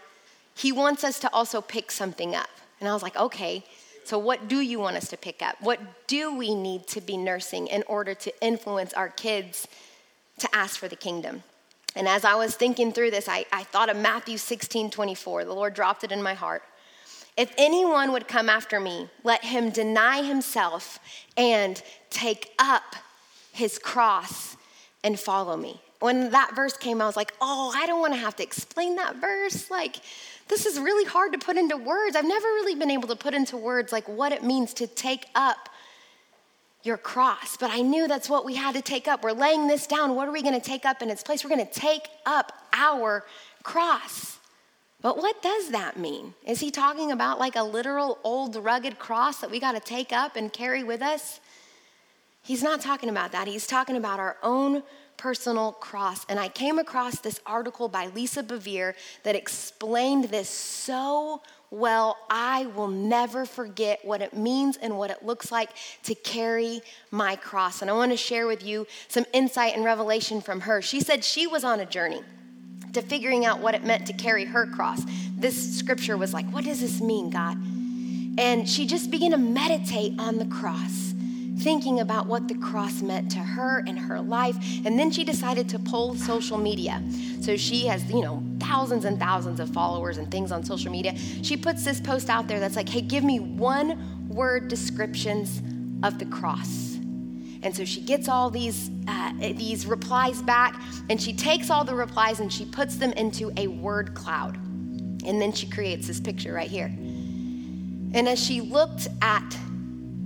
He 0.56 0.72
wants 0.72 1.04
us 1.04 1.20
to 1.20 1.32
also 1.32 1.62
pick 1.62 1.92
something 1.92 2.36
up. 2.36 2.50
And 2.80 2.90
I 2.90 2.94
was 2.94 3.04
like, 3.04 3.16
okay, 3.16 3.64
so 4.04 4.18
what 4.18 4.48
do 4.48 4.60
you 4.60 4.80
want 4.80 4.98
us 4.98 5.10
to 5.10 5.18
pick 5.18 5.42
up? 5.42 5.56
What 5.62 6.08
do 6.08 6.36
we 6.36 6.56
need 6.56 6.88
to 6.88 7.02
be 7.02 7.18
nursing 7.18 7.68
in 7.68 7.84
order 7.88 8.14
to 8.16 8.44
influence 8.44 8.94
our 8.94 9.10
kids 9.10 9.68
to 10.40 10.56
ask 10.56 10.80
for 10.80 10.88
the 10.88 10.96
kingdom? 10.96 11.44
And 11.96 12.08
as 12.08 12.24
I 12.24 12.36
was 12.36 12.56
thinking 12.56 12.92
through 12.92 13.12
this, 13.12 13.28
I, 13.28 13.46
I 13.52 13.64
thought 13.64 13.90
of 13.90 13.98
Matthew 13.98 14.38
16 14.38 14.92
24. 14.92 15.46
The 15.46 15.54
Lord 15.54 15.74
dropped 15.74 16.04
it 16.04 16.12
in 16.12 16.22
my 16.22 16.34
heart. 16.34 16.64
If 17.36 17.54
anyone 17.58 18.12
would 18.14 18.28
come 18.28 18.50
after 18.50 18.80
me, 18.80 19.10
let 19.24 19.44
him 19.44 19.70
deny 19.70 20.24
himself 20.24 21.00
and 21.36 21.82
take 22.10 22.54
up 22.60 22.96
his 23.52 23.80
cross 23.80 24.56
and 25.04 25.20
follow 25.20 25.58
me. 25.58 25.82
When 26.00 26.30
that 26.32 26.56
verse 26.56 26.78
came, 26.78 27.02
I 27.02 27.06
was 27.06 27.16
like, 27.16 27.34
oh, 27.42 27.74
I 27.76 27.88
don't 27.88 28.00
want 28.00 28.14
to 28.14 28.20
have 28.20 28.36
to 28.36 28.44
explain 28.44 28.96
that 28.98 29.16
verse. 29.16 29.72
Like, 29.72 29.98
this 30.48 30.66
is 30.66 30.80
really 30.80 31.06
hard 31.06 31.34
to 31.34 31.40
put 31.40 31.58
into 31.58 31.76
words. 31.76 32.16
I've 32.16 32.28
never 32.28 32.46
really 32.46 32.76
been 32.76 32.92
able 32.92 33.08
to 33.08 33.16
put 33.16 33.34
into 33.34 33.58
words 33.58 33.92
like 33.92 34.08
what 34.08 34.32
it 34.32 34.44
means 34.44 34.74
to 34.76 34.88
take 34.88 35.26
up 35.34 35.70
your 36.84 36.98
cross. 36.98 37.58
But 37.58 37.72
I 37.72 37.82
knew 37.82 38.08
that's 38.08 38.30
what 38.30 38.46
we 38.46 38.56
had 38.56 38.76
to 38.76 38.82
take 38.82 39.08
up. 39.08 39.24
We're 39.24 39.32
laying 39.32 39.68
this 39.68 39.88
down. 39.88 40.16
What 40.16 40.28
are 40.28 40.32
we 40.32 40.42
going 40.42 40.60
to 40.60 40.66
take 40.66 40.86
up 40.86 41.02
in 41.02 41.10
its 41.10 41.24
place? 41.24 41.44
We're 41.44 41.50
going 41.50 41.66
to 41.66 41.74
take 41.74 42.08
up 42.26 42.54
our 42.74 43.26
cross. 43.64 44.38
But 45.02 45.18
what 45.18 45.42
does 45.42 45.72
that 45.72 45.98
mean? 45.98 46.34
Is 46.46 46.60
he 46.60 46.72
talking 46.72 47.12
about 47.12 47.40
like 47.40 47.56
a 47.56 47.64
literal 47.64 48.20
old 48.24 48.56
rugged 48.56 48.98
cross 49.00 49.42
that 49.42 49.52
we 49.52 49.60
got 49.60 49.74
to 49.74 49.80
take 49.80 50.12
up 50.12 50.36
and 50.36 50.52
carry 50.52 50.84
with 50.84 51.02
us? 51.02 51.40
He's 52.44 52.64
not 52.64 52.82
talking 52.82 53.10
about 53.10 53.34
that. 53.34 53.48
He's 53.48 53.68
talking 53.68 53.98
about 53.98 54.20
our 54.20 54.38
own 54.42 54.84
personal 55.18 55.74
cross. 55.74 56.26
And 56.30 56.40
I 56.40 56.48
came 56.48 56.80
across 56.80 57.20
this 57.20 57.42
article 57.46 57.90
by 57.90 58.08
Lisa 58.08 58.44
Bevere 58.44 58.94
that 59.24 59.36
explained 59.36 60.26
this 60.26 60.50
so 60.50 61.42
well. 61.72 62.18
I 62.30 62.68
will 62.68 62.88
never 62.88 63.46
forget 63.46 64.00
what 64.04 64.22
it 64.22 64.34
means 64.34 64.78
and 64.78 64.98
what 64.98 65.10
it 65.10 65.26
looks 65.26 65.52
like 65.52 65.72
to 66.04 66.16
carry 66.16 66.82
my 67.12 67.36
cross. 67.36 67.82
And 67.82 67.92
I 67.92 67.94
want 67.94 68.12
to 68.12 68.18
share 68.18 68.48
with 68.48 68.64
you 68.64 68.88
some 69.08 69.26
insight 69.34 69.76
and 69.76 69.84
revelation 69.84 70.40
from 70.40 70.62
her. 70.62 70.82
She 70.82 71.02
said 71.02 71.24
she 71.24 71.48
was 71.48 71.64
on 71.64 71.80
a 71.80 71.86
journey 71.86 72.22
to 72.94 73.02
figuring 73.02 73.46
out 73.46 73.60
what 73.60 73.76
it 73.76 73.84
meant 73.84 74.08
to 74.08 74.14
carry 74.14 74.46
her 74.46 74.68
cross. 74.68 75.02
This 75.38 75.78
scripture 75.78 76.16
was 76.16 76.34
like, 76.34 76.50
what 76.52 76.64
does 76.64 76.80
this 76.80 77.02
mean, 77.02 77.30
God? 77.30 77.58
And 78.40 78.70
she 78.70 78.86
just 78.86 79.12
began 79.12 79.32
to 79.32 79.38
meditate 79.38 80.20
on 80.20 80.38
the 80.38 80.46
cross, 80.46 81.14
thinking 81.60 82.00
about 82.00 82.28
what 82.28 82.48
the 82.48 82.56
cross 82.56 83.02
meant 83.02 83.32
to 83.32 83.40
her 83.40 83.84
and 83.88 83.98
her 83.98 84.20
life. 84.20 84.58
And 84.86 84.98
then 84.98 85.12
she 85.12 85.24
decided 85.24 85.68
to 85.70 85.80
pull 85.80 86.16
social 86.16 86.58
media. 86.58 87.02
So 87.42 87.58
she 87.58 87.88
has, 87.88 88.04
you 88.12 88.22
know, 88.22 88.44
thousands 88.60 89.06
and 89.06 89.20
thousands 89.20 89.60
of 89.60 89.70
followers 89.70 90.18
and 90.18 90.30
things 90.30 90.52
on 90.52 90.64
social 90.64 90.92
media. 90.92 91.18
She 91.18 91.58
puts 91.58 91.84
this 91.84 92.00
post 92.00 92.30
out 92.30 92.48
there 92.48 92.60
that's 92.60 92.76
like, 92.76 92.90
hey, 92.90 93.02
give 93.02 93.24
me 93.24 93.40
one 93.40 94.28
word 94.28 94.68
descriptions 94.68 95.62
of 96.04 96.20
the 96.20 96.26
cross. 96.26 96.96
And 97.64 97.76
so 97.76 97.86
she 97.86 98.02
gets 98.02 98.30
all 98.30 98.50
these, 98.50 98.92
uh, 99.08 99.34
these 99.40 99.88
replies 99.88 100.42
back, 100.44 100.80
and 101.10 101.20
she 101.20 101.34
takes 101.34 101.70
all 101.70 101.84
the 101.84 101.96
replies 101.96 102.40
and 102.40 102.54
she 102.54 102.66
puts 102.66 102.98
them 102.98 103.12
into 103.14 103.52
a 103.58 103.68
word 103.68 104.14
cloud. 104.14 104.58
And 105.26 105.42
then 105.42 105.52
she 105.52 105.68
creates 105.68 106.08
this 106.08 106.20
picture 106.20 106.54
right 106.54 106.70
here. 106.70 106.86
And 108.14 108.28
as 108.28 108.42
she 108.44 108.62
looked 108.62 109.08
at 109.22 109.58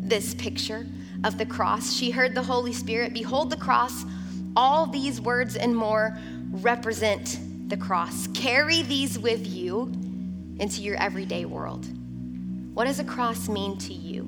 this 0.02 0.34
picture 0.36 0.86
of 1.24 1.38
the 1.38 1.46
cross, 1.46 1.94
she 1.94 2.12
heard 2.12 2.34
the 2.36 2.44
Holy 2.44 2.74
Spirit 2.74 3.14
Behold 3.14 3.50
the 3.50 3.58
cross, 3.58 4.06
all 4.56 4.88
these 4.88 5.22
words 5.22 5.56
and 5.56 5.76
more 5.76 6.18
represent 6.52 7.40
the 7.70 7.78
cross. 7.78 8.28
Carry 8.28 8.82
these 8.82 9.18
with 9.18 9.48
you 9.48 9.92
into 10.60 10.82
your 10.82 10.98
everyday 10.98 11.46
world. 11.46 11.88
What 12.74 12.86
does 12.86 13.00
a 13.00 13.04
cross 13.04 13.48
mean 13.48 13.78
to 13.80 13.94
you? 13.94 14.24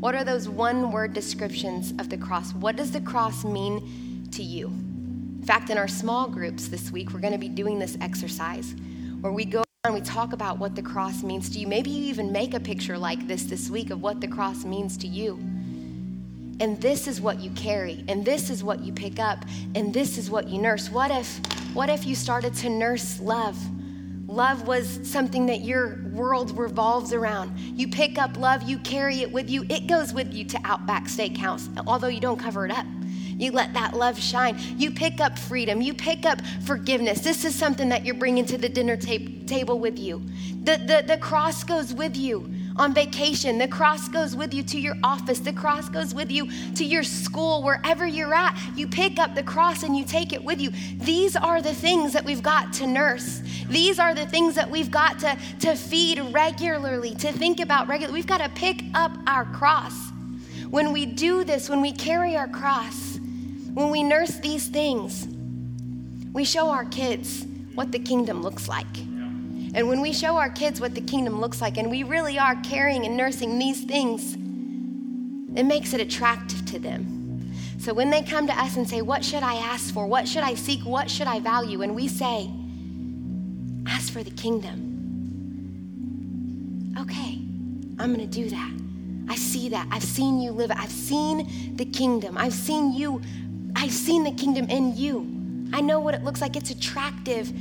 What 0.00 0.14
are 0.14 0.24
those 0.24 0.48
one 0.48 0.92
word 0.92 1.12
descriptions 1.12 1.92
of 1.98 2.08
the 2.08 2.16
cross? 2.16 2.54
What 2.54 2.76
does 2.76 2.92
the 2.92 3.00
cross 3.00 3.44
mean 3.44 4.28
to 4.32 4.42
you? 4.42 4.68
In 4.68 5.42
fact, 5.44 5.70
in 5.70 5.78
our 5.78 5.88
small 5.88 6.28
groups 6.28 6.68
this 6.68 6.92
week, 6.92 7.12
we're 7.12 7.20
going 7.20 7.32
to 7.32 7.38
be 7.38 7.48
doing 7.48 7.78
this 7.78 7.96
exercise 8.00 8.74
where 9.20 9.32
we 9.32 9.44
go 9.44 9.64
and 9.84 9.94
we 9.94 10.00
talk 10.00 10.32
about 10.32 10.58
what 10.58 10.74
the 10.74 10.82
cross 10.82 11.22
means 11.22 11.48
to 11.50 11.58
you. 11.58 11.66
Maybe 11.66 11.90
you 11.90 12.04
even 12.04 12.30
make 12.30 12.54
a 12.54 12.60
picture 12.60 12.98
like 12.98 13.26
this 13.26 13.44
this 13.44 13.70
week 13.70 13.90
of 13.90 14.02
what 14.02 14.20
the 14.20 14.28
cross 14.28 14.64
means 14.64 14.96
to 14.98 15.06
you. 15.06 15.38
And 16.60 16.80
this 16.80 17.06
is 17.06 17.20
what 17.20 17.38
you 17.40 17.50
carry, 17.50 18.04
and 18.08 18.24
this 18.24 18.50
is 18.50 18.64
what 18.64 18.80
you 18.80 18.92
pick 18.92 19.20
up, 19.20 19.44
and 19.74 19.94
this 19.94 20.18
is 20.18 20.28
what 20.30 20.48
you 20.48 20.60
nurse. 20.60 20.90
What 20.90 21.10
if 21.10 21.40
what 21.74 21.88
if 21.88 22.06
you 22.06 22.14
started 22.14 22.54
to 22.54 22.68
nurse 22.68 23.20
love? 23.20 23.56
Love 24.26 24.66
was 24.66 25.00
something 25.08 25.46
that 25.46 25.60
your 25.60 26.04
world 26.12 26.56
revolves 26.58 27.12
around. 27.12 27.58
You 27.58 27.88
pick 27.88 28.18
up 28.18 28.36
love, 28.36 28.62
you 28.64 28.78
carry 28.78 29.22
it 29.22 29.32
with 29.32 29.48
you. 29.48 29.64
It 29.70 29.86
goes 29.86 30.12
with 30.12 30.34
you 30.34 30.44
to 30.46 30.60
Outback 30.64 31.04
Steakhouse, 31.04 31.68
although 31.86 32.08
you 32.08 32.20
don't 32.20 32.38
cover 32.38 32.66
it 32.66 32.72
up. 32.72 32.84
You 33.38 33.52
let 33.52 33.72
that 33.74 33.94
love 33.94 34.18
shine. 34.18 34.58
You 34.76 34.90
pick 34.90 35.20
up 35.20 35.38
freedom. 35.38 35.80
You 35.80 35.94
pick 35.94 36.26
up 36.26 36.40
forgiveness. 36.64 37.20
This 37.20 37.44
is 37.44 37.54
something 37.54 37.88
that 37.88 38.04
you're 38.04 38.16
bringing 38.16 38.44
to 38.46 38.58
the 38.58 38.68
dinner 38.68 38.96
ta- 38.96 39.18
table 39.46 39.78
with 39.78 39.98
you. 39.98 40.22
The, 40.64 40.76
the, 40.76 41.04
the 41.06 41.18
cross 41.18 41.62
goes 41.62 41.94
with 41.94 42.16
you 42.16 42.52
on 42.78 42.94
vacation. 42.94 43.58
The 43.58 43.68
cross 43.68 44.08
goes 44.08 44.36
with 44.36 44.54
you 44.54 44.62
to 44.64 44.78
your 44.78 44.94
office. 45.02 45.40
The 45.40 45.52
cross 45.52 45.88
goes 45.88 46.14
with 46.14 46.30
you 46.30 46.48
to 46.74 46.84
your 46.84 47.02
school, 47.02 47.62
wherever 47.62 48.06
you're 48.06 48.32
at. 48.32 48.56
You 48.76 48.86
pick 48.86 49.18
up 49.18 49.34
the 49.34 49.42
cross 49.42 49.82
and 49.82 49.96
you 49.96 50.04
take 50.04 50.32
it 50.32 50.42
with 50.42 50.60
you. 50.60 50.70
These 50.98 51.36
are 51.36 51.60
the 51.60 51.74
things 51.74 52.12
that 52.12 52.24
we've 52.24 52.42
got 52.42 52.72
to 52.74 52.86
nurse. 52.86 53.42
These 53.68 53.98
are 53.98 54.14
the 54.14 54.26
things 54.26 54.54
that 54.54 54.70
we've 54.70 54.90
got 54.90 55.18
to, 55.20 55.36
to 55.60 55.74
feed 55.74 56.20
regularly, 56.32 57.14
to 57.16 57.32
think 57.32 57.60
about 57.60 57.88
regularly. 57.88 58.18
We've 58.18 58.26
got 58.26 58.38
to 58.38 58.48
pick 58.50 58.82
up 58.94 59.12
our 59.26 59.44
cross. 59.46 59.94
When 60.70 60.92
we 60.92 61.06
do 61.06 61.44
this, 61.44 61.68
when 61.68 61.80
we 61.80 61.92
carry 61.92 62.36
our 62.36 62.48
cross, 62.48 63.18
when 63.72 63.90
we 63.90 64.02
nurse 64.02 64.38
these 64.38 64.68
things, 64.68 65.26
we 66.32 66.44
show 66.44 66.68
our 66.68 66.84
kids 66.84 67.46
what 67.74 67.90
the 67.90 67.98
kingdom 67.98 68.42
looks 68.42 68.68
like. 68.68 68.86
And 69.74 69.88
when 69.88 70.00
we 70.00 70.12
show 70.12 70.36
our 70.36 70.50
kids 70.50 70.80
what 70.80 70.94
the 70.94 71.00
kingdom 71.00 71.40
looks 71.40 71.60
like, 71.60 71.76
and 71.76 71.90
we 71.90 72.02
really 72.02 72.38
are 72.38 72.56
caring 72.62 73.04
and 73.04 73.16
nursing 73.16 73.58
these 73.58 73.84
things, 73.84 74.34
it 75.56 75.64
makes 75.64 75.92
it 75.92 76.00
attractive 76.00 76.64
to 76.66 76.78
them. 76.78 77.52
So 77.78 77.94
when 77.94 78.10
they 78.10 78.22
come 78.22 78.46
to 78.46 78.52
us 78.52 78.76
and 78.76 78.88
say, 78.88 79.02
What 79.02 79.24
should 79.24 79.42
I 79.42 79.54
ask 79.54 79.92
for? 79.92 80.06
What 80.06 80.26
should 80.26 80.42
I 80.42 80.54
seek? 80.54 80.84
What 80.84 81.10
should 81.10 81.26
I 81.26 81.40
value? 81.40 81.82
And 81.82 81.94
we 81.94 82.08
say, 82.08 82.50
ask 83.86 84.12
for 84.12 84.22
the 84.22 84.30
kingdom. 84.30 84.84
Okay, 86.98 87.40
I'm 87.98 88.12
gonna 88.12 88.26
do 88.26 88.48
that. 88.50 88.72
I 89.28 89.36
see 89.36 89.68
that. 89.70 89.86
I've 89.90 90.04
seen 90.04 90.40
you 90.40 90.52
live 90.52 90.70
it. 90.70 90.78
I've 90.78 90.90
seen 90.90 91.76
the 91.76 91.84
kingdom. 91.84 92.36
I've 92.36 92.52
seen 92.52 92.92
you. 92.92 93.22
I've 93.76 93.92
seen 93.92 94.24
the 94.24 94.32
kingdom 94.32 94.68
in 94.68 94.96
you. 94.96 95.26
I 95.72 95.80
know 95.80 96.00
what 96.00 96.14
it 96.14 96.24
looks 96.24 96.40
like. 96.40 96.56
It's 96.56 96.70
attractive 96.70 97.52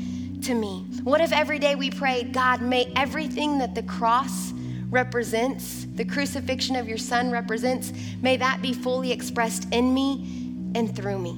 to 0.43 0.53
me. 0.53 0.85
What 1.03 1.21
if 1.21 1.31
every 1.31 1.59
day 1.59 1.75
we 1.75 1.89
prayed, 1.89 2.33
God, 2.33 2.61
may 2.61 2.91
everything 2.95 3.57
that 3.59 3.75
the 3.75 3.83
cross 3.83 4.53
represents, 4.89 5.85
the 5.95 6.05
crucifixion 6.05 6.75
of 6.75 6.87
your 6.87 6.97
son 6.97 7.31
represents, 7.31 7.91
may 8.21 8.37
that 8.37 8.61
be 8.61 8.73
fully 8.73 9.11
expressed 9.11 9.67
in 9.73 9.93
me 9.93 10.71
and 10.75 10.95
through 10.95 11.19
me. 11.19 11.37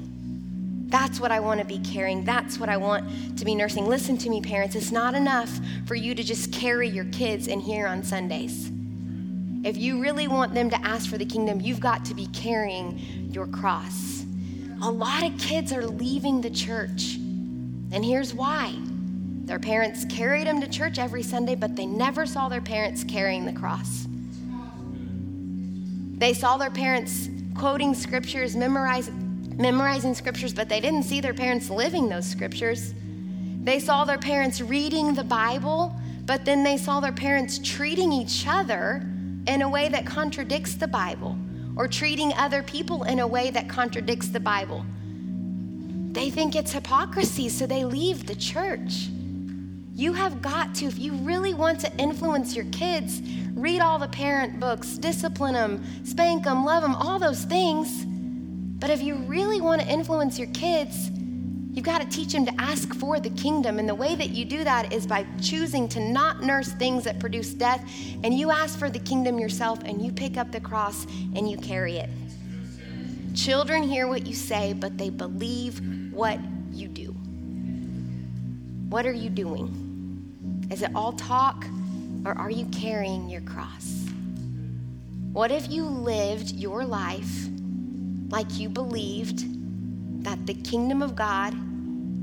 That's 0.90 1.20
what 1.20 1.32
I 1.32 1.40
want 1.40 1.60
to 1.60 1.66
be 1.66 1.80
carrying. 1.80 2.24
That's 2.26 2.60
what 2.60 2.68
I 2.68 2.78
want 2.78 3.38
to 3.38 3.46
be 3.46 3.54
nursing. 3.54 3.88
Listen 3.88 4.18
to 4.18 4.30
me, 4.30 4.42
parents. 4.42 4.76
It's 4.76 4.92
not 4.92 5.14
enough 5.14 5.52
for 5.86 5.94
you 5.96 6.16
to 6.16 6.24
just 6.24 6.52
carry 6.52 6.90
your 6.90 7.06
kids 7.06 7.48
in 7.48 7.60
here 7.60 7.86
on 7.86 8.04
Sundays. 8.04 8.72
If 9.64 9.78
you 9.78 10.02
really 10.02 10.28
want 10.28 10.54
them 10.54 10.70
to 10.72 10.86
ask 10.86 11.10
for 11.10 11.18
the 11.18 11.26
kingdom, 11.26 11.62
you've 11.62 11.80
got 11.80 12.06
to 12.06 12.16
be 12.16 12.28
carrying 12.28 12.98
your 13.32 13.46
cross. 13.46 14.26
A 14.82 14.90
lot 14.90 15.24
of 15.24 15.38
kids 15.38 15.72
are 15.74 15.86
leaving 15.86 16.42
the 16.42 16.50
church, 16.50 17.16
and 17.92 18.04
here's 18.04 18.34
why. 18.34 18.74
Their 19.50 19.58
parents 19.58 20.06
carried 20.06 20.46
them 20.46 20.62
to 20.62 20.68
church 20.68 21.00
every 21.00 21.24
Sunday, 21.24 21.56
but 21.56 21.76
they 21.76 21.88
never 21.88 22.28
saw 22.28 22.50
their 22.50 22.62
parents 22.62 23.04
carrying 23.04 23.46
the 23.46 23.52
cross. 23.52 24.06
They 26.20 26.36
saw 26.36 26.58
their 26.58 26.70
parents 26.70 27.30
quoting 27.56 27.96
scriptures, 27.96 28.56
memorizing, 28.56 29.56
memorizing 29.58 30.14
scriptures, 30.14 30.54
but 30.54 30.70
they 30.70 30.80
didn't 30.80 31.02
see 31.02 31.20
their 31.20 31.34
parents 31.34 31.72
living 31.72 32.10
those 32.10 32.28
scriptures. 32.28 32.94
They 33.64 33.80
saw 33.80 34.06
their 34.06 34.20
parents 34.20 34.62
reading 34.62 35.16
the 35.16 35.24
Bible, 35.24 35.96
but 36.28 36.46
then 36.46 36.62
they 36.64 36.78
saw 36.78 37.00
their 37.00 37.12
parents 37.12 37.58
treating 37.58 38.14
each 38.14 38.46
other 38.48 39.04
in 39.48 39.64
a 39.64 39.68
way 39.68 39.90
that 39.90 40.06
contradicts 40.06 40.76
the 40.76 40.88
Bible 40.88 41.36
or 41.76 41.88
treating 41.88 42.34
other 42.34 42.62
people 42.62 43.02
in 43.02 43.18
a 43.18 43.28
way 43.28 43.50
that 43.50 43.68
contradicts 43.68 44.28
the 44.28 44.40
Bible. 44.40 44.86
They 46.12 46.30
think 46.30 46.56
it's 46.56 46.72
hypocrisy, 46.72 47.50
so 47.50 47.66
they 47.66 47.84
leave 47.84 48.28
the 48.28 48.36
church. 48.36 49.10
You 50.00 50.14
have 50.14 50.42
got 50.42 50.76
to, 50.76 50.86
if 50.86 50.98
you 50.98 51.12
really 51.12 51.54
want 51.54 51.82
to 51.82 51.94
influence 51.98 52.56
your 52.56 52.64
kids, 52.72 53.22
read 53.54 53.82
all 53.82 54.00
the 54.00 54.08
parent 54.08 54.58
books, 54.58 54.98
discipline 54.98 55.56
them, 55.56 55.84
spank 56.06 56.46
them, 56.46 56.64
love 56.64 56.84
them, 56.84 56.96
all 56.96 57.20
those 57.20 57.44
things. 57.44 58.06
But 58.06 58.92
if 58.92 59.02
you 59.02 59.16
really 59.16 59.60
want 59.60 59.82
to 59.82 59.88
influence 59.90 60.40
your 60.40 60.48
kids, 60.52 61.12
You've 61.72 61.86
got 61.86 62.02
to 62.02 62.08
teach 62.08 62.34
them 62.34 62.46
to 62.48 62.54
ask 62.60 62.94
for 62.96 63.20
the 63.20 63.30
kingdom. 63.30 63.78
And 63.78 63.88
the 63.88 63.96
way 63.96 64.16
that 64.16 64.32
you 64.32 64.44
do 64.44 64.64
that 64.64 64.92
is 64.92 65.06
by 65.06 65.26
choosing 65.40 65.88
to 65.90 66.00
not 66.00 66.42
nurse 66.42 66.70
things 66.70 67.04
that 67.04 67.20
produce 67.20 67.54
death. 67.54 67.88
And 68.24 68.34
you 68.34 68.50
ask 68.52 68.78
for 68.78 68.90
the 68.90 69.00
kingdom 69.00 69.38
yourself 69.38 69.80
and 69.86 70.02
you 70.02 70.12
pick 70.12 70.36
up 70.36 70.52
the 70.52 70.60
cross 70.60 71.06
and 71.36 71.50
you 71.50 71.58
carry 71.58 71.98
it. 71.98 72.10
Children 73.36 73.84
hear 73.84 74.08
what 74.08 74.26
you 74.26 74.34
say, 74.34 74.74
but 74.74 74.98
they 74.98 75.12
believe 75.12 75.80
what 76.12 76.40
you 76.72 76.88
do. 76.88 77.12
What 78.90 79.06
are 79.06 79.14
you 79.14 79.30
doing? 79.30 79.89
Is 80.72 80.82
it 80.82 80.92
all 80.96 81.14
talk 81.14 81.66
or 82.26 82.38
are 82.38 82.52
you 82.52 82.66
carrying 82.66 83.30
your 83.30 83.42
cross? 83.42 84.06
What 85.32 85.52
if 85.52 85.70
you 85.70 85.86
lived 85.86 86.52
your 86.52 86.86
life 86.86 87.48
like 88.30 88.60
you 88.60 88.70
believed? 88.70 89.60
that 90.24 90.46
the 90.46 90.54
kingdom 90.54 91.02
of 91.02 91.16
God 91.16 91.56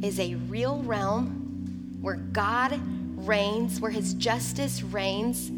is 0.05 0.21
a 0.21 0.35
real 0.35 0.83
realm 0.83 1.99
where 2.01 2.17
God 2.17 2.79
reigns, 3.17 3.81
where 3.81 3.91
his 3.91 4.15
justice 4.15 4.83
reigns, 4.83 5.51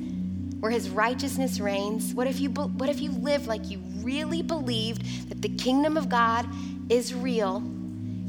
where 0.60 0.70
his 0.70 0.88
righteousness 0.88 1.58
reigns? 1.58 2.14
What 2.14 2.26
if 2.26 2.38
you 2.38 2.50
what 2.50 2.88
if 2.88 3.00
you 3.00 3.10
live 3.10 3.46
like 3.46 3.68
you 3.70 3.80
really 4.00 4.42
believed 4.42 5.28
that 5.28 5.42
the 5.42 5.48
kingdom 5.48 5.96
of 5.96 6.08
God 6.08 6.46
is 6.88 7.12
real 7.12 7.56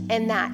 and 0.10 0.30
that 0.30 0.52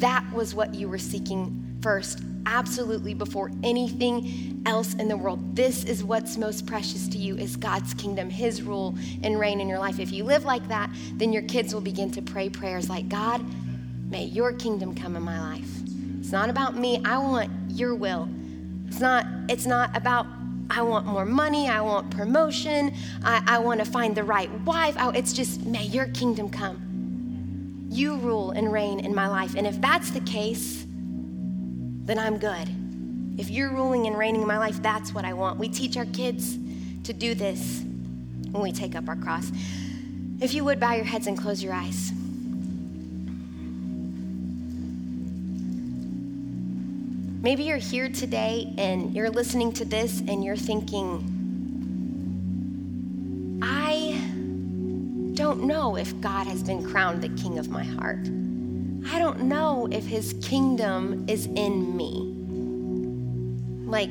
that 0.00 0.30
was 0.32 0.54
what 0.54 0.74
you 0.74 0.88
were 0.88 0.98
seeking 0.98 1.78
first 1.82 2.20
absolutely 2.46 3.14
before 3.14 3.50
anything 3.62 4.62
else 4.66 4.94
in 4.94 5.08
the 5.08 5.16
world. 5.16 5.56
This 5.56 5.84
is 5.84 6.04
what's 6.04 6.36
most 6.36 6.66
precious 6.66 7.08
to 7.08 7.18
you 7.18 7.36
is 7.36 7.56
God's 7.56 7.94
kingdom, 7.94 8.30
his 8.30 8.62
rule 8.62 8.94
and 9.22 9.38
reign 9.38 9.60
in 9.60 9.68
your 9.68 9.78
life. 9.78 9.98
If 9.98 10.12
you 10.12 10.24
live 10.24 10.44
like 10.44 10.66
that, 10.68 10.90
then 11.14 11.32
your 11.32 11.42
kids 11.42 11.74
will 11.74 11.80
begin 11.80 12.10
to 12.12 12.22
pray 12.22 12.48
prayers 12.48 12.88
like, 12.88 13.08
God, 13.08 13.44
may 14.10 14.24
your 14.24 14.52
kingdom 14.52 14.94
come 14.94 15.16
in 15.16 15.22
my 15.22 15.40
life. 15.40 15.70
It's 16.18 16.32
not 16.32 16.50
about 16.50 16.76
me. 16.76 17.02
I 17.04 17.18
want 17.18 17.50
your 17.70 17.94
will. 17.94 18.28
It's 18.88 19.00
not 19.00 19.26
it's 19.48 19.66
not 19.66 19.96
about 19.96 20.26
I 20.70 20.82
want 20.82 21.04
more 21.04 21.24
money, 21.24 21.68
I 21.68 21.80
want 21.80 22.10
promotion, 22.10 22.94
I, 23.24 23.42
I 23.44 23.58
want 23.58 23.80
to 23.80 23.86
find 23.86 24.16
the 24.16 24.22
right 24.22 24.50
wife. 24.60 24.96
I, 24.96 25.10
it's 25.10 25.32
just, 25.32 25.66
may 25.66 25.82
your 25.82 26.06
kingdom 26.08 26.48
come. 26.48 27.88
You 27.90 28.16
rule 28.18 28.52
and 28.52 28.72
reign 28.72 29.00
in 29.00 29.12
my 29.12 29.26
life. 29.26 29.56
And 29.56 29.66
if 29.66 29.80
that's 29.80 30.12
the 30.12 30.20
case, 30.20 30.86
then 32.04 32.18
I'm 32.18 32.38
good. 32.38 32.68
If 33.38 33.50
you're 33.50 33.70
ruling 33.70 34.06
and 34.06 34.18
reigning 34.18 34.42
in 34.42 34.48
my 34.48 34.58
life, 34.58 34.82
that's 34.82 35.14
what 35.14 35.24
I 35.24 35.32
want. 35.32 35.58
We 35.58 35.68
teach 35.68 35.96
our 35.96 36.06
kids 36.06 36.58
to 37.04 37.12
do 37.12 37.34
this 37.34 37.82
when 38.50 38.62
we 38.62 38.72
take 38.72 38.94
up 38.94 39.08
our 39.08 39.16
cross. 39.16 39.50
If 40.40 40.54
you 40.54 40.64
would 40.64 40.80
bow 40.80 40.92
your 40.92 41.04
heads 41.04 41.26
and 41.26 41.38
close 41.38 41.62
your 41.62 41.72
eyes. 41.72 42.12
Maybe 47.42 47.62
you're 47.64 47.78
here 47.78 48.10
today 48.10 48.74
and 48.76 49.14
you're 49.14 49.30
listening 49.30 49.72
to 49.74 49.86
this 49.86 50.20
and 50.20 50.44
you're 50.44 50.56
thinking, 50.56 51.38
I 53.62 54.20
don't 55.34 55.62
know 55.64 55.96
if 55.96 56.20
God 56.20 56.46
has 56.46 56.62
been 56.62 56.84
crowned 56.84 57.22
the 57.22 57.30
king 57.42 57.58
of 57.58 57.70
my 57.70 57.82
heart. 57.82 58.28
I 59.08 59.18
don't 59.18 59.42
know 59.42 59.88
if 59.90 60.06
his 60.06 60.34
kingdom 60.42 61.24
is 61.28 61.46
in 61.46 61.96
me. 61.96 62.36
Like, 63.88 64.10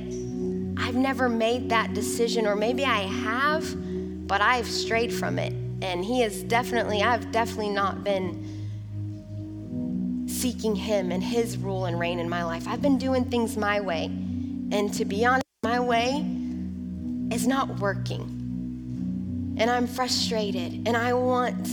I've 0.78 0.96
never 0.96 1.30
made 1.30 1.70
that 1.70 1.94
decision, 1.94 2.48
or 2.48 2.56
maybe 2.56 2.86
I 2.86 3.02
have, 3.02 4.28
but 4.28 4.42
I've 4.42 4.68
strayed 4.68 5.14
from 5.14 5.38
it. 5.40 5.54
And 5.82 6.04
he 6.04 6.24
is 6.24 6.44
definitely, 6.44 7.04
I've 7.04 7.32
definitely 7.32 7.70
not 7.70 8.04
been 8.04 8.46
seeking 10.28 10.76
him 10.76 11.12
and 11.12 11.24
his 11.24 11.58
rule 11.58 11.86
and 11.86 12.00
reign 12.00 12.20
in 12.20 12.30
my 12.30 12.44
life. 12.44 12.68
I've 12.68 12.82
been 12.82 12.98
doing 12.98 13.26
things 13.26 13.58
my 13.58 13.80
way. 13.80 14.06
And 14.06 14.94
to 14.94 15.06
be 15.06 15.26
honest, 15.26 15.46
my 15.64 15.80
way 15.80 16.26
is 17.32 17.48
not 17.48 17.80
working. 17.80 19.56
And 19.58 19.70
I'm 19.70 19.88
frustrated, 19.88 20.88
and 20.88 20.96
I 20.96 21.14
want 21.14 21.68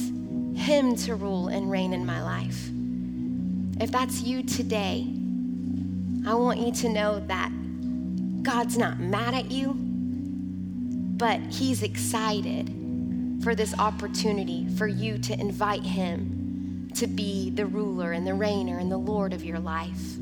him 0.57 0.97
to 0.97 1.14
rule 1.14 1.49
and 1.49 1.71
reign 1.71 1.93
in 1.93 2.05
my 2.05 2.23
life. 2.23 2.71
If 3.79 3.93
that's 3.93 4.22
you 4.22 4.43
today, 4.43 5.07
I 6.27 6.35
want 6.35 6.61
you 6.61 6.72
to 6.72 6.89
know 6.89 7.20
that 7.27 7.53
God's 8.43 8.79
not 8.79 8.99
mad 8.99 9.35
at 9.35 9.51
you, 9.51 9.74
but 9.74 11.41
He's 11.51 11.83
excited 11.83 12.72
for 13.43 13.55
this 13.55 13.79
opportunity 13.79 14.66
for 14.77 14.87
you 14.87 15.18
to 15.18 15.39
invite 15.39 15.83
Him 15.83 16.91
to 16.95 17.07
be 17.07 17.51
the 17.51 17.66
ruler 17.66 18.12
and 18.12 18.27
the 18.27 18.31
reigner 18.31 18.81
and 18.81 18.91
the 18.91 18.97
Lord 18.97 19.35
of 19.35 19.45
your 19.45 19.59
life. 19.59 20.16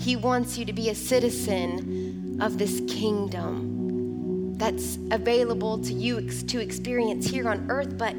He 0.00 0.16
wants 0.16 0.56
you 0.56 0.64
to 0.64 0.72
be 0.72 0.88
a 0.88 0.94
citizen 0.94 2.38
of 2.40 2.56
this 2.56 2.80
kingdom 2.88 4.56
that's 4.56 4.98
available 5.10 5.78
to 5.78 5.92
you 5.92 6.30
to 6.30 6.60
experience 6.60 7.28
here 7.28 7.48
on 7.48 7.70
earth, 7.70 7.98
but 7.98 8.14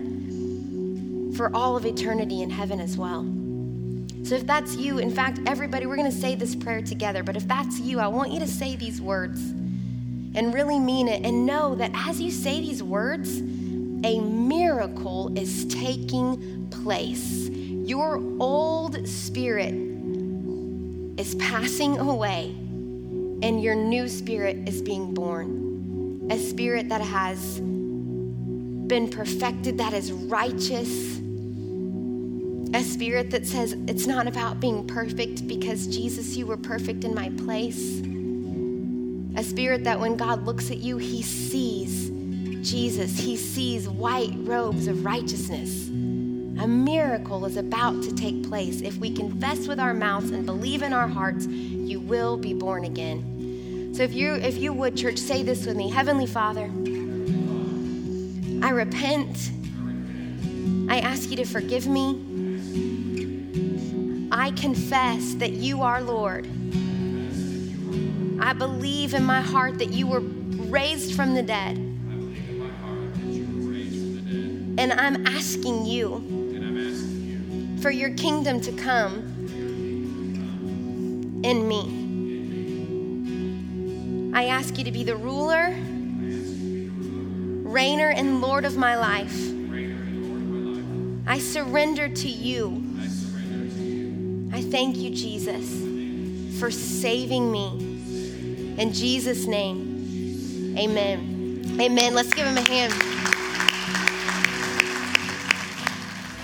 for 1.35 1.55
all 1.55 1.75
of 1.75 1.85
eternity 1.85 2.43
in 2.43 2.51
heaven 2.51 2.79
as 2.79 2.95
well. 2.95 3.36
So 4.23 4.35
if 4.35 4.45
that's 4.45 4.75
you, 4.75 4.99
in 4.99 5.11
fact, 5.11 5.39
everybody, 5.45 5.85
we're 5.85 5.95
going 5.95 6.11
to 6.11 6.17
say 6.17 6.35
this 6.35 6.55
prayer 6.55 6.81
together, 6.81 7.23
but 7.23 7.37
if 7.37 7.47
that's 7.47 7.79
you, 7.79 7.99
I 7.99 8.07
want 8.07 8.31
you 8.31 8.39
to 8.39 8.47
say 8.47 8.75
these 8.75 9.01
words 9.01 9.39
and 9.41 10.53
really 10.53 10.79
mean 10.79 11.07
it 11.07 11.25
and 11.25 11.45
know 11.45 11.75
that 11.75 11.91
as 11.93 12.19
you 12.19 12.31
say 12.31 12.59
these 12.59 12.83
words, 12.83 13.39
a 14.03 14.19
miracle 14.19 15.35
is 15.37 15.65
taking 15.65 16.67
place. 16.69 17.49
Your 17.49 18.21
old 18.39 19.07
spirit 19.07 19.73
is 21.17 21.35
passing 21.35 21.97
away 21.97 22.49
and 23.41 23.61
your 23.61 23.75
new 23.75 24.07
spirit 24.07 24.67
is 24.67 24.81
being 24.81 25.13
born. 25.13 26.27
A 26.31 26.37
spirit 26.37 26.89
that 26.89 27.01
has 27.01 27.59
been 27.59 29.09
perfected, 29.09 29.77
that 29.77 29.93
is 29.93 30.11
righteous 30.11 31.16
a 32.73 32.83
spirit 32.83 33.31
that 33.31 33.45
says 33.45 33.73
it's 33.87 34.07
not 34.07 34.27
about 34.27 34.59
being 34.59 34.85
perfect 34.87 35.47
because 35.47 35.87
Jesus, 35.87 36.35
you 36.35 36.45
were 36.45 36.57
perfect 36.57 37.03
in 37.03 37.13
my 37.13 37.29
place. 37.37 38.01
A 39.37 39.43
spirit 39.43 39.83
that 39.83 39.99
when 39.99 40.17
God 40.17 40.43
looks 40.43 40.71
at 40.71 40.77
you, 40.77 40.97
he 40.97 41.21
sees 41.21 42.09
Jesus, 42.69 43.17
he 43.17 43.37
sees 43.37 43.87
white 43.87 44.33
robes 44.39 44.87
of 44.87 45.05
righteousness. 45.05 45.87
A 45.87 46.67
miracle 46.67 47.45
is 47.45 47.55
about 47.55 48.01
to 48.03 48.13
take 48.15 48.47
place. 48.49 48.81
If 48.81 48.97
we 48.97 49.13
confess 49.13 49.67
with 49.67 49.79
our 49.79 49.93
mouths 49.93 50.31
and 50.31 50.45
believe 50.45 50.81
in 50.81 50.91
our 50.91 51.07
hearts, 51.07 51.45
you 51.45 51.99
will 51.99 52.35
be 52.35 52.53
born 52.53 52.83
again. 52.83 53.93
So 53.95 54.03
if 54.03 54.13
you 54.13 54.35
if 54.35 54.57
you 54.57 54.73
would 54.73 54.97
church 54.97 55.17
say 55.17 55.43
this 55.43 55.65
with 55.65 55.77
me. 55.77 55.89
Heavenly 55.89 56.25
Father, 56.25 56.65
I 58.61 58.71
repent. 58.71 59.51
I 60.89 60.99
ask 60.99 61.29
you 61.29 61.37
to 61.37 61.45
forgive 61.45 61.87
me. 61.87 62.26
I 64.47 64.51
confess 64.51 65.33
that 65.39 65.51
you 65.51 65.81
are 65.81 65.99
Lord. 66.01 66.47
I 68.39 68.53
believe 68.53 69.13
in 69.13 69.25
my 69.25 69.41
heart 69.41 69.77
that 69.79 69.89
you 69.89 70.07
were 70.07 70.21
raised 70.21 71.15
from 71.15 71.33
the 71.33 71.41
dead. 71.43 71.75
And 74.77 74.93
I'm 74.93 75.27
asking 75.27 75.85
you 75.85 76.21
for 77.81 77.91
your 77.91 78.11
kingdom 78.11 78.61
to 78.61 78.71
come 78.71 79.33
in 81.43 81.67
me. 81.67 81.91
I 84.33 84.45
ask 84.45 84.77
you 84.77 84.85
to 84.85 84.93
be 84.93 85.03
the 85.03 85.17
ruler, 85.17 85.75
reigner, 87.65 88.13
and 88.15 88.39
Lord 88.39 88.63
of 88.63 88.77
my 88.77 88.95
life. 88.95 89.37
I 91.27 91.37
surrender 91.37 92.07
to 92.07 92.29
you. 92.29 92.86
Thank 94.69 94.97
you, 94.97 95.11
Jesus, 95.11 96.59
for 96.59 96.71
saving 96.71 97.51
me. 97.51 98.75
In 98.77 98.93
Jesus' 98.93 99.47
name, 99.47 100.75
amen. 100.77 101.77
Amen. 101.79 102.13
Let's 102.13 102.33
give 102.33 102.45
him 102.45 102.57
a 102.57 102.69
hand. 102.69 102.93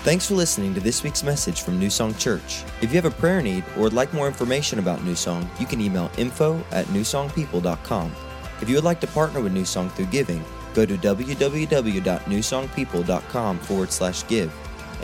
Thanks 0.04 0.26
for 0.26 0.34
listening 0.34 0.74
to 0.74 0.80
this 0.80 1.02
week's 1.02 1.22
message 1.22 1.62
from 1.62 1.78
New 1.78 1.90
Song 1.90 2.14
Church. 2.16 2.62
If 2.82 2.90
you 2.90 2.96
have 3.00 3.06
a 3.06 3.10
prayer 3.10 3.40
need 3.40 3.64
or 3.76 3.84
would 3.84 3.94
like 3.94 4.12
more 4.12 4.26
information 4.26 4.78
about 4.78 5.02
New 5.02 5.14
Song, 5.14 5.48
you 5.58 5.64
can 5.66 5.80
email 5.80 6.10
info 6.18 6.62
at 6.72 6.84
newsongpeople.com. 6.88 8.12
If 8.60 8.68
you 8.68 8.74
would 8.74 8.84
like 8.84 9.00
to 9.00 9.06
partner 9.06 9.40
with 9.40 9.52
New 9.52 9.64
Song 9.64 9.88
through 9.90 10.06
giving, 10.06 10.44
go 10.74 10.84
to 10.84 10.96
www.newsongpeople.com 10.96 13.58
forward 13.58 13.92
slash 13.92 14.26
give. 14.28 14.52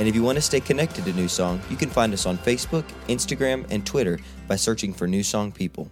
And 0.00 0.08
if 0.08 0.14
you 0.14 0.22
want 0.22 0.36
to 0.36 0.42
stay 0.42 0.60
connected 0.60 1.04
to 1.04 1.12
New 1.12 1.28
Song, 1.28 1.60
you 1.68 1.76
can 1.76 1.90
find 1.90 2.14
us 2.14 2.24
on 2.24 2.38
Facebook, 2.38 2.84
Instagram, 3.08 3.66
and 3.70 3.84
Twitter 3.84 4.18
by 4.48 4.56
searching 4.56 4.94
for 4.94 5.06
New 5.06 5.22
Song 5.22 5.52
People. 5.52 5.90